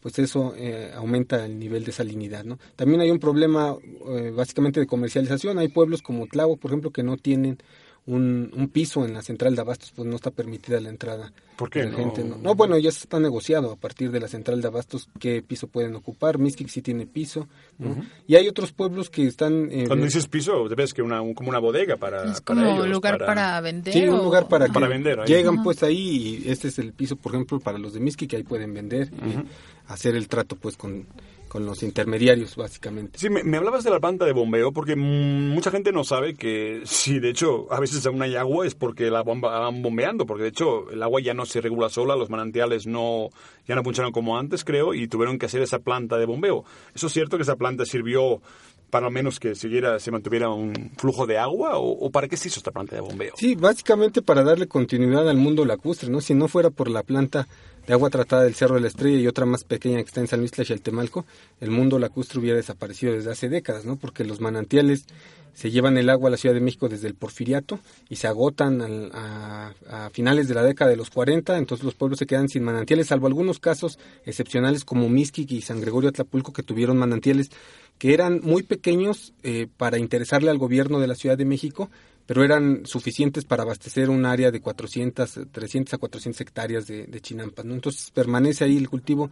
pues 0.00 0.18
eso 0.18 0.54
eh, 0.56 0.92
aumenta 0.94 1.44
el 1.44 1.58
nivel 1.58 1.84
de 1.84 1.92
salinidad, 1.92 2.44
¿no? 2.44 2.58
También 2.76 3.00
hay 3.00 3.10
un 3.10 3.18
problema 3.18 3.76
eh, 4.08 4.30
básicamente 4.34 4.80
de 4.80 4.86
comercialización. 4.86 5.58
Hay 5.58 5.68
pueblos 5.68 6.02
como 6.02 6.26
Tlago, 6.26 6.56
por 6.56 6.70
ejemplo, 6.70 6.90
que 6.90 7.02
no 7.02 7.16
tienen 7.16 7.58
un, 8.06 8.50
un 8.54 8.68
piso 8.68 9.04
en 9.06 9.14
la 9.14 9.22
central 9.22 9.54
de 9.54 9.62
abastos, 9.62 9.90
pues 9.96 10.06
no 10.06 10.16
está 10.16 10.30
permitida 10.30 10.78
la 10.80 10.90
entrada. 10.90 11.32
¿Por 11.56 11.70
qué 11.70 11.80
de 11.80 11.90
no? 11.90 11.96
gente, 11.96 12.22
¿no? 12.24 12.36
No, 12.36 12.54
bueno, 12.54 12.76
ya 12.76 12.90
se 12.90 12.98
está 12.98 13.18
negociado 13.20 13.70
a 13.72 13.76
partir 13.76 14.10
de 14.10 14.20
la 14.20 14.28
central 14.28 14.60
de 14.60 14.66
abastos 14.68 15.08
qué 15.18 15.40
piso 15.42 15.68
pueden 15.68 15.94
ocupar. 15.94 16.38
Mixquic 16.38 16.68
sí 16.68 16.82
tiene 16.82 17.06
piso, 17.06 17.48
¿no? 17.78 17.96
Y 18.26 18.34
hay 18.34 18.46
otros 18.48 18.72
pueblos 18.72 19.08
que 19.08 19.26
están... 19.26 19.70
eh, 19.72 19.84
Cuando 19.86 20.04
dices 20.04 20.26
piso, 20.26 20.68
ves 20.68 20.92
que 20.92 21.00
una, 21.00 21.22
un- 21.22 21.32
como 21.34 21.48
una 21.48 21.60
bodega 21.60 21.96
para, 21.96 22.24
Es 22.30 22.40
para 22.40 22.60
como 22.62 22.74
ellos, 22.74 22.88
lugar 22.88 23.18
para, 23.24 23.60
vender. 23.60 23.94
Sí, 23.94 24.06
un 24.08 24.18
lugar 24.18 24.48
para, 24.48 24.66
Para 24.66 24.86
que 24.88 24.92
vender 24.92 25.20
ahí. 25.20 25.26
Llegan 25.28 25.62
pues 25.62 25.82
ahí 25.82 26.42
y 26.44 26.50
este 26.50 26.68
es 26.68 26.78
el 26.78 26.92
piso, 26.92 27.16
por 27.16 27.32
ejemplo, 27.32 27.58
para 27.60 27.78
los 27.78 27.94
de 27.94 28.00
Miski 28.00 28.26
que 28.26 28.36
ahí 28.36 28.42
pueden 28.42 28.74
vender 28.74 29.10
y 29.12 29.90
hacer 29.90 30.14
el 30.16 30.28
trato 30.28 30.56
pues 30.56 30.76
con, 30.76 31.06
con 31.54 31.66
los 31.66 31.84
intermediarios 31.84 32.56
básicamente. 32.56 33.16
Sí, 33.16 33.30
me, 33.30 33.44
me 33.44 33.58
hablabas 33.58 33.84
de 33.84 33.90
la 33.90 34.00
planta 34.00 34.24
de 34.24 34.32
bombeo 34.32 34.72
porque 34.72 34.96
mm, 34.96 35.50
mucha 35.54 35.70
gente 35.70 35.92
no 35.92 36.02
sabe 36.02 36.34
que 36.34 36.82
si 36.84 37.20
de 37.20 37.30
hecho 37.30 37.72
a 37.72 37.78
veces 37.78 38.04
aún 38.06 38.20
hay 38.22 38.34
agua 38.34 38.66
es 38.66 38.74
porque 38.74 39.08
la 39.08 39.22
bomba 39.22 39.60
van 39.60 39.80
bombeando, 39.80 40.26
porque 40.26 40.42
de 40.42 40.48
hecho 40.48 40.90
el 40.90 41.00
agua 41.00 41.20
ya 41.20 41.32
no 41.32 41.46
se 41.46 41.60
regula 41.60 41.90
sola, 41.90 42.16
los 42.16 42.28
manantiales 42.28 42.88
no 42.88 43.28
ya 43.68 43.76
no 43.76 43.84
funcionan 43.84 44.10
como 44.10 44.36
antes, 44.36 44.64
creo, 44.64 44.94
y 44.94 45.06
tuvieron 45.06 45.38
que 45.38 45.46
hacer 45.46 45.62
esa 45.62 45.78
planta 45.78 46.18
de 46.18 46.26
bombeo. 46.26 46.64
¿Eso 46.92 47.06
es 47.06 47.12
cierto 47.12 47.36
que 47.36 47.44
esa 47.44 47.54
planta 47.54 47.84
sirvió 47.84 48.42
para 48.90 49.06
al 49.06 49.12
menos 49.12 49.38
que 49.38 49.54
siguiera, 49.54 50.00
se 50.00 50.10
mantuviera 50.10 50.50
un 50.50 50.90
flujo 50.96 51.24
de 51.24 51.38
agua 51.38 51.78
o, 51.78 51.88
o 51.88 52.10
para 52.10 52.26
qué 52.26 52.36
se 52.36 52.48
hizo 52.48 52.58
esta 52.58 52.72
planta 52.72 52.96
de 52.96 53.00
bombeo? 53.00 53.34
Sí, 53.36 53.54
básicamente 53.54 54.22
para 54.22 54.42
darle 54.42 54.66
continuidad 54.66 55.28
al 55.28 55.36
mundo 55.36 55.64
lacustre, 55.64 56.10
¿no? 56.10 56.20
Si 56.20 56.34
no 56.34 56.48
fuera 56.48 56.70
por 56.70 56.90
la 56.90 57.04
planta 57.04 57.46
de 57.86 57.92
agua 57.92 58.10
tratada 58.10 58.44
del 58.44 58.54
Cerro 58.54 58.76
de 58.76 58.80
la 58.80 58.88
Estrella 58.88 59.18
y 59.18 59.26
otra 59.26 59.46
más 59.46 59.64
pequeña 59.64 59.96
que 59.98 60.08
está 60.08 60.20
en 60.20 60.28
San 60.28 60.40
Luis 60.40 60.52
Tlaxaltemalco, 60.52 61.26
el 61.60 61.70
mundo 61.70 61.98
lacustre 61.98 62.38
hubiera 62.40 62.56
desaparecido 62.56 63.12
desde 63.12 63.30
hace 63.30 63.48
décadas, 63.48 63.84
¿no? 63.84 63.96
Porque 63.96 64.24
los 64.24 64.40
manantiales 64.40 65.06
se 65.54 65.70
llevan 65.70 65.96
el 65.96 66.10
agua 66.10 66.28
a 66.28 66.30
la 66.32 66.36
Ciudad 66.36 66.54
de 66.54 66.60
México 66.60 66.88
desde 66.88 67.06
el 67.06 67.14
Porfiriato 67.14 67.78
y 68.08 68.16
se 68.16 68.26
agotan 68.26 69.10
a, 69.12 69.72
a 69.88 70.10
finales 70.10 70.48
de 70.48 70.54
la 70.54 70.64
década 70.64 70.90
de 70.90 70.96
los 70.96 71.10
40, 71.10 71.56
entonces 71.56 71.84
los 71.84 71.94
pueblos 71.94 72.18
se 72.18 72.26
quedan 72.26 72.48
sin 72.48 72.64
manantiales, 72.64 73.06
salvo 73.06 73.28
algunos 73.28 73.60
casos 73.60 73.98
excepcionales 74.24 74.84
como 74.84 75.08
Mixquic 75.08 75.52
y 75.52 75.60
San 75.60 75.80
Gregorio 75.80 76.10
Atlapulco 76.10 76.52
que 76.52 76.64
tuvieron 76.64 76.96
manantiales 76.96 77.50
que 77.98 78.12
eran 78.14 78.40
muy 78.42 78.62
pequeños 78.62 79.32
eh, 79.42 79.66
para 79.76 79.98
interesarle 79.98 80.50
al 80.50 80.58
gobierno 80.58 81.00
de 81.00 81.06
la 81.06 81.14
Ciudad 81.14 81.38
de 81.38 81.44
México, 81.44 81.90
pero 82.26 82.42
eran 82.42 82.86
suficientes 82.86 83.44
para 83.44 83.62
abastecer 83.62 84.10
un 84.10 84.26
área 84.26 84.50
de 84.50 84.60
400, 84.60 85.40
300 85.52 85.94
a 85.94 85.98
400 85.98 86.40
hectáreas 86.40 86.86
de, 86.86 87.20
chinampas. 87.20 87.64
¿no? 87.64 87.74
Entonces 87.74 88.10
permanece 88.10 88.64
ahí 88.64 88.76
el 88.76 88.88
cultivo 88.88 89.30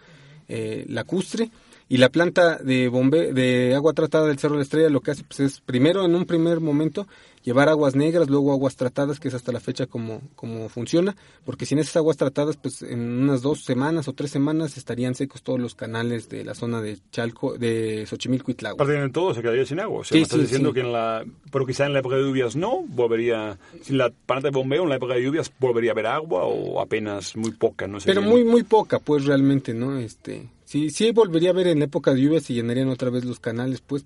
eh, 0.48 0.84
lacustre 0.88 1.50
y 1.88 1.98
la 1.98 2.08
planta 2.08 2.56
de 2.56 2.88
bombe 2.88 3.32
de 3.32 3.74
agua 3.74 3.92
tratada 3.92 4.26
del 4.26 4.38
Cerro 4.38 4.54
de 4.54 4.58
la 4.60 4.64
Estrella 4.64 4.88
lo 4.88 5.00
que 5.00 5.12
hace 5.12 5.24
pues, 5.24 5.40
es 5.40 5.60
primero 5.60 6.04
en 6.04 6.14
un 6.14 6.24
primer 6.24 6.60
momento 6.60 7.06
llevar 7.43 7.68
aguas 7.68 7.95
negras, 7.95 8.28
luego 8.28 8.53
aguas 8.53 8.76
tratadas, 8.76 9.20
que 9.20 9.28
es 9.28 9.34
hasta 9.34 9.53
la 9.53 9.61
fecha 9.61 9.86
como, 9.86 10.20
como 10.36 10.68
funciona, 10.68 11.16
porque 11.45 11.66
sin 11.66 11.78
esas 11.78 11.97
aguas 11.97 12.16
tratadas, 12.16 12.57
pues 12.57 12.82
en 12.82 13.01
unas 13.01 13.43
dos 13.43 13.64
semanas 13.64 14.09
o 14.09 14.12
tres 14.12 14.30
semanas 14.30 14.76
estarían 14.76 15.14
secos 15.14 15.43
todos 15.43 15.61
los 15.61 15.74
canales 15.74 16.28
de 16.28 16.45
la 16.45 16.55
zona 16.55 16.80
de 16.80 16.99
Chalco, 17.11 17.59
de 17.59 18.07
Xochimilco 18.07 18.51
y 18.51 18.55
Tláhuac. 18.55 18.86
De 18.86 19.09
todo 19.11 19.34
se 19.34 19.43
quedaría 19.43 19.66
sin 19.66 19.80
agua. 19.80 20.01
O 20.01 20.05
sea, 20.05 20.14
Sí, 20.14 20.18
me 20.18 20.22
estás 20.22 20.38
sí, 20.38 20.43
diciendo 20.45 20.70
sí. 20.70 20.74
que 20.74 20.80
en 20.80 20.93
la. 20.93 21.24
Pero 21.51 21.66
quizá 21.66 21.86
en 21.86 21.93
la 21.93 21.99
época 21.99 22.16
de 22.16 22.22
lluvias 22.22 22.57
no, 22.57 22.82
volvería. 22.88 23.59
Sin 23.82 23.99
la 23.99 24.11
planta 24.11 24.49
de 24.49 24.53
bombeo, 24.53 24.84
en 24.84 24.88
la 24.88 24.97
época 24.97 25.14
de 25.14 25.22
lluvias, 25.22 25.53
volvería 25.59 25.90
a 25.90 25.95
haber 25.95 26.07
agua 26.07 26.45
o 26.45 26.80
apenas 26.80 27.36
muy 27.36 27.51
poca, 27.53 27.86
no 27.86 28.01
sé. 28.01 28.07
Pero 28.07 28.22
muy, 28.22 28.45
muy 28.45 28.62
poca, 28.62 28.99
pues 28.99 29.24
realmente, 29.24 29.74
¿no? 29.74 29.99
Este, 29.99 30.49
sí, 30.64 30.90
sí 30.90 31.11
volvería 31.12 31.51
a 31.51 31.55
ver 31.55 31.66
en 31.68 31.80
la 31.80 31.86
época 31.86 32.12
de 32.14 32.20
lluvia, 32.20 32.40
se 32.40 32.55
llenarían 32.55 32.88
otra 32.88 33.11
vez 33.11 33.24
los 33.24 33.40
canales, 33.40 33.80
pues, 33.80 34.05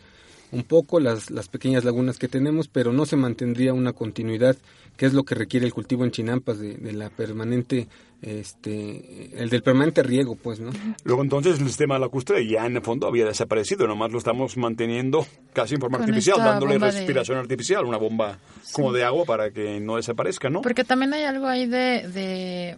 un 0.53 0.63
poco 0.63 1.01
las, 1.01 1.31
las 1.31 1.49
pequeñas 1.49 1.85
lagunas 1.85 2.19
que 2.19 2.29
tenemos, 2.29 2.69
pero 2.69 2.93
no 2.93 3.05
se 3.07 3.17
mantendría 3.17 3.73
una 3.75 3.93
continuidad, 3.93 4.57
que 4.97 5.07
es 5.07 5.13
lo 5.13 5.25
que 5.25 5.35
requiere 5.35 5.67
el 5.67 5.75
cultivo 5.75 6.05
en 6.05 6.11
chinampas, 6.11 6.59
de, 6.59 6.75
de 6.75 6.93
la 6.93 7.11
permanente, 7.11 7.89
este, 8.23 9.43
el 9.43 9.51
del 9.51 9.63
permanente 9.63 10.03
riego, 10.03 10.37
pues, 10.37 10.61
¿no? 10.61 10.71
Luego 11.05 11.23
entonces 11.23 11.59
el 11.61 11.67
sistema 11.67 11.99
lacustre 11.99 12.47
ya 12.47 12.67
en 12.67 12.77
el 12.77 12.83
fondo 12.83 13.07
había 13.07 13.25
desaparecido, 13.27 13.87
nomás 13.87 14.13
lo 14.13 14.19
estamos 14.19 14.57
manteniendo 14.57 15.27
casi 15.53 15.75
en 15.75 15.81
forma 15.81 15.99
Con 15.99 16.09
artificial, 16.09 16.39
dándole 16.39 16.79
de- 16.79 16.91
respiración 16.91 17.39
artificial, 17.39 17.85
una 17.85 17.99
bomba 17.99 18.39
como 18.73 18.93
de 18.93 19.05
agua 19.05 19.25
para 19.25 19.51
que 19.51 19.81
no 19.81 19.97
desaparezca, 19.97 20.49
¿no? 20.51 20.63
Porque 20.63 20.85
también 20.85 21.13
hay 21.15 21.25
algo 21.25 21.47
ahí 21.47 21.67
de, 21.67 22.09
de 22.09 22.77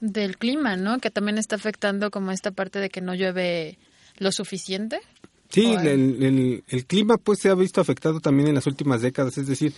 del 0.00 0.38
clima, 0.38 0.76
¿no? 0.76 0.98
Que 1.00 1.10
también 1.10 1.38
está 1.38 1.56
afectando 1.56 2.10
como 2.10 2.30
esta 2.30 2.50
parte 2.52 2.78
de 2.78 2.88
que 2.88 3.00
no 3.00 3.14
llueve 3.14 3.78
lo 4.18 4.30
suficiente. 4.32 5.00
Sí, 5.50 5.64
el, 5.92 6.22
el- 6.22 6.64
el 6.68 6.84
clima 6.86 7.16
pues 7.16 7.38
se 7.40 7.48
ha 7.48 7.54
visto 7.54 7.80
afectado 7.80 8.20
también 8.20 8.48
en 8.48 8.54
las 8.54 8.66
últimas 8.66 9.00
décadas, 9.02 9.38
es 9.38 9.46
decir, 9.46 9.72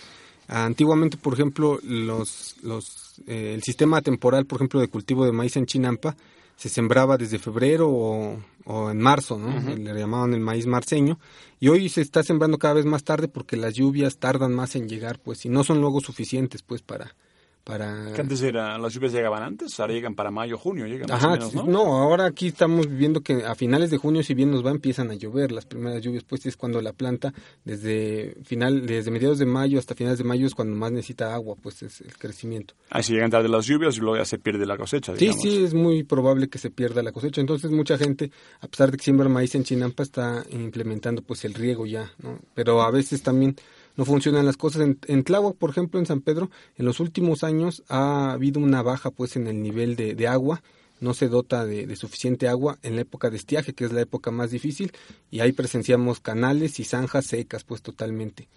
antiguamente, 0.47 1.17
por 1.17 1.33
ejemplo, 1.33 1.79
los, 1.83 2.55
los, 2.63 3.15
eh, 3.27 3.53
el 3.55 3.63
sistema 3.63 4.01
temporal, 4.01 4.45
por 4.45 4.57
ejemplo, 4.57 4.79
de 4.79 4.87
cultivo 4.89 5.25
de 5.25 5.31
maíz 5.31 5.55
en 5.57 5.65
Chinampa 5.65 6.15
se 6.57 6.69
sembraba 6.69 7.17
desde 7.17 7.39
febrero 7.39 7.89
o, 7.89 8.37
o 8.65 8.91
en 8.91 8.99
marzo, 8.99 9.39
¿no? 9.39 9.75
Le 9.75 9.93
llamaban 9.99 10.33
el 10.35 10.41
maíz 10.41 10.67
marceño. 10.67 11.17
Y 11.59 11.69
hoy 11.69 11.89
se 11.89 12.01
está 12.01 12.21
sembrando 12.21 12.59
cada 12.59 12.75
vez 12.75 12.85
más 12.85 13.03
tarde 13.03 13.27
porque 13.27 13.57
las 13.57 13.73
lluvias 13.73 14.17
tardan 14.17 14.53
más 14.53 14.75
en 14.75 14.87
llegar, 14.87 15.17
pues, 15.19 15.43
y 15.45 15.49
no 15.49 15.63
son 15.63 15.81
luego 15.81 16.01
suficientes, 16.01 16.61
pues, 16.61 16.81
para 16.83 17.15
para... 17.63 18.11
Que 18.13 18.21
antes 18.21 18.41
era, 18.41 18.77
las 18.77 18.93
lluvias 18.93 19.13
llegaban 19.13 19.43
antes, 19.43 19.79
ahora 19.79 19.93
llegan 19.93 20.15
para 20.15 20.31
mayo, 20.31 20.57
junio, 20.57 20.85
llegan 20.87 21.07
más 21.09 21.23
o 21.23 21.27
Ajá, 21.27 21.35
menos, 21.35 21.51
sí, 21.51 21.57
¿no? 21.57 21.63
no, 21.65 21.97
ahora 21.97 22.25
aquí 22.25 22.47
estamos 22.47 22.87
viendo 22.89 23.21
que 23.21 23.45
a 23.45 23.55
finales 23.55 23.91
de 23.91 23.97
junio, 23.97 24.23
si 24.23 24.33
bien 24.33 24.51
nos 24.51 24.65
va, 24.65 24.71
empiezan 24.71 25.11
a 25.11 25.15
llover. 25.15 25.51
Las 25.51 25.65
primeras 25.65 26.01
lluvias, 26.01 26.23
pues 26.23 26.45
es 26.45 26.57
cuando 26.57 26.81
la 26.81 26.93
planta, 26.93 27.33
desde 27.63 28.35
final, 28.43 28.85
desde 28.85 29.11
mediados 29.11 29.39
de 29.39 29.45
mayo 29.45 29.79
hasta 29.79 29.95
finales 29.95 30.17
de 30.17 30.23
mayo 30.23 30.47
es 30.47 30.55
cuando 30.55 30.75
más 30.75 30.91
necesita 30.91 31.33
agua, 31.33 31.55
pues 31.61 31.83
es 31.83 32.01
el 32.01 32.17
crecimiento. 32.17 32.73
Ahí 32.89 33.03
si 33.03 33.13
llegan 33.13 33.31
tarde 33.31 33.49
las 33.49 33.65
lluvias 33.65 33.97
y 33.97 33.99
luego 33.99 34.17
ya 34.17 34.25
se 34.25 34.39
pierde 34.39 34.65
la 34.65 34.77
cosecha, 34.77 35.15
Sí, 35.15 35.31
sí, 35.33 35.63
es 35.63 35.73
muy 35.73 36.03
probable 36.03 36.49
que 36.49 36.57
se 36.57 36.69
pierda 36.69 37.03
la 37.03 37.11
cosecha. 37.11 37.41
Entonces 37.41 37.71
mucha 37.71 37.97
gente, 37.97 38.31
a 38.59 38.67
pesar 38.67 38.91
de 38.91 38.97
que 38.97 39.03
siembra 39.03 39.29
maíz 39.29 39.55
en 39.55 39.63
Chinampa, 39.63 40.03
está 40.03 40.43
implementando 40.49 41.21
pues 41.21 41.45
el 41.45 41.53
riego 41.53 41.85
ya, 41.85 42.11
¿no? 42.19 42.39
Pero 42.53 42.81
a 42.81 42.91
veces 42.91 43.21
también 43.21 43.55
no 43.97 44.05
funcionan 44.05 44.45
las 44.45 44.57
cosas. 44.57 44.81
En, 44.81 44.99
en 45.07 45.23
por 45.23 45.69
ejemplo, 45.69 45.99
en 45.99 46.05
San 46.05 46.21
Pedro, 46.21 46.49
en 46.77 46.85
los 46.85 46.99
últimos 46.99 47.43
años 47.43 47.83
ha 47.87 48.31
habido 48.31 48.59
una 48.59 48.81
baja 48.81 49.11
pues 49.11 49.35
en 49.35 49.47
el 49.47 49.61
nivel 49.61 49.95
de, 49.95 50.15
de 50.15 50.27
agua. 50.27 50.63
No 50.99 51.15
se 51.15 51.29
dota 51.29 51.65
de, 51.65 51.87
de 51.87 51.95
suficiente 51.95 52.47
agua 52.47 52.77
en 52.83 52.95
la 52.95 53.01
época 53.01 53.31
de 53.31 53.37
estiaje, 53.37 53.73
que 53.73 53.85
es 53.85 53.91
la 53.91 54.01
época 54.01 54.29
más 54.29 54.51
difícil, 54.51 54.91
y 55.31 55.39
ahí 55.39 55.51
presenciamos 55.51 56.19
canales 56.19 56.79
y 56.79 56.83
zanjas 56.83 57.25
secas 57.25 57.63
pues 57.63 57.81
totalmente. 57.81 58.47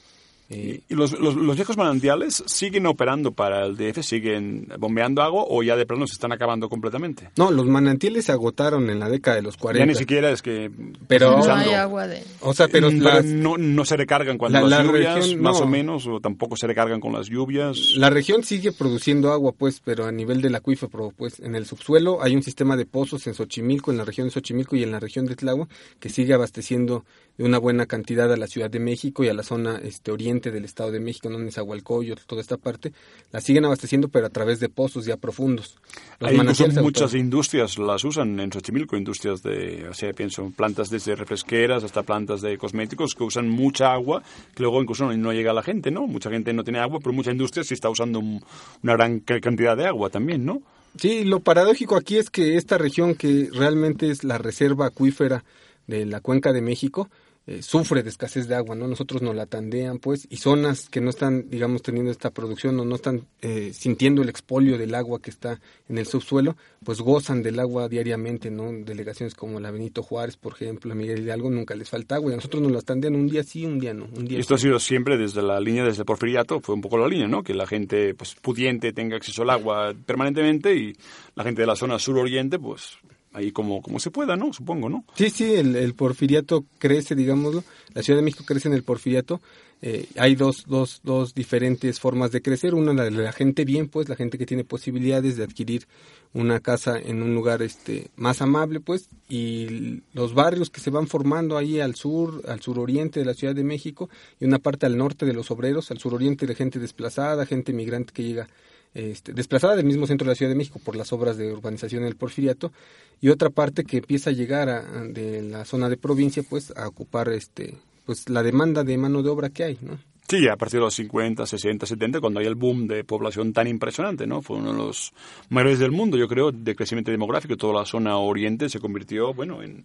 Eh, 0.50 0.82
¿Y 0.90 0.94
los, 0.94 1.18
los, 1.18 1.34
los 1.36 1.56
viejos 1.56 1.76
manantiales 1.78 2.44
siguen 2.46 2.86
operando 2.86 3.32
para 3.32 3.64
el 3.64 3.76
DF? 3.76 4.02
¿Siguen 4.02 4.68
bombeando 4.78 5.22
agua 5.22 5.44
o 5.48 5.62
ya 5.62 5.74
de 5.74 5.86
plano 5.86 6.06
se 6.06 6.12
están 6.12 6.32
acabando 6.32 6.68
completamente? 6.68 7.30
no, 7.36 7.50
los 7.50 7.66
manantiales 7.66 8.26
se 8.26 8.32
agotaron 8.32 8.90
en 8.90 8.98
la 9.00 9.08
década 9.08 9.36
de 9.36 9.42
los 9.42 9.56
40. 9.56 9.84
Ya 9.86 9.90
ni 9.90 9.98
siquiera 9.98 10.30
es 10.30 10.42
que... 10.42 10.70
Pero- 11.08 11.38
No 11.38 11.54
hay 11.54 11.70
agua 11.70 12.06
de... 12.06 12.22
O 12.40 12.52
sea, 12.52 12.68
pero 12.68 12.90
las- 12.90 13.24
no, 13.24 13.56
no 13.56 13.84
se 13.86 13.96
recargan 13.96 14.36
cuando 14.36 14.60
La- 14.60 14.66
las 14.68 14.84
la 14.86 14.92
lluvias, 14.92 15.14
región, 15.16 15.40
más 15.40 15.58
no. 15.60 15.64
o 15.64 15.68
menos, 15.68 16.06
o 16.06 16.20
tampoco 16.20 16.56
se 16.56 16.66
recargan 16.66 17.00
con 17.00 17.12
las 17.14 17.28
lluvias. 17.28 17.78
La 17.96 18.10
región 18.10 18.44
sigue 18.44 18.70
produciendo 18.72 19.32
agua, 19.32 19.52
pues, 19.52 19.80
pero 19.82 20.04
a 20.06 20.12
nivel 20.12 20.42
del 20.42 20.54
acuífero, 20.54 21.12
pues, 21.16 21.40
en 21.40 21.54
el 21.54 21.64
subsuelo 21.66 22.22
hay 22.22 22.36
un 22.36 22.42
sistema 22.42 22.76
de 22.76 22.84
pozos 22.84 23.26
en 23.26 23.34
Xochimilco, 23.34 23.90
en 23.90 23.96
la 23.96 24.04
región 24.04 24.26
de 24.26 24.32
Xochimilco 24.32 24.76
y 24.76 24.82
en 24.82 24.90
la 24.92 25.00
región 25.00 25.24
de 25.26 25.36
Tláhuac, 25.36 25.68
que 26.00 26.10
sigue 26.10 26.34
abasteciendo 26.34 27.04
de 27.36 27.44
una 27.44 27.58
buena 27.58 27.86
cantidad 27.86 28.32
a 28.32 28.36
la 28.36 28.46
Ciudad 28.46 28.70
de 28.70 28.78
México 28.78 29.24
y 29.24 29.28
a 29.28 29.34
la 29.34 29.42
zona 29.42 29.80
este 29.82 30.12
oriente 30.12 30.50
del 30.52 30.64
Estado 30.64 30.92
de 30.92 31.00
México, 31.00 31.28
¿no? 31.28 31.38
Nezahualcóyotl, 31.38 32.22
toda 32.26 32.40
esta 32.40 32.56
parte, 32.56 32.92
la 33.32 33.40
siguen 33.40 33.64
abasteciendo, 33.64 34.08
pero 34.08 34.26
a 34.26 34.30
través 34.30 34.60
de 34.60 34.68
pozos 34.68 35.04
ya 35.04 35.16
profundos. 35.16 35.76
Los 36.20 36.30
Hay 36.30 36.38
muchas 36.80 37.14
industrias 37.14 37.76
las 37.78 38.04
usan 38.04 38.38
en 38.38 38.52
Xochimilco, 38.52 38.96
industrias 38.96 39.42
de, 39.42 39.88
o 39.88 39.94
sea, 39.94 40.12
pienso, 40.12 40.52
plantas 40.56 40.90
desde 40.90 41.16
refresqueras 41.16 41.82
hasta 41.82 42.02
plantas 42.04 42.40
de 42.40 42.56
cosméticos 42.56 43.14
que 43.14 43.24
usan 43.24 43.48
mucha 43.48 43.92
agua, 43.92 44.22
que 44.54 44.62
luego 44.62 44.80
incluso 44.80 45.06
no, 45.06 45.16
no 45.16 45.32
llega 45.32 45.50
a 45.50 45.54
la 45.54 45.62
gente, 45.62 45.90
¿no? 45.90 46.06
Mucha 46.06 46.30
gente 46.30 46.52
no 46.52 46.62
tiene 46.62 46.78
agua, 46.78 47.00
pero 47.00 47.12
mucha 47.12 47.32
industria 47.32 47.64
sí 47.64 47.74
está 47.74 47.90
usando 47.90 48.20
un- 48.20 48.44
una 48.82 48.92
gran 48.92 49.18
ca- 49.20 49.40
cantidad 49.40 49.76
de 49.76 49.86
agua 49.86 50.08
también, 50.10 50.44
¿no? 50.44 50.62
Sí, 50.96 51.24
lo 51.24 51.40
paradójico 51.40 51.96
aquí 51.96 52.16
es 52.18 52.30
que 52.30 52.56
esta 52.56 52.78
región 52.78 53.16
que 53.16 53.48
realmente 53.52 54.10
es 54.10 54.22
la 54.22 54.38
reserva 54.38 54.86
acuífera 54.86 55.44
de 55.88 56.06
la 56.06 56.20
cuenca 56.20 56.52
de 56.52 56.62
México 56.62 57.10
eh, 57.46 57.60
sufre 57.60 58.02
de 58.02 58.08
escasez 58.08 58.48
de 58.48 58.54
agua, 58.54 58.74
¿no? 58.74 58.88
Nosotros 58.88 59.20
nos 59.20 59.34
la 59.34 59.44
tandean, 59.44 59.98
pues, 59.98 60.26
y 60.30 60.38
zonas 60.38 60.88
que 60.88 61.02
no 61.02 61.10
están, 61.10 61.50
digamos, 61.50 61.82
teniendo 61.82 62.10
esta 62.10 62.30
producción 62.30 62.80
o 62.80 62.86
no 62.86 62.94
están 62.94 63.26
eh, 63.42 63.72
sintiendo 63.74 64.22
el 64.22 64.30
expolio 64.30 64.78
del 64.78 64.94
agua 64.94 65.20
que 65.20 65.28
está 65.28 65.60
en 65.88 65.98
el 65.98 66.06
subsuelo, 66.06 66.56
pues 66.82 67.00
gozan 67.00 67.42
del 67.42 67.60
agua 67.60 67.88
diariamente, 67.88 68.50
¿no? 68.50 68.72
Delegaciones 68.72 69.34
como 69.34 69.60
la 69.60 69.70
Benito 69.70 70.02
Juárez, 70.02 70.38
por 70.38 70.54
ejemplo, 70.54 70.94
Miguel 70.94 71.20
Hidalgo, 71.20 71.50
nunca 71.50 71.74
les 71.74 71.90
falta 71.90 72.14
agua, 72.14 72.30
y 72.30 72.32
a 72.32 72.36
nosotros 72.36 72.62
nos 72.62 72.72
la 72.72 72.80
tandean 72.80 73.14
un 73.14 73.28
día 73.28 73.42
sí, 73.42 73.66
un 73.66 73.78
día 73.78 73.92
no, 73.92 74.06
un 74.06 74.24
día 74.24 74.38
Y 74.38 74.40
esto 74.40 74.54
ha 74.54 74.58
sido 74.58 74.78
siempre 74.78 75.18
desde 75.18 75.42
la 75.42 75.60
línea, 75.60 75.84
desde 75.84 76.00
el 76.00 76.06
porfiriato, 76.06 76.60
fue 76.60 76.74
un 76.74 76.80
poco 76.80 76.96
la 76.96 77.08
línea, 77.08 77.28
¿no? 77.28 77.42
Que 77.42 77.52
la 77.52 77.66
gente 77.66 78.14
pues, 78.14 78.34
pudiente 78.36 78.94
tenga 78.94 79.16
acceso 79.16 79.42
al 79.42 79.50
agua 79.50 79.94
permanentemente 80.06 80.74
y 80.74 80.96
la 81.34 81.44
gente 81.44 81.60
de 81.60 81.66
la 81.66 81.76
zona 81.76 81.98
sur-oriente, 81.98 82.58
pues 82.58 82.98
ahí 83.34 83.50
como, 83.50 83.82
como 83.82 83.98
se 83.98 84.10
pueda, 84.10 84.36
¿no? 84.36 84.52
Supongo, 84.52 84.88
¿no? 84.88 85.04
Sí, 85.16 85.28
sí, 85.28 85.54
el, 85.54 85.94
porfiriato 85.94 86.64
crece, 86.78 87.14
digámoslo. 87.14 87.64
La 87.92 88.02
Ciudad 88.02 88.18
de 88.18 88.24
México 88.24 88.44
crece 88.46 88.68
en 88.68 88.74
el 88.74 88.84
porfiriato. 88.84 89.40
Eh, 89.82 90.06
hay 90.16 90.36
dos, 90.36 90.64
dos, 90.66 91.00
dos 91.02 91.34
diferentes 91.34 92.00
formas 92.00 92.30
de 92.30 92.40
crecer. 92.40 92.74
Una, 92.74 92.94
la 92.94 93.10
la 93.10 93.32
gente 93.32 93.64
bien, 93.64 93.88
pues, 93.88 94.08
la 94.08 94.14
gente 94.14 94.38
que 94.38 94.46
tiene 94.46 94.64
posibilidades 94.64 95.36
de 95.36 95.44
adquirir 95.44 95.86
una 96.32 96.60
casa 96.60 96.96
en 96.98 97.22
un 97.22 97.34
lugar 97.34 97.60
este 97.60 98.08
más 98.16 98.40
amable, 98.40 98.80
pues, 98.80 99.08
y 99.28 100.02
los 100.12 100.32
barrios 100.32 100.70
que 100.70 100.80
se 100.80 100.90
van 100.90 101.08
formando 101.08 101.58
ahí 101.58 101.80
al 101.80 101.96
sur, 101.96 102.42
al 102.48 102.60
suroriente 102.60 103.20
de 103.20 103.26
la 103.26 103.34
Ciudad 103.34 103.54
de 103.54 103.64
México, 103.64 104.08
y 104.40 104.44
una 104.44 104.60
parte 104.60 104.86
al 104.86 104.96
norte 104.96 105.26
de 105.26 105.32
los 105.32 105.50
obreros, 105.50 105.90
al 105.90 105.98
suroriente 105.98 106.46
de 106.46 106.54
gente 106.54 106.78
desplazada, 106.78 107.46
gente 107.46 107.72
migrante 107.72 108.12
que 108.12 108.22
llega 108.22 108.48
este, 108.94 109.32
desplazada 109.32 109.76
del 109.76 109.84
mismo 109.86 110.06
centro 110.06 110.24
de 110.24 110.30
la 110.30 110.34
Ciudad 110.36 110.50
de 110.52 110.56
México 110.56 110.80
por 110.82 110.96
las 110.96 111.12
obras 111.12 111.36
de 111.36 111.52
urbanización 111.52 112.04
del 112.04 112.16
Porfiriato 112.16 112.72
y 113.20 113.28
otra 113.28 113.50
parte 113.50 113.84
que 113.84 113.98
empieza 113.98 114.30
a 114.30 114.32
llegar 114.32 114.68
a- 114.68 114.82
de 115.04 115.42
la 115.42 115.64
zona 115.64 115.88
de 115.88 115.96
provincia 115.96 116.42
pues 116.48 116.72
a 116.76 116.86
ocupar 116.88 117.28
este 117.30 117.74
pues 118.06 118.28
la 118.28 118.42
demanda 118.42 118.84
de 118.84 118.98
mano 118.98 119.22
de 119.22 119.30
obra 119.30 119.48
que 119.50 119.64
hay, 119.64 119.78
¿no? 119.80 119.98
Sí, 120.28 120.48
a 120.48 120.56
partir 120.56 120.80
de 120.80 120.84
los 120.86 120.94
50, 120.94 121.44
60, 121.46 121.84
70, 121.86 122.20
cuando 122.20 122.40
hay 122.40 122.46
el 122.46 122.54
boom 122.54 122.86
de 122.86 123.04
población 123.04 123.52
tan 123.52 123.66
impresionante, 123.66 124.26
¿no? 124.26 124.40
Fue 124.40 124.56
uno 124.56 124.72
de 124.72 124.78
los 124.78 125.12
mayores 125.50 125.78
del 125.78 125.90
mundo, 125.90 126.16
yo 126.16 126.28
creo, 126.28 126.50
de 126.50 126.74
crecimiento 126.74 127.10
demográfico. 127.10 127.56
Toda 127.58 127.80
la 127.80 127.84
zona 127.86 128.16
oriente 128.16 128.70
se 128.70 128.80
convirtió, 128.80 129.34
bueno, 129.34 129.62
en 129.62 129.84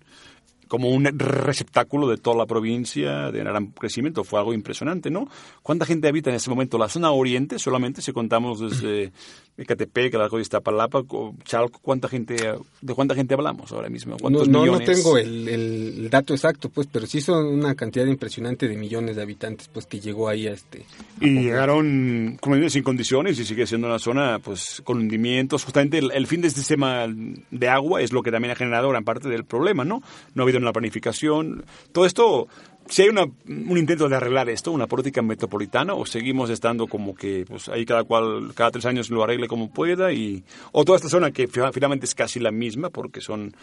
como 0.70 0.88
un 0.90 1.04
receptáculo 1.20 2.08
de 2.08 2.16
toda 2.18 2.38
la 2.38 2.46
provincia 2.46 3.32
de 3.32 3.40
gran 3.40 3.68
crecimiento. 3.72 4.24
Fue 4.24 4.40
algo 4.40 4.54
impresionante, 4.54 5.10
¿no? 5.10 5.28
¿Cuánta 5.64 5.86
gente 5.86 6.08
habita 6.08 6.30
en 6.30 6.38
ese 6.38 6.50
momento? 6.50 6.78
La 6.78 6.88
zona 6.88 7.12
oriente, 7.12 7.60
solamente 7.60 8.02
si 8.02 8.14
contamos 8.14 8.60
desde 8.62 9.12
Ecatepec, 9.58 10.14
el 10.14 10.22
Arco 10.22 10.38
de 10.38 10.44
Iztapalapa, 10.44 11.04
co- 11.04 11.36
Chalco, 11.44 11.80
¿cuánta 11.82 12.08
gente, 12.08 12.36
¿de 12.82 12.94
cuánta 12.94 13.14
gente 13.16 13.34
hablamos 13.34 13.72
ahora 13.74 13.90
mismo? 13.90 14.12
No, 14.14 14.18
¿Cuántos 14.20 14.48
no, 14.48 14.60
no 14.66 14.72
millones? 14.74 14.88
tengo 14.98 15.18
el, 15.18 15.48
el 15.50 16.10
dato 16.10 16.34
exacto 16.34 16.70
pues, 16.70 16.88
pero 16.90 17.06
sí 17.08 17.20
son 17.20 17.46
una 17.48 17.76
cantidad 17.76 18.06
impresionante 18.06 18.68
de 18.70 18.78
millones 18.78 19.18
de 19.18 19.22
habitantes 19.24 19.68
pues 19.74 19.86
que 19.86 20.00
llegó 20.00 20.30
ahí 20.30 20.48
a 20.48 20.52
este 20.54 20.86
a 21.22 21.26
Y 21.26 21.34
llegaron, 21.42 22.38
como 22.40 22.56
dices, 22.56 22.74
sin 22.74 22.84
condiciones 22.84 23.38
y 23.40 23.44
sigue 23.46 23.68
siendo 23.68 23.88
una 23.88 24.00
zona 24.00 24.40
pues 24.40 24.82
con 24.86 24.98
hundimientos. 25.00 25.64
Justamente 25.66 25.98
el, 25.98 26.12
el 26.12 26.28
fin 26.28 26.42
del 26.42 26.52
sistema 26.52 27.08
de 27.52 27.68
agua 27.70 28.02
es 28.02 28.14
lo 28.14 28.22
que 28.24 28.32
también 28.32 28.52
ha 28.52 28.56
generado 28.56 28.88
gran 28.90 29.04
parte 29.04 29.28
del 29.28 29.44
problema, 29.44 29.84
¿no? 29.84 30.02
No 30.36 30.44
ha 30.44 30.46
habido 30.46 30.59
una 30.64 30.74
planificación. 30.74 31.64
Todo 31.92 32.06
esto, 32.06 32.48
si 32.88 33.04
hay 33.04 33.10
una, 33.10 33.24
un 33.24 33.78
intento 33.78 34.10
de 34.10 34.16
arreglar 34.16 34.50
esto, 34.50 34.72
una 34.72 34.88
política 34.88 35.22
metropolitana, 35.22 35.94
o 35.94 36.06
seguimos 36.06 36.50
estando 36.50 36.88
como 36.88 37.16
que 37.16 37.46
pues 37.48 37.70
ahí 37.70 37.86
cada 37.86 38.04
cual, 38.04 38.52
cada 38.56 38.72
tres 38.72 38.86
años 38.86 39.10
lo 39.10 39.24
arregle 39.24 39.48
como 39.48 39.72
pueda, 39.72 40.12
y 40.12 40.44
o 40.72 40.86
toda 40.86 40.98
esta 40.98 41.10
zona 41.10 41.32
que 41.32 41.48
fi- 41.48 41.62
finalmente 41.74 42.06
es 42.06 42.16
casi 42.16 42.40
la 42.40 42.52
misma 42.52 42.90
porque 42.90 43.22
son 43.22 43.56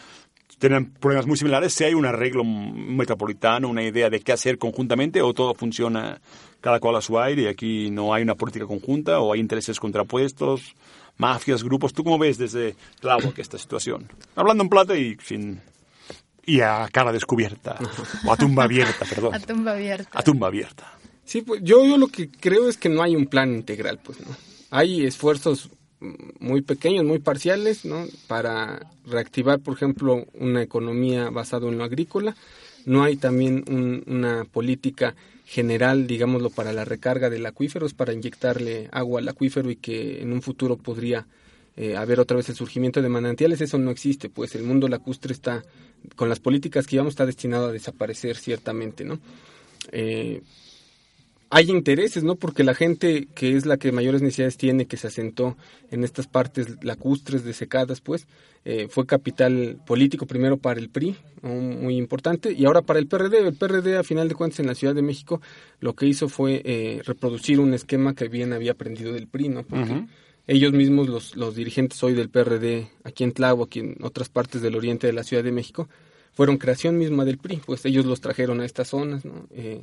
tienen 0.58 0.90
problemas 0.90 1.26
muy 1.26 1.36
similares, 1.36 1.74
si 1.74 1.84
hay 1.84 1.92
un 1.92 2.06
arreglo 2.06 2.42
metropolitano, 2.42 3.68
una 3.68 3.82
idea 3.82 4.08
de 4.08 4.20
qué 4.20 4.32
hacer 4.32 4.56
conjuntamente 4.56 5.20
o 5.20 5.34
todo 5.34 5.54
funciona 5.54 6.18
cada 6.62 6.80
cual 6.80 6.96
a 6.96 7.02
su 7.02 7.18
aire 7.18 7.42
y 7.42 7.46
aquí 7.46 7.90
no 7.90 8.14
hay 8.14 8.22
una 8.22 8.36
política 8.36 8.66
conjunta 8.66 9.20
o 9.20 9.34
hay 9.34 9.40
intereses 9.40 9.78
contrapuestos, 9.78 10.74
mafias, 11.18 11.62
grupos. 11.62 11.92
¿Tú 11.92 12.04
cómo 12.04 12.18
ves 12.18 12.38
desde 12.38 12.74
Tláhuac 13.00 13.38
esta 13.38 13.58
situación? 13.58 14.08
Hablando 14.34 14.62
en 14.62 14.70
plata 14.70 14.96
y 14.96 15.16
sin 15.22 15.60
y 16.46 16.60
a 16.60 16.88
cara 16.92 17.12
descubierta 17.12 17.76
o 18.24 18.32
a 18.32 18.36
tumba 18.36 18.64
abierta, 18.64 19.04
perdón. 19.04 19.34
A 19.34 19.40
tumba 19.40 19.72
abierta. 19.72 20.18
A 20.18 20.22
tumba 20.22 20.46
abierta. 20.46 20.92
Sí, 21.24 21.42
pues 21.42 21.60
yo, 21.62 21.84
yo 21.84 21.98
lo 21.98 22.06
que 22.06 22.30
creo 22.30 22.68
es 22.68 22.76
que 22.78 22.88
no 22.88 23.02
hay 23.02 23.16
un 23.16 23.26
plan 23.26 23.52
integral, 23.52 23.98
pues, 24.02 24.20
¿no? 24.20 24.28
Hay 24.70 25.04
esfuerzos 25.04 25.70
muy 26.38 26.62
pequeños, 26.62 27.04
muy 27.04 27.18
parciales, 27.18 27.84
¿no? 27.84 28.04
Para 28.28 28.80
reactivar, 29.06 29.58
por 29.58 29.74
ejemplo, 29.74 30.24
una 30.34 30.62
economía 30.62 31.30
basada 31.30 31.66
en 31.68 31.78
lo 31.78 31.84
agrícola. 31.84 32.36
No 32.84 33.02
hay 33.02 33.16
también 33.16 33.64
un- 33.68 34.04
una 34.06 34.44
política 34.44 35.16
general, 35.46 36.06
digámoslo, 36.06 36.50
para 36.50 36.72
la 36.72 36.84
recarga 36.84 37.28
del 37.30 37.46
acuífero, 37.46 37.86
es 37.86 37.94
para 37.94 38.12
inyectarle 38.12 38.88
agua 38.92 39.20
al 39.20 39.28
acuífero 39.28 39.70
y 39.70 39.76
que 39.76 40.20
en 40.22 40.32
un 40.32 40.42
futuro 40.42 40.76
podría 40.76 41.26
eh, 41.76 41.96
haber 41.96 42.20
otra 42.20 42.36
vez 42.36 42.48
el 42.48 42.54
surgimiento 42.54 43.02
de 43.02 43.08
manantiales. 43.08 43.60
Eso 43.60 43.78
no 43.78 43.90
existe, 43.90 44.28
pues 44.28 44.54
el 44.54 44.62
mundo 44.62 44.88
lacustre 44.88 45.32
está, 45.32 45.62
con 46.14 46.28
las 46.28 46.40
políticas 46.40 46.86
que 46.86 46.92
llevamos, 46.92 47.12
está 47.12 47.26
destinado 47.26 47.66
a 47.66 47.72
desaparecer 47.72 48.36
ciertamente, 48.36 49.04
¿no? 49.04 49.18
Eh, 49.92 50.42
hay 51.48 51.70
intereses, 51.70 52.24
¿no? 52.24 52.34
Porque 52.34 52.64
la 52.64 52.74
gente 52.74 53.28
que 53.34 53.56
es 53.56 53.66
la 53.66 53.76
que 53.76 53.92
mayores 53.92 54.20
necesidades 54.20 54.56
tiene, 54.56 54.86
que 54.86 54.96
se 54.96 55.06
asentó 55.06 55.56
en 55.90 56.02
estas 56.02 56.26
partes 56.26 56.82
lacustres, 56.82 57.44
desecadas, 57.44 58.00
pues, 58.00 58.26
eh, 58.64 58.88
fue 58.88 59.06
capital 59.06 59.78
político 59.86 60.26
primero 60.26 60.56
para 60.56 60.80
el 60.80 60.88
PRI, 60.88 61.14
muy 61.42 61.96
importante, 61.96 62.52
y 62.52 62.64
ahora 62.64 62.82
para 62.82 62.98
el 62.98 63.06
PRD. 63.06 63.46
El 63.46 63.54
PRD, 63.54 63.96
a 63.96 64.02
final 64.02 64.28
de 64.28 64.34
cuentas, 64.34 64.58
en 64.58 64.66
la 64.66 64.74
Ciudad 64.74 64.94
de 64.94 65.02
México, 65.02 65.40
lo 65.78 65.94
que 65.94 66.06
hizo 66.06 66.28
fue 66.28 66.62
eh, 66.64 67.00
reproducir 67.04 67.60
un 67.60 67.74
esquema 67.74 68.14
que 68.14 68.26
bien 68.26 68.52
había 68.52 68.72
aprendido 68.72 69.12
del 69.12 69.28
PRI, 69.28 69.48
¿no? 69.50 69.62
Porque. 69.62 70.04
Ellos 70.46 70.72
mismos, 70.72 71.08
los, 71.08 71.36
los 71.36 71.54
dirigentes 71.54 72.02
hoy 72.02 72.14
del 72.14 72.28
PRD, 72.28 72.88
aquí 73.04 73.24
en 73.24 73.32
Tláhuac, 73.32 73.68
aquí 73.68 73.80
en 73.80 73.96
otras 74.02 74.28
partes 74.28 74.62
del 74.62 74.76
oriente 74.76 75.06
de 75.06 75.12
la 75.12 75.24
Ciudad 75.24 75.42
de 75.42 75.52
México, 75.52 75.88
fueron 76.34 76.58
creación 76.58 76.98
misma 76.98 77.24
del 77.24 77.38
PRI, 77.38 77.62
pues 77.64 77.84
ellos 77.84 78.04
los 78.04 78.20
trajeron 78.20 78.60
a 78.60 78.64
estas 78.64 78.88
zonas, 78.88 79.24
¿no? 79.24 79.46
Eh, 79.50 79.80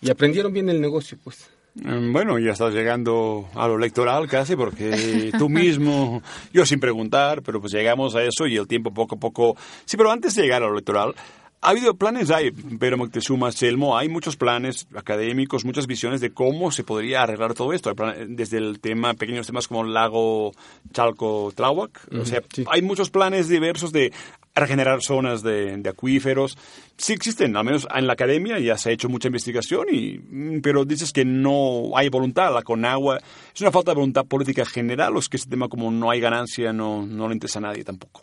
y 0.00 0.10
aprendieron 0.10 0.52
bien 0.52 0.68
el 0.68 0.80
negocio, 0.80 1.18
pues. 1.22 1.50
Mm, 1.74 2.12
Bueno, 2.12 2.38
ya 2.38 2.52
estás 2.52 2.74
llegando 2.74 3.48
a 3.54 3.68
lo 3.68 3.76
electoral 3.76 4.26
casi, 4.26 4.56
porque 4.56 5.30
tú 5.38 5.48
mismo, 5.48 6.22
yo 6.52 6.64
sin 6.66 6.80
preguntar, 6.80 7.42
pero 7.42 7.60
pues 7.60 7.72
llegamos 7.72 8.16
a 8.16 8.22
eso 8.24 8.46
y 8.46 8.56
el 8.56 8.66
tiempo 8.66 8.92
poco 8.92 9.16
a 9.16 9.18
poco... 9.18 9.56
Sí, 9.84 9.96
pero 9.96 10.10
antes 10.10 10.34
de 10.34 10.42
llegar 10.42 10.62
a 10.62 10.66
lo 10.66 10.72
electoral, 10.72 11.14
ha 11.62 11.68
habido 11.70 11.94
planes, 11.94 12.30
hay, 12.30 12.50
Pedro 12.50 12.96
Moctezuma, 12.98 13.52
Selmo, 13.52 13.98
hay 13.98 14.08
muchos 14.08 14.36
planes 14.36 14.86
académicos, 14.94 15.64
muchas 15.64 15.86
visiones 15.86 16.20
de 16.20 16.32
cómo 16.32 16.70
se 16.70 16.84
podría 16.84 17.22
arreglar 17.22 17.54
todo 17.54 17.72
esto, 17.72 17.94
plan- 17.94 18.34
desde 18.36 18.58
el 18.58 18.80
tema, 18.80 19.14
pequeños 19.14 19.46
temas 19.46 19.68
como 19.68 19.84
el 19.84 19.92
lago 19.92 20.52
Chalco 20.92 21.52
Tláhuac, 21.54 22.08
o 22.18 22.24
sea, 22.24 22.42
sí. 22.54 22.64
hay 22.70 22.80
muchos 22.82 23.10
planes 23.10 23.48
diversos 23.48 23.92
de 23.92 24.12
regenerar 24.54 25.00
zonas 25.02 25.42
de, 25.42 25.76
de 25.76 25.88
acuíferos. 25.90 26.58
Sí 26.96 27.12
existen, 27.12 27.56
al 27.56 27.64
menos 27.64 27.86
en 27.94 28.06
la 28.06 28.14
academia 28.14 28.58
ya 28.58 28.76
se 28.76 28.90
ha 28.90 28.92
hecho 28.92 29.08
mucha 29.08 29.28
investigación, 29.28 29.86
y, 29.92 30.18
mm, 30.18 30.60
pero 30.60 30.84
dices 30.84 31.12
que 31.12 31.24
no 31.24 31.96
hay 31.96 32.08
voluntad. 32.08 32.52
La 32.52 32.62
Conagua 32.62 33.20
es 33.54 33.60
una 33.60 33.70
falta 33.70 33.92
de 33.92 33.96
voluntad 33.96 34.26
política 34.26 34.64
general, 34.66 35.16
o 35.16 35.20
es 35.20 35.28
que 35.28 35.36
este 35.36 35.50
tema 35.50 35.68
como 35.68 35.90
no 35.90 36.10
hay 36.10 36.20
ganancia 36.20 36.72
no, 36.72 37.06
no 37.06 37.28
le 37.28 37.34
interesa 37.34 37.58
a 37.58 37.62
nadie 37.62 37.84
tampoco. 37.84 38.22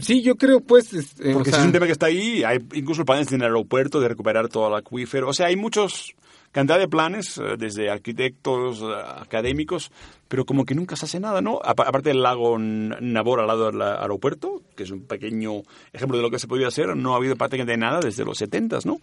Sí, 0.00 0.22
yo 0.22 0.36
creo, 0.36 0.60
pues. 0.60 0.92
es- 0.92 1.18
eh, 1.20 1.32
Porque 1.32 1.50
o 1.50 1.52
sea, 1.52 1.60
es 1.60 1.66
un 1.66 1.72
tema 1.72 1.86
que 1.86 1.92
está 1.92 2.06
ahí, 2.06 2.42
hay 2.44 2.58
incluso 2.74 3.04
planes 3.04 3.28
en 3.32 3.40
el 3.40 3.46
aeropuerto 3.46 4.00
de 4.00 4.08
recuperar 4.08 4.48
todo 4.48 4.68
el 4.68 4.74
acuífero. 4.74 5.28
O 5.28 5.32
sea, 5.32 5.46
hay 5.46 5.56
muchos 5.56 6.14
cantidad 6.50 6.78
de 6.78 6.88
planes, 6.88 7.38
eh, 7.38 7.56
desde 7.58 7.88
arquitectos, 7.90 8.80
eh, 8.82 8.84
académicos, 9.20 9.90
pero 10.28 10.44
como 10.44 10.66
que 10.66 10.74
nunca 10.74 10.96
se 10.96 11.06
hace 11.06 11.18
nada, 11.18 11.40
¿no? 11.40 11.58
Apa- 11.64 11.84
aparte 11.84 12.10
del 12.10 12.22
lago 12.22 12.58
Nabor 12.58 13.40
al 13.40 13.46
lado 13.46 13.70
del 13.70 13.80
aeropuerto, 13.80 14.60
que 14.76 14.82
es 14.82 14.90
un 14.90 15.02
pequeño 15.04 15.62
ejemplo 15.94 16.18
de 16.18 16.22
lo 16.22 16.30
que 16.30 16.38
se 16.38 16.46
podría 16.48 16.68
hacer, 16.68 16.94
no 16.94 17.14
ha 17.14 17.16
habido 17.16 17.36
prácticamente 17.36 17.78
nada 17.78 18.00
desde 18.00 18.24
los 18.26 18.36
70, 18.36 18.80
¿no? 18.84 19.00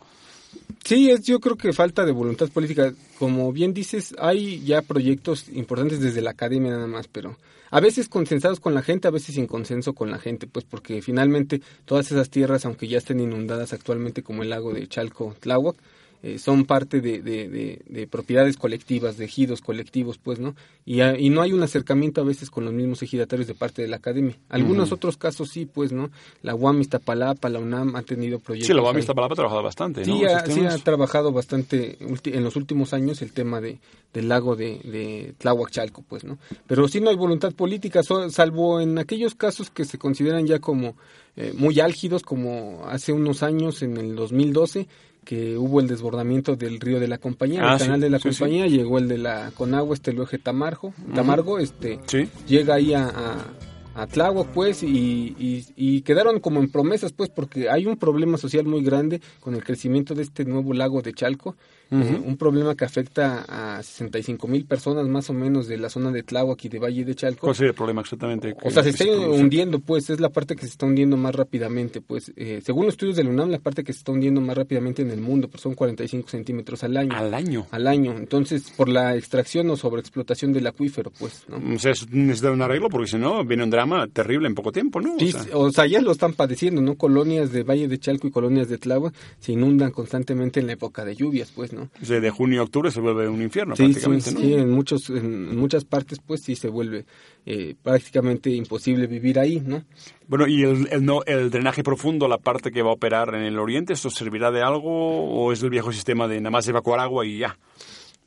Sí, 0.84 1.10
es, 1.12 1.24
yo 1.24 1.40
creo 1.40 1.56
que 1.56 1.74
falta 1.74 2.06
de 2.06 2.12
voluntad 2.12 2.50
política. 2.50 2.94
Como 3.18 3.52
bien 3.52 3.74
dices, 3.74 4.16
hay 4.20 4.64
ya 4.64 4.82
proyectos 4.84 5.50
importantes 5.50 6.00
desde 6.00 6.22
la 6.22 6.32
academia 6.32 6.72
nada 6.72 6.88
más, 6.88 7.08
pero 7.08 7.38
a 7.72 7.80
veces 7.80 8.10
consensados 8.10 8.60
con 8.60 8.74
la 8.74 8.82
gente, 8.82 9.08
a 9.08 9.12
veces 9.12 9.36
sin 9.36 9.48
consenso 9.48 9.94
con 9.94 10.12
la 10.12 10.20
gente, 10.20 10.48
pues 10.48 10.66
porque 10.66 11.02
finalmente 11.02 11.62
todas 11.86 12.12
esas 12.12 12.30
tierras, 12.30 12.66
aunque 12.66 12.88
ya 12.88 12.98
estén 12.98 13.20
inundadas 13.20 13.74
actualmente 13.74 14.24
como 14.24 14.44
el 14.44 14.50
lago 14.50 14.74
de 14.74 14.88
Chalco, 14.88 15.36
Tláhuac, 15.40 15.78
eh, 16.22 16.38
son 16.38 16.66
parte 16.66 17.00
de, 17.02 17.22
de, 17.22 17.48
de- 17.48 17.82
de 17.88 18.08
propiedades 18.08 18.58
colectivas, 18.58 19.18
de 19.18 19.26
ejidos 19.26 19.62
colectivos, 19.62 20.18
pues, 20.18 20.40
¿no? 20.40 20.56
Y, 20.86 21.00
a- 21.02 21.18
y 21.18 21.30
no 21.30 21.42
hay 21.42 21.54
un 21.54 21.64
acercamiento 21.64 22.22
a 22.22 22.24
veces 22.26 22.50
con 22.50 22.66
los 22.66 22.74
mismos 22.74 23.02
ejidatarios 23.02 23.48
de 23.48 23.56
parte 23.56 23.82
de 23.82 23.88
la 23.88 23.98
academia. 23.98 24.36
Algunos 24.50 24.92
otros 24.92 25.16
casos 25.18 25.50
sí, 25.50 25.66
pues, 25.66 25.92
¿no? 25.92 26.10
La 26.42 26.56
UAM 26.56 26.82
Iztapalapa, 26.82 27.48
la 27.50 27.60
UNAM 27.60 27.96
han 27.96 28.04
tenido 28.04 28.40
proyectos. 28.40 28.68
Sí, 28.68 28.74
la 28.74 28.82
UAM. 28.82 28.98
Iztapalapa 28.98 29.34
ha 29.34 29.36
trabajado 29.36 29.64
bastante, 29.64 30.04
Sí, 30.06 30.12
¿no? 30.22 30.28
ha, 30.30 30.46
sí 30.46 30.66
ha 30.66 30.78
trabajado 30.78 31.32
bastante 31.32 31.98
en 32.00 32.44
los 32.44 32.56
últimos 32.56 32.94
años 32.94 33.22
el 33.22 33.32
tema 33.32 33.62
de, 33.62 33.80
del 34.14 34.28
lago 34.28 34.56
de, 34.56 34.80
de 34.84 35.34
Chalco, 35.70 36.04
pues, 36.08 36.24
¿no? 36.24 36.38
Pero 36.68 36.88
sí 36.88 37.00
no 37.00 37.10
hay 37.10 37.16
voluntad 37.16 37.54
política, 37.54 38.02
salvo 38.30 38.82
en 38.82 38.98
aquellos 38.98 39.36
casos 39.36 39.70
que 39.70 39.86
se 39.86 39.98
consideran 39.98 40.46
ya 40.48 40.60
como 40.60 40.96
eh, 41.36 41.54
muy 41.56 41.80
álgidos, 41.80 42.24
como 42.24 42.84
hace 42.88 43.14
unos 43.14 43.44
años, 43.44 43.82
en 43.82 43.98
el 43.98 44.16
2012, 44.16 44.88
que 45.24 45.58
hubo 45.58 45.80
el 45.80 45.88
desbordamiento 45.88 46.56
del 46.56 46.80
río 46.80 47.00
de 47.00 47.08
la 47.08 47.18
compañía, 47.18 47.62
Ah, 47.64 47.74
el 47.74 47.80
canal 47.80 48.00
sí, 48.00 48.04
de 48.04 48.10
la 48.10 48.20
sí, 48.20 48.34
sí. 48.34 48.40
compañía, 48.40 48.68
llegó 48.68 48.98
el 48.98 49.08
de 49.08 49.18
la 49.20 49.52
Conagua, 49.56 49.94
este 49.94 50.12
el 50.12 50.22
eje 50.22 50.38
Tamargo, 50.40 50.94
Tamargo, 51.14 51.60
este, 51.60 52.00
llega 52.48 52.76
ahí 52.76 52.94
a, 52.94 53.08
a, 53.08 54.02
a 54.02 54.08
Tláhuac, 54.08 54.48
pues, 54.50 54.82
y, 54.84 55.36
y, 55.38 55.66
y 55.76 56.02
quedaron 56.02 56.40
como 56.40 56.60
en 56.60 56.72
promesas, 56.72 57.12
pues, 57.14 57.30
porque 57.30 57.70
hay 57.70 57.86
un 57.86 57.98
problema 57.98 58.38
social 58.38 58.66
muy 58.66 58.84
grande 58.84 59.22
con 59.40 59.54
el 59.56 59.64
crecimiento 59.64 60.16
de 60.16 60.24
este 60.24 60.46
nuevo 60.46 60.74
lago 60.74 61.02
de 61.02 61.14
Chalco, 61.14 61.56
Ujú. 61.92 62.04
eh, 62.04 62.22
un 62.24 62.38
problema 62.38 62.76
que 62.76 62.86
afecta 62.86 63.46
a 63.78 63.82
65 63.84 64.48
mil 64.48 64.66
personas 64.66 65.08
más 65.08 65.30
o 65.30 65.34
menos 65.34 65.68
de 65.68 65.78
la 65.78 65.90
zona 65.90 66.12
de 66.12 66.24
Tláhuac 66.24 66.64
y 66.66 66.70
de 66.70 66.80
Valle 66.80 67.04
de 67.06 67.16
Chalco. 67.16 67.42
¿Cuál 67.42 67.56
sería 67.56 67.70
el 67.72 67.76
problema 67.76 68.02
exactamente? 68.02 68.56
O 68.64 68.70
sea, 68.70 68.84
se 68.84 68.90
está 68.90 69.06
hundiendo, 69.06 69.80
pues, 69.80 70.10
es 70.10 70.20
la 70.20 70.30
parte 70.30 70.56
que 70.56 70.62
se 70.64 70.70
está 70.72 70.86
hundiendo 70.86 71.18
más 71.18 71.34
rápidamente, 71.36 72.02
pues, 72.02 72.32
eh, 72.36 72.62
según 72.64 72.86
los 72.86 72.94
estudios 72.94 73.16
del 73.16 73.28
UNAM, 73.28 73.50
la 73.50 73.60
parte 73.60 73.84
que 73.84 73.94
se 73.94 74.00
está 74.00 74.12
hundiendo 74.12 74.40
más 74.42 74.56
rápidamente 74.58 75.02
en 75.02 75.10
el 75.12 75.20
mundo, 75.22 75.48
pues 75.48 75.62
son 75.62 75.74
45 75.74 76.30
centímetros 76.30 76.84
al 76.84 76.96
año. 76.98 77.16
Al 77.16 77.34
año. 77.34 77.66
Al 77.72 77.88
año, 77.88 78.16
entonces, 78.18 78.72
por 78.76 78.88
la 78.90 79.16
extracción 79.16 79.70
o 79.70 79.76
sobreexplotación 79.76 80.54
del 80.54 80.68
acuífero, 80.68 81.12
pues, 81.18 81.46
¿no? 81.48 81.76
O 81.76 81.80
sea, 81.80 81.92
es- 81.92 82.10
necesita 82.12 82.52
un 82.52 82.62
arreglo 82.62 82.90
porque 82.90 83.08
si 83.12 83.18
no 83.18 83.44
viene 83.44 83.64
un 83.64 83.70
drama 83.70 84.08
terrible 84.08 84.48
en 84.48 84.56
poco 84.56 84.72
tiempo, 84.72 85.02
¿no? 85.02 85.16
O 85.16 85.20
Sí, 85.20 85.32
sea, 85.32 85.46
o 85.54 85.72
sea, 85.72 85.88
ya 85.88 86.02
lo 86.02 86.12
están 86.12 86.34
padeciendo, 86.34 86.82
¿no? 86.82 86.96
Colonias 86.96 87.52
de 87.52 87.64
Valle 87.64 87.88
de 87.88 87.98
Chalco 88.00 88.28
y 88.28 88.32
colonias 88.32 88.70
de 88.70 88.78
Tláhuac 88.78 89.14
se 89.40 89.54
inundan 89.54 89.92
constantemente 89.92 90.60
en 90.60 90.68
la 90.68 90.74
época 90.74 91.04
de 91.06 91.16
lluvias, 91.16 91.52
pues, 91.56 91.74
¿no? 91.74 91.79
O 92.02 92.06
sea, 92.06 92.20
de 92.20 92.30
junio 92.30 92.62
a 92.62 92.64
octubre 92.64 92.92
se 92.92 93.00
vuelve 93.00 93.28
un 93.28 93.42
infierno 93.42 93.76
Sí, 93.76 93.86
sí, 93.88 93.94
prácticamente, 93.94 94.32
¿no? 94.32 94.40
sí, 94.40 94.54
en, 94.54 94.70
muchos, 94.70 95.10
en 95.10 95.58
muchas 95.58 95.86
partes, 95.86 96.20
pues, 96.26 96.42
sí 96.42 96.56
se 96.56 96.70
vuelve 96.70 97.06
eh, 97.46 97.76
prácticamente 97.82 98.50
imposible 98.50 99.08
vivir 99.08 99.40
ahí, 99.40 99.62
¿no? 99.66 99.84
Bueno, 100.28 100.48
¿y 100.48 100.64
el, 100.64 100.88
el, 100.92 101.06
no, 101.06 101.24
el 101.26 101.50
drenaje 101.50 101.84
profundo, 101.84 102.28
la 102.28 102.38
parte 102.38 102.72
que 102.72 102.82
va 102.82 102.90
a 102.90 102.94
operar 102.94 103.36
en 103.36 103.44
el 103.44 103.58
oriente, 103.60 103.94
esto 103.94 104.10
servirá 104.10 104.52
de 104.52 104.62
algo 104.62 104.90
o 104.90 105.52
es 105.52 105.64
el 105.64 105.70
viejo 105.70 105.92
sistema 105.92 106.28
de 106.28 106.40
nada 106.40 106.52
más 106.52 106.68
evacuar 106.68 107.00
agua 107.00 107.26
y 107.26 107.40
ya? 107.40 107.58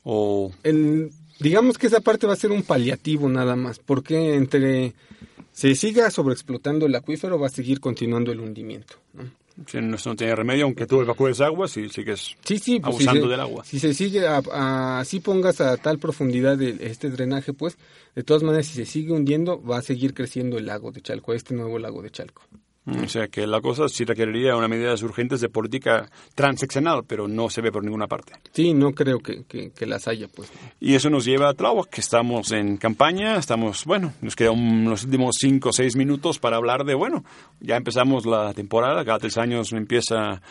O 0.03 0.51
El, 0.63 1.11
digamos 1.39 1.77
que 1.77 1.87
esa 1.87 2.01
parte 2.01 2.27
va 2.27 2.33
a 2.33 2.37
ser 2.37 2.51
un 2.51 2.63
paliativo 2.63 3.29
nada 3.29 3.55
más, 3.55 3.79
porque 3.79 4.35
entre 4.35 4.93
se 5.51 5.75
siga 5.75 6.09
sobreexplotando 6.09 6.87
el 6.87 6.95
acuífero 6.95 7.39
va 7.39 7.47
a 7.47 7.51
seguir 7.51 7.79
continuando 7.79 8.31
el 8.31 8.39
hundimiento, 8.39 8.95
¿no? 9.13 9.23
Si 9.67 9.77
no, 9.81 9.97
no 10.03 10.15
tiene 10.15 10.35
remedio, 10.35 10.65
aunque 10.65 10.85
tú 10.87 11.01
evacúes 11.01 11.39
agua, 11.41 11.67
si 11.67 11.89
sigues 11.89 12.35
Sí, 12.43 12.57
sí, 12.59 12.79
pues, 12.79 12.97
si 12.97 13.03
abusando 13.03 13.25
se- 13.25 13.31
del 13.31 13.39
agua. 13.39 13.63
Si 13.65 13.79
se 13.79 13.93
sigue, 13.93 14.25
así 14.27 15.19
pongas 15.19 15.61
a 15.61 15.77
tal 15.77 15.99
profundidad 15.99 16.61
el- 16.61 16.81
este 16.81 17.09
drenaje, 17.09 17.53
pues, 17.53 17.77
de 18.15 18.23
todas 18.23 18.43
maneras, 18.43 18.65
si 18.67 18.73
se 18.73 18.85
sigue 18.85 19.11
hundiendo, 19.13 19.61
va 19.63 19.77
a 19.77 19.81
seguir 19.81 20.13
creciendo 20.13 20.57
el 20.57 20.65
lago 20.65 20.91
de 20.91 21.01
Chalco, 21.01 21.33
este 21.33 21.53
nuevo 21.53 21.77
lago 21.79 22.01
de 22.01 22.09
Chalco. 22.11 22.41
O 22.85 23.07
sea, 23.07 23.29
que 23.29 23.47
la 23.47 23.61
cosa 23.61 23.87
sí 23.87 24.03
requeriría 24.03 24.57
una 24.57 24.67
medidas 24.67 25.01
urgentes 25.03 25.39
de 25.39 25.47
política 25.47 26.09
transeccional, 26.35 27.03
pero 27.07 27.29
no 27.29 27.49
se 27.49 27.61
ve 27.61 27.71
por 27.71 27.81
ninguna 27.83 28.07
parte. 28.07 28.33
Sí, 28.51 28.73
no 28.73 28.91
creo 28.91 29.19
que, 29.19 29.45
que- 29.45 29.71
que 29.71 29.85
las 29.85 30.07
haya, 30.09 30.27
pues. 30.27 30.51
Y 30.81 30.93
eso 30.95 31.09
nos 31.09 31.23
lleva 31.23 31.47
a 31.49 31.53
Tláhuac, 31.53 31.89
que 31.89 32.01
estamos 32.01 32.51
en 32.51 32.75
campaña, 32.75 33.37
estamos, 33.37 33.85
bueno, 33.85 34.11
nos 34.21 34.35
quedan 34.35 34.83
los 34.89 35.05
últimos 35.05 35.35
cinco 35.39 35.69
o 35.69 35.73
seis 35.73 35.95
minutos 35.95 36.39
para 36.39 36.57
hablar 36.57 36.83
de, 36.83 36.93
bueno, 36.93 37.23
ya 37.61 37.77
empezamos 37.77 38.25
la 38.25 38.53
temporada, 38.53 39.05
cada 39.05 39.19
tres 39.19 39.37
años 39.37 39.71
empieza 39.71 40.41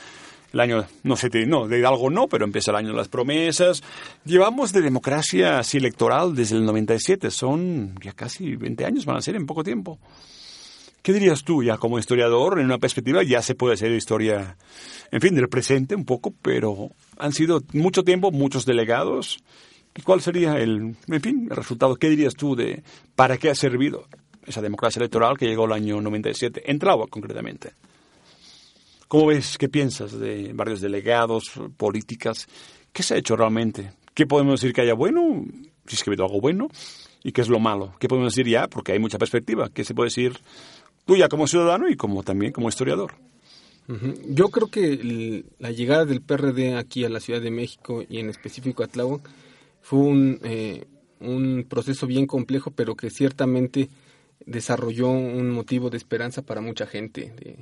el 0.55 0.61
año, 0.61 0.87
no 1.03 1.17
sé, 1.17 1.29
de- 1.29 1.47
no, 1.47 1.69
de 1.69 1.81
Hidalgo 1.81 2.09
no, 2.09 2.29
pero 2.29 2.47
empieza 2.47 2.71
el 2.71 2.79
año 2.79 2.89
de 2.89 2.97
las 2.97 3.09
promesas. 3.09 3.83
Llevamos 4.25 4.73
de 4.73 4.81
democracia 4.81 5.59
así 5.59 5.77
electoral 5.77 6.35
desde 6.35 6.57
el 6.57 6.65
97, 6.65 7.31
son 7.31 7.95
ya 8.03 8.13
casi 8.13 8.57
20 8.57 8.87
años, 8.87 9.05
van 9.05 9.17
a 9.17 9.23
ser 9.23 9.37
en 9.37 9.45
poco 9.47 9.63
tiempo. 9.63 9.99
¿Qué 11.03 11.13
dirías 11.13 11.43
tú 11.43 11.65
ya 11.65 11.79
como 11.79 11.99
historiador 11.99 12.61
en 12.61 12.67
una 12.67 12.79
perspectiva? 12.79 13.25
Ya 13.25 13.43
se 13.43 13.57
puede 13.57 13.75
hacer 13.75 13.91
historia, 13.91 14.57
en 15.11 15.21
fin, 15.21 15.35
del 15.35 15.49
presente 15.49 15.97
un 15.97 16.05
poco, 16.05 16.33
pero 16.43 16.91
han 17.19 17.33
sido 17.33 17.61
mucho 17.73 18.05
tiempo, 18.05 18.31
muchos 18.31 18.65
delegados. 18.65 19.43
¿Y 19.97 20.03
cuál 20.03 20.21
sería 20.21 20.59
el, 20.59 20.97
en 21.09 21.21
fin, 21.21 21.49
el 21.51 21.57
resultado? 21.57 21.97
¿Qué 21.97 22.09
dirías 22.09 22.35
tú 22.35 22.55
de 22.55 22.85
para 23.17 23.37
qué 23.37 23.51
ha 23.51 23.55
servido 23.57 24.07
esa 24.47 24.63
democracia 24.63 25.01
electoral 25.01 25.37
que 25.37 25.47
llegó 25.47 25.65
el 25.65 25.73
año 25.73 26.01
97, 26.01 26.71
en 26.71 26.79
Tláhuac 26.79 27.11
concretamente? 27.11 27.73
¿Cómo 29.09 29.27
ves? 29.27 29.59
¿Qué 29.59 29.69
piensas 29.69 30.19
de 30.19 30.53
varios 30.55 30.81
delegados, 30.81 31.51
políticas? 31.77 32.47
¿Qué 32.93 33.03
se 33.03 33.15
ha 33.15 33.19
hecho 33.19 33.35
realmente? 33.35 33.93
¿Qué 34.15 34.27
podemos 34.27 34.61
decir 34.61 34.73
que 34.73 34.83
haya 34.83 34.95
bueno? 34.95 35.45
Si 35.87 35.97
es 35.97 36.05
que 36.05 36.11
ha 36.11 36.13
habido 36.13 36.27
algo 36.27 36.41
bueno. 36.41 36.69
¿Y 37.25 37.33
qué 37.33 37.41
es 37.41 37.49
lo 37.49 37.61
malo? 37.61 37.95
¿Qué 37.99 38.09
podemos 38.09 38.33
decir 38.33 38.51
ya? 38.51 38.69
Porque 38.69 38.93
hay 38.93 38.99
mucha 38.99 39.19
perspectiva. 39.19 39.69
¿Qué 39.69 39.85
se 39.85 39.95
puede 39.95 40.07
decir 40.07 40.41
tú 41.05 41.17
ya 41.17 41.29
como 41.29 41.47
ciudadano 41.47 41.89
y 41.89 41.97
como 41.97 42.23
también 42.23 42.53
como 42.53 42.69
historiador? 42.69 43.13
Yo 44.29 44.49
creo 44.49 44.69
que 44.69 45.45
la 45.59 45.71
llegada 45.71 46.05
del 46.07 46.23
PRD 46.23 46.77
aquí 46.77 47.05
a 47.05 47.11
la 47.11 47.21
Ciudad 47.21 47.43
de 47.43 47.51
México 47.51 48.03
y 48.09 48.19
en 48.21 48.31
específico 48.31 48.83
a 48.83 48.87
Tláhuac 48.87 49.29
fue 49.83 49.99
un, 49.99 50.39
eh, 50.45 50.85
un 51.21 51.67
proceso 51.69 52.07
bien 52.07 52.27
complejo, 52.27 52.71
pero 52.71 52.95
que 52.95 53.11
ciertamente 53.11 53.91
desarrolló 54.47 55.11
un 55.11 55.51
motivo 55.51 55.91
de 55.91 55.97
esperanza 55.99 56.43
para 56.43 56.61
mucha 56.61 56.87
gente. 56.87 57.33
de- 57.39 57.57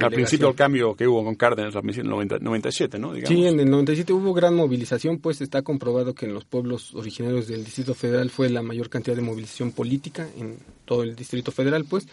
Al 0.00 0.10
principio 0.10 0.48
el 0.48 0.54
cambio 0.54 0.94
que 0.94 1.06
hubo 1.06 1.22
con 1.22 1.34
Cárdenas 1.34 1.74
en 1.74 1.86
el 2.00 2.08
90 2.08 2.38
97, 2.38 2.98
¿no? 2.98 3.12
Digamos. 3.12 3.28
Sí, 3.38 3.44
en 3.46 3.60
el 3.60 3.68
97 3.70 4.14
hubo 4.14 4.32
gran 4.32 4.54
movilización, 4.54 5.18
pues 5.18 5.42
está 5.42 5.60
comprobado 5.60 6.14
que 6.14 6.24
en 6.24 6.32
los 6.32 6.46
pueblos 6.46 6.94
originarios 6.94 7.48
del 7.48 7.64
Distrito 7.64 7.94
Federal 7.94 8.30
fue 8.30 8.48
la 8.48 8.62
mayor 8.62 8.88
cantidad 8.88 9.14
de 9.14 9.20
movilización 9.22 9.72
política 9.72 10.26
en 10.38 10.56
todo 10.86 11.02
el 11.02 11.14
Distrito 11.14 11.52
Federal, 11.52 11.84
pues. 11.84 12.06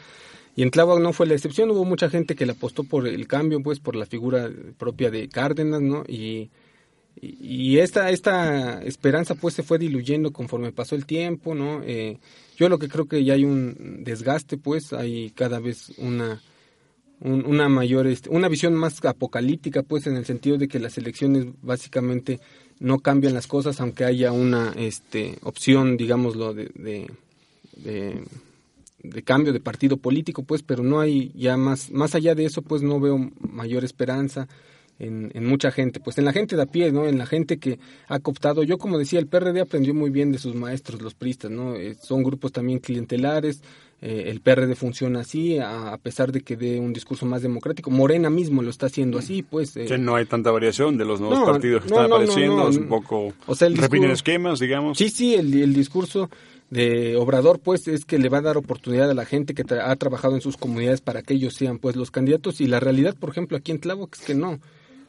Y 0.56 0.64
en 0.64 0.72
Tláhuac 0.72 1.00
no 1.02 1.12
fue 1.14 1.28
la 1.28 1.34
excepción, 1.34 1.70
hubo 1.72 1.84
mucha 1.86 2.10
gente 2.10 2.36
que 2.36 2.46
le 2.46 2.54
apostó 2.54 2.84
por 2.84 3.08
el 3.08 3.28
cambio, 3.28 3.62
pues, 3.62 3.80
por 3.80 3.96
la 3.96 4.06
figura 4.06 4.50
propia 4.78 5.12
de 5.12 5.28
Cárdenas, 5.28 5.82
¿no? 5.82 6.04
Y, 6.08 6.50
y 7.22 7.78
esta, 7.80 8.10
esta 8.10 8.82
esperanza, 8.84 9.36
pues, 9.36 9.54
se 9.54 9.64
fue 9.64 9.78
diluyendo 9.80 10.32
conforme 10.32 10.72
pasó 10.72 10.96
el 10.96 11.06
tiempo, 11.06 11.56
¿no? 11.56 11.82
Eh, 11.84 12.20
yo 12.58 12.70
lo 12.70 12.80
que 12.80 12.88
creo 12.88 13.06
que 13.06 13.24
ya 13.24 13.34
hay 13.34 13.44
un 13.44 14.04
desgaste, 14.04 14.58
pues, 14.58 14.94
hay 14.94 15.32
cada 15.32 15.60
vez 15.60 15.92
una 15.98 16.42
un- 17.22 17.46
una 17.46 17.70
mayor 17.70 18.08
este, 18.08 18.30
una 18.30 18.50
visión 18.50 18.74
más 18.76 19.04
apocalíptica 19.06 19.84
pues 19.84 20.06
en 20.06 20.18
el 20.18 20.26
sentido 20.26 20.58
de 20.58 20.68
que 20.68 20.80
las 20.80 20.98
elecciones 20.98 21.46
básicamente 21.62 22.42
no 22.80 23.00
cambian 23.00 23.34
las 23.34 23.48
cosas 23.48 23.80
aunque 23.80 24.04
haya 24.04 24.34
una 24.34 24.74
este, 24.76 25.38
opción, 25.44 25.96
digámoslo, 25.96 26.54
de, 26.54 26.70
de, 26.76 28.22
de 29.10 29.24
cambio 29.24 29.54
de 29.54 29.60
partido 29.60 29.98
político, 29.98 30.44
pues, 30.44 30.64
pero 30.64 30.84
no 30.84 31.00
hay 31.00 31.32
ya 31.36 31.58
más, 31.58 31.92
más 31.92 32.16
allá 32.16 32.36
de 32.36 32.46
eso, 32.46 32.62
pues 32.62 32.82
no 32.82 33.00
veo 33.00 33.32
mayor 33.40 33.84
esperanza 33.84 34.48
en, 34.98 35.30
en 35.34 35.46
mucha 35.46 35.72
gente, 35.72 36.00
pues 36.00 36.18
en 36.18 36.26
la 36.26 36.32
gente 36.32 36.56
de 36.56 36.62
a 36.62 36.66
pie, 36.68 36.92
¿no? 36.92 37.06
En 37.06 37.18
la 37.18 37.26
gente 37.26 37.58
que 37.58 37.80
ha 38.08 38.20
cooptado, 38.20 38.64
yo 38.64 38.78
como 38.78 38.98
decía, 38.98 39.20
el 39.20 39.28
PRD 39.28 39.60
aprendió 39.60 39.94
muy 39.94 40.10
bien 40.10 40.32
de 40.32 40.38
sus 40.38 40.56
maestros, 40.56 41.02
los 41.02 41.14
pristas, 41.16 41.52
¿no? 41.52 41.76
Eh, 41.76 41.96
son 42.02 42.24
grupos 42.24 42.54
también 42.54 42.80
clientelares, 42.80 43.62
eh, 44.02 44.26
el 44.28 44.40
PRD 44.40 44.74
funciona 44.76 45.22
así, 45.22 45.58
a, 45.58 45.92
a 45.92 45.98
pesar 45.98 46.32
de 46.32 46.42
que 46.42 46.56
dé 46.56 46.80
un 46.80 46.94
discurso 46.94 47.26
más 47.26 47.42
democrático. 47.42 47.92
Morena 47.92 48.30
mismo 48.30 48.62
lo 48.62 48.70
está 48.70 48.86
haciendo 48.86 49.18
así, 49.18 49.42
pues. 49.44 49.76
eh, 49.76 49.98
no 49.98 50.16
hay 50.16 50.26
tanta 50.28 50.50
variación 50.52 50.98
de 50.98 51.04
los 51.06 51.20
nuevos 51.20 51.40
No, 51.40 51.46
partidos 51.46 51.84
que 51.84 51.90
no, 51.90 51.96
están 51.98 52.10
no, 52.10 52.16
apareciendo, 52.16 52.70
es 52.70 52.78
un 52.78 52.88
poco... 52.88 53.34
O 53.48 53.56
sea, 53.56 53.68
el 53.68 53.76
discurso- 53.76 54.12
esquemas, 54.14 54.60
digamos. 54.60 54.98
Sí, 54.98 55.10
sí, 55.10 55.36
el, 55.36 55.54
el 55.62 55.74
discurso 55.74 56.30
de 56.70 57.16
Obrador, 57.18 57.60
pues, 57.60 57.88
es 57.88 58.06
que 58.06 58.18
le 58.20 58.30
va 58.30 58.40
a 58.40 58.42
dar 58.42 58.58
oportunidad 58.58 59.10
a 59.10 59.14
la 59.14 59.26
gente 59.26 59.54
que 59.54 59.64
tra- 59.64 59.84
ha 59.90 59.96
trabajado 59.96 60.36
en 60.36 60.42
sus 60.42 60.58
comunidades 60.58 61.02
para 61.02 61.22
que 61.22 61.36
ellos 61.36 61.54
sean, 61.54 61.78
pues, 61.80 61.96
los 61.96 62.12
candidatos. 62.12 62.60
Y 62.62 62.68
la 62.68 62.80
realidad, 62.80 63.16
por 63.20 63.30
ejemplo, 63.30 63.58
aquí 63.58 63.72
en 63.72 63.80
Tláhuac 63.80 64.16
es 64.18 64.26
que 64.26 64.36
no. 64.36 64.60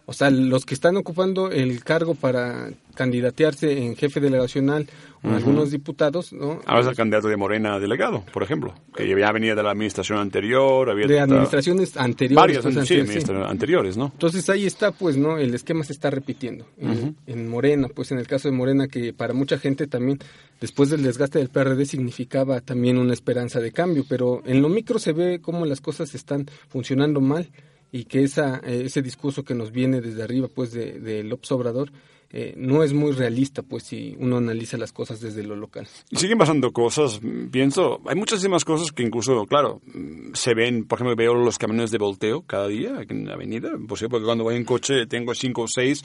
O 0.09 0.13
sea, 0.13 0.31
los 0.31 0.65
que 0.65 0.75
están 0.75 0.97
ocupando 0.97 1.51
el 1.51 1.83
cargo 1.83 2.15
para 2.15 2.71
candidatearse 2.95 3.85
en 3.85 3.97
jefe 3.97 4.21
delegacional 4.21 4.89
o 5.25 5.31
algunos 5.31 5.73
diputados, 5.73 6.33
¿no? 6.33 6.61
Ahora 6.65 6.83
es 6.83 6.87
el 6.87 6.95
candidato 6.95 7.27
de 7.27 7.37
Morena 7.37 7.75
a 7.75 7.81
delegado, 7.81 8.25
por 8.33 8.45
ejemplo, 8.45 8.73
que 8.95 9.09
ya 9.09 9.33
venía 9.33 9.57
de 9.57 9.63
la 9.65 9.73
administración 9.73 10.21
anterior, 10.21 10.89
había 10.89 11.09
De 11.09 11.19
administraciones 11.19 11.97
anteriores. 11.97 12.37
Varias, 12.37 12.63
pues, 12.63 12.75
sí, 12.75 12.81
anteriores, 12.81 13.09
sí. 13.09 13.13
administraciones 13.13 13.51
anteriores, 13.51 13.97
¿no? 13.97 14.05
Entonces 14.13 14.49
ahí 14.49 14.65
está, 14.65 14.93
pues, 14.93 15.17
¿no? 15.17 15.39
El 15.39 15.53
esquema 15.55 15.83
se 15.83 15.93
está 15.93 16.09
repitiendo. 16.09 16.67
En, 16.79 17.17
en 17.27 17.49
Morena, 17.49 17.89
pues 17.93 18.13
en 18.13 18.19
el 18.19 18.29
caso 18.29 18.49
de 18.49 18.55
Morena, 18.55 18.87
que 18.87 19.13
para 19.13 19.35
mucha 19.35 19.59
gente 19.59 19.89
también, 19.89 20.21
después 20.61 20.89
del 20.89 21.03
desgaste 21.03 21.41
del 21.41 21.49
PRD, 21.49 21.85
significaba 21.85 22.61
también 22.61 22.99
una 22.99 23.13
esperanza 23.13 23.59
de 23.59 23.73
cambio, 23.73 24.05
pero 24.09 24.41
en 24.47 24.63
lo 24.63 24.69
micro 24.69 25.01
se 25.01 25.13
ve 25.13 25.41
cómo 25.43 25.67
las 25.67 25.81
cosas 25.81 26.15
están 26.15 26.47
funcionando 26.69 27.21
mal 27.21 27.51
y 27.97 28.05
que 28.05 28.23
esa, 28.23 28.61
eh, 28.63 28.83
ese 28.85 29.01
discurso 29.01 29.43
que 29.43 29.55
nos 29.55 29.73
viene 29.73 30.03
desde 30.03 30.23
arriba, 30.23 30.49
pues, 30.49 30.71
de, 30.73 31.01
de 31.01 31.25
López 31.25 31.51
Obrador, 31.53 31.91
eh, 32.31 32.55
no 32.57 32.83
es 32.83 32.93
muy 32.93 33.13
realista, 33.13 33.63
pues, 33.63 33.85
si 33.85 34.17
uno 34.19 34.39
analiza 34.39 34.77
las 34.77 34.93
cosas 34.93 35.21
desde 35.21 35.45
lo 35.45 35.57
local. 35.57 35.87
Y 36.11 36.17
siguen 36.17 36.39
pasando 36.39 36.73
cosas, 36.73 37.21
mm, 37.23 37.49
pienso, 37.49 38.01
hay 38.07 38.17
muchísimas 38.17 38.65
cosas 38.65 38.93
que 38.93 39.03
incluso, 39.03 39.47
claro, 39.47 39.81
mm, 39.87 40.35
se 40.35 40.55
ven, 40.55 40.85
por 40.85 40.99
ejemplo, 40.99 41.17
veo 41.17 41.35
los 41.35 41.59
camiones 41.59 41.91
de 41.91 41.99
volteo 41.99 42.43
cada 42.43 42.67
día 42.67 42.99
aquí 42.99 43.15
en 43.15 43.27
la 43.27 43.35
avenida, 43.35 43.71
pues 43.87 44.01
sí, 44.01 44.09
porque 44.09 44.25
cuando 44.25 44.45
voy 44.45 44.57
en 44.57 44.65
coche 44.65 45.07
tengo 45.07 45.35
cinco 45.35 45.63
o 45.63 45.69
seis, 45.69 46.03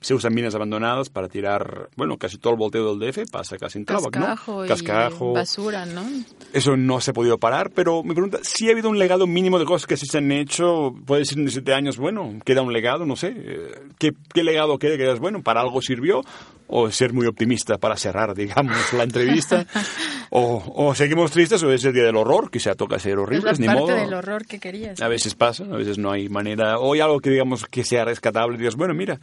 se 0.00 0.14
usan 0.14 0.34
minas 0.34 0.54
abandonadas 0.54 1.10
para 1.10 1.28
tirar, 1.28 1.90
bueno, 1.96 2.18
casi 2.18 2.38
todo 2.38 2.52
el 2.52 2.58
volteo 2.58 2.94
del 2.94 3.10
DF 3.12 3.30
pasa 3.30 3.58
casi 3.58 3.78
en 3.78 3.84
Tláhuac, 3.84 4.12
Cascajo 4.12 4.58
¿no? 4.58 4.64
y 4.64 4.68
Cascajo. 4.68 5.32
basura, 5.32 5.86
¿no? 5.86 6.04
Eso 6.52 6.76
no 6.76 7.00
se 7.00 7.10
ha 7.10 7.14
podido 7.14 7.38
parar, 7.38 7.72
pero 7.72 8.02
me 8.02 8.14
pregunta, 8.14 8.38
si 8.42 8.68
ha 8.68 8.72
habido 8.72 8.90
un 8.90 8.98
legado 8.98 9.26
mínimo 9.26 9.58
de 9.58 9.64
cosas 9.64 9.86
que 9.86 9.96
sí 9.96 10.06
se 10.06 10.18
han 10.18 10.30
hecho, 10.30 10.94
puede 11.04 11.20
decir 11.20 11.38
en 11.38 11.44
17 11.44 11.74
años, 11.74 11.98
bueno, 11.98 12.32
queda 12.44 12.62
un 12.62 12.72
legado, 12.72 13.04
no 13.06 13.16
sé, 13.16 13.34
eh, 13.36 13.72
¿qué, 13.98 14.14
qué 14.32 14.44
legado 14.44 14.78
queda 14.78 14.96
que 14.96 15.02
digas, 15.02 15.18
bueno, 15.18 15.42
para 15.42 15.63
algo 15.64 15.82
sirvió? 15.82 16.22
O 16.66 16.90
ser 16.90 17.12
muy 17.12 17.26
optimista 17.26 17.76
para 17.76 17.96
cerrar, 17.96 18.34
digamos, 18.34 18.76
la 18.94 19.02
entrevista. 19.04 19.66
o, 20.30 20.62
o 20.74 20.94
seguimos 20.94 21.30
tristes 21.30 21.62
o 21.62 21.70
es 21.72 21.84
el 21.84 21.92
día 21.92 22.04
del 22.04 22.16
horror, 22.16 22.50
quizá 22.50 22.74
toca 22.74 22.98
ser 22.98 23.12
Es 23.12 23.18
horribles, 23.18 23.58
la 23.60 23.60
ni 23.60 23.66
parte 23.66 23.80
modo. 23.92 23.94
del 23.96 24.14
horror 24.14 24.46
que 24.46 24.58
querías. 24.58 25.00
A 25.02 25.08
veces 25.08 25.34
pasa, 25.34 25.64
a 25.64 25.76
veces 25.76 25.98
no 25.98 26.10
hay 26.10 26.28
manera. 26.28 26.78
O 26.78 26.94
hay 26.94 27.00
algo 27.00 27.20
que 27.20 27.30
digamos 27.30 27.64
que 27.66 27.84
sea 27.84 28.04
rescatable 28.04 28.54
y 28.56 28.58
digas, 28.58 28.76
bueno, 28.76 28.94
mira, 28.94 29.18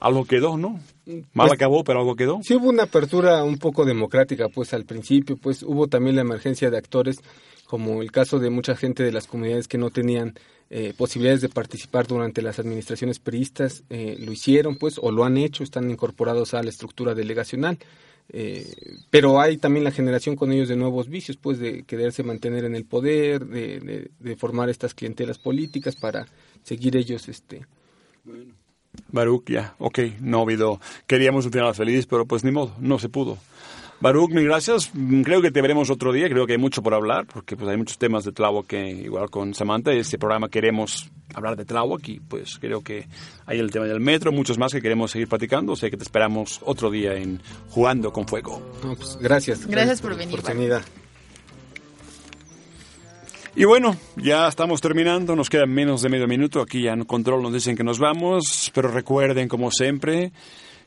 algo 0.00 0.24
quedó, 0.24 0.56
¿no? 0.56 0.80
Mal 1.06 1.48
Pues- 1.48 1.52
acabó, 1.52 1.84
pero 1.84 2.00
algo 2.00 2.16
quedó. 2.16 2.40
Sí 2.42 2.54
hubo 2.54 2.68
una 2.70 2.84
apertura 2.84 3.44
un 3.44 3.58
poco 3.58 3.84
democrática, 3.84 4.48
pues 4.48 4.72
al 4.74 4.84
principio, 4.84 5.36
pues 5.36 5.62
hubo 5.62 5.86
también 5.88 6.16
la 6.16 6.22
emergencia 6.22 6.70
de 6.70 6.78
actores, 6.78 7.16
como 7.66 8.02
el 8.02 8.10
caso 8.12 8.38
de 8.38 8.50
mucha 8.50 8.76
gente 8.76 9.02
de 9.02 9.12
las 9.12 9.26
comunidades 9.26 9.68
que 9.68 9.78
no 9.78 9.90
tenían 9.90 10.34
eh, 10.70 10.94
posibilidades 10.96 11.42
de 11.42 11.48
participar 11.48 12.06
durante 12.06 12.42
las 12.42 12.58
administraciones 12.58 13.18
priistas, 13.18 13.84
eh, 13.90 14.16
lo 14.18 14.32
hicieron, 14.32 14.76
pues, 14.76 14.98
o 15.00 15.10
lo 15.12 15.24
han 15.24 15.36
hecho, 15.36 15.62
están 15.62 15.90
incorporados 15.90 16.54
a 16.54 16.62
la 16.62 16.70
estructura 16.70 17.14
delegacional. 17.14 17.78
Eh, 18.28 18.66
pero 19.10 19.40
hay 19.40 19.56
también 19.56 19.84
la 19.84 19.92
generación 19.92 20.34
con 20.34 20.50
ellos 20.50 20.68
de 20.68 20.74
nuevos 20.74 21.08
vicios, 21.08 21.36
pues 21.36 21.60
de 21.60 21.84
quererse 21.84 22.24
mantener 22.24 22.64
en 22.64 22.74
el 22.74 22.84
poder, 22.84 23.46
de, 23.46 23.78
de- 23.78 24.10
de 24.18 24.36
formar 24.36 24.68
estas 24.68 24.94
clientelas 24.94 25.38
políticas 25.38 25.94
para 25.94 26.26
seguir 26.64 26.96
ellos 26.96 27.28
este, 27.28 27.64
Baruch, 29.12 29.44
ya, 29.48 29.76
ok, 29.78 29.98
no 30.20 30.38
ha 30.40 30.42
habido. 30.42 30.80
Queríamos 31.06 31.46
un 31.46 31.52
final 31.52 31.74
feliz, 31.74 32.06
pero 32.06 32.26
pues 32.26 32.42
ni 32.44 32.50
modo, 32.50 32.74
no 32.80 32.98
se 32.98 33.08
pudo. 33.08 33.38
Baruch, 34.00 34.30
mil 34.30 34.44
gracias. 34.44 34.90
Mm, 34.92 35.22
Creo 35.22 35.40
que 35.40 35.50
te 35.50 35.62
veremos 35.62 35.90
otro 35.90 36.12
día. 36.12 36.28
Creo 36.28 36.46
que 36.46 36.52
hay 36.52 36.58
mucho 36.58 36.82
por 36.82 36.94
hablar, 36.94 37.26
porque 37.26 37.56
pues 37.56 37.68
hay 37.68 37.76
muchos 37.76 37.98
temas 37.98 38.24
de 38.24 38.32
Tláhuac 38.32 38.66
que, 38.66 38.90
igual 38.90 39.30
con 39.30 39.54
Samantha, 39.54 39.92
este 39.92 40.18
programa 40.18 40.48
queremos 40.48 41.10
hablar 41.34 41.56
de 41.56 41.64
Tláhuac 41.64 42.08
y 42.08 42.20
pues 42.20 42.58
creo 42.58 42.82
que 42.82 43.08
hay 43.46 43.58
el 43.58 43.70
tema 43.70 43.86
del 43.86 44.00
metro, 44.00 44.32
muchos 44.32 44.58
más 44.58 44.72
que 44.72 44.82
queremos 44.82 45.10
seguir 45.10 45.28
platicando. 45.28 45.72
O 45.72 45.76
sea 45.76 45.90
que 45.90 45.96
te 45.96 46.02
esperamos 46.02 46.60
otro 46.64 46.90
día 46.90 47.14
en 47.14 47.40
Jugando 47.70 48.12
con 48.12 48.28
Fuego. 48.28 48.62
No, 48.84 48.94
pues, 48.94 49.18
gracias. 49.20 49.66
Gracias 49.66 50.00
por 50.02 50.16
venir, 50.16 50.34
la 50.34 50.40
oportunidad. 50.40 50.82
Y 53.58 53.64
bueno, 53.64 53.96
ya 54.16 54.48
estamos 54.48 54.82
terminando, 54.82 55.34
nos 55.34 55.48
queda 55.48 55.64
menos 55.64 56.02
de 56.02 56.10
medio 56.10 56.28
minuto, 56.28 56.60
aquí 56.60 56.82
ya 56.82 56.92
en 56.92 57.04
control 57.06 57.42
nos 57.42 57.54
dicen 57.54 57.74
que 57.74 57.82
nos 57.82 57.98
vamos, 57.98 58.70
pero 58.74 58.88
recuerden 58.88 59.48
como 59.48 59.70
siempre 59.70 60.30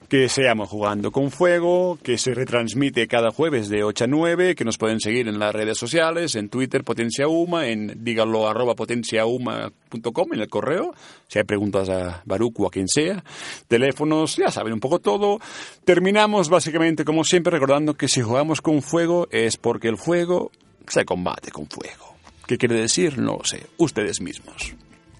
que 0.09 0.27
seamos 0.27 0.69
jugando 0.69 1.11
con 1.11 1.29
fuego, 1.29 1.99
que 2.01 2.17
se 2.17 2.33
retransmite 2.33 3.07
cada 3.07 3.29
jueves 3.29 3.69
de 3.69 3.83
8 3.83 4.05
a 4.05 4.07
9, 4.07 4.55
que 4.55 4.65
nos 4.65 4.79
pueden 4.79 4.99
seguir 4.99 5.27
en 5.27 5.37
las 5.37 5.53
redes 5.53 5.77
sociales, 5.77 6.33
en 6.35 6.49
Twitter 6.49 6.83
Potencia 6.83 7.27
Uma, 7.27 7.67
en 7.67 8.03
díganlo 8.03 8.49
arroba 8.49 8.75
potenciauma.com 8.75 10.33
en 10.33 10.39
el 10.39 10.49
correo, 10.49 10.95
si 11.27 11.37
hay 11.37 11.45
preguntas 11.45 11.89
a 11.89 12.23
Baruch 12.25 12.59
o 12.59 12.67
a 12.67 12.71
quien 12.71 12.87
sea, 12.87 13.23
teléfonos, 13.67 14.35
ya 14.35 14.49
saben 14.49 14.73
un 14.73 14.79
poco 14.79 14.97
todo. 14.97 15.39
Terminamos 15.85 16.49
básicamente 16.49 17.05
como 17.05 17.23
siempre 17.23 17.51
recordando 17.51 17.93
que 17.93 18.07
si 18.07 18.21
jugamos 18.21 18.61
con 18.61 18.81
fuego 18.81 19.27
es 19.29 19.57
porque 19.57 19.89
el 19.89 19.97
fuego 19.97 20.51
se 20.87 21.05
combate 21.05 21.51
con 21.51 21.67
fuego. 21.67 22.15
¿Qué 22.47 22.57
quiere 22.57 22.75
decir? 22.75 23.19
No 23.19 23.37
lo 23.37 23.43
sé. 23.43 23.67
Ustedes 23.77 24.21
mismos. 24.21 24.73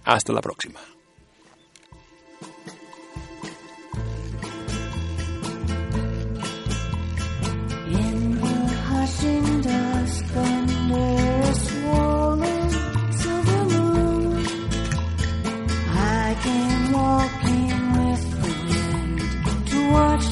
Hasta 0.04 0.34
la 0.34 0.42
próxima. 0.42 0.80
Watch 20.00 20.29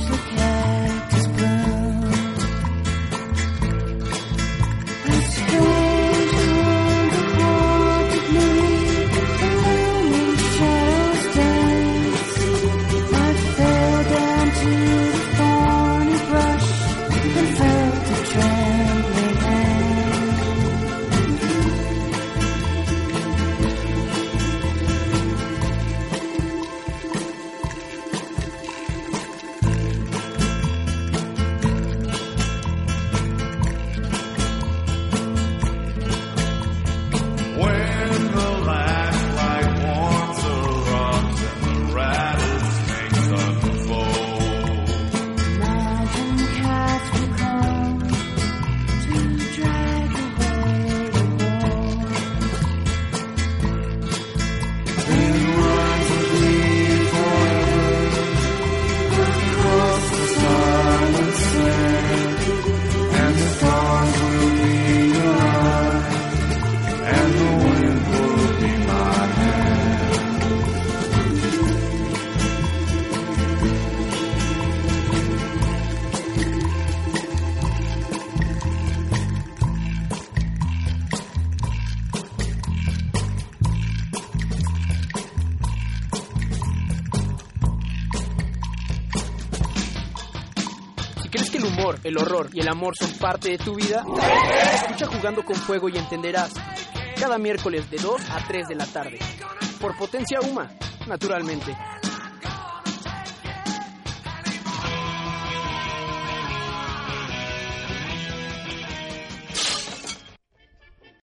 el 92.08 92.18
horror 92.18 92.50
y 92.54 92.62
el 92.62 92.68
amor 92.68 92.96
son 92.98 93.12
parte 93.20 93.50
de 93.50 93.58
tu 93.58 93.76
vida? 93.76 94.04
Escucha 94.74 95.08
Jugando 95.08 95.44
con 95.44 95.56
Fuego 95.56 95.90
y 95.90 95.98
entenderás. 95.98 96.54
Cada 97.20 97.38
miércoles 97.38 97.90
de 97.90 97.98
2 97.98 98.30
a 98.30 98.48
3 98.48 98.68
de 98.68 98.76
la 98.76 98.86
tarde. 98.86 99.20
Por 99.82 99.98
Potencia 99.98 100.40
Uma, 100.42 100.72
naturalmente. 101.08 101.76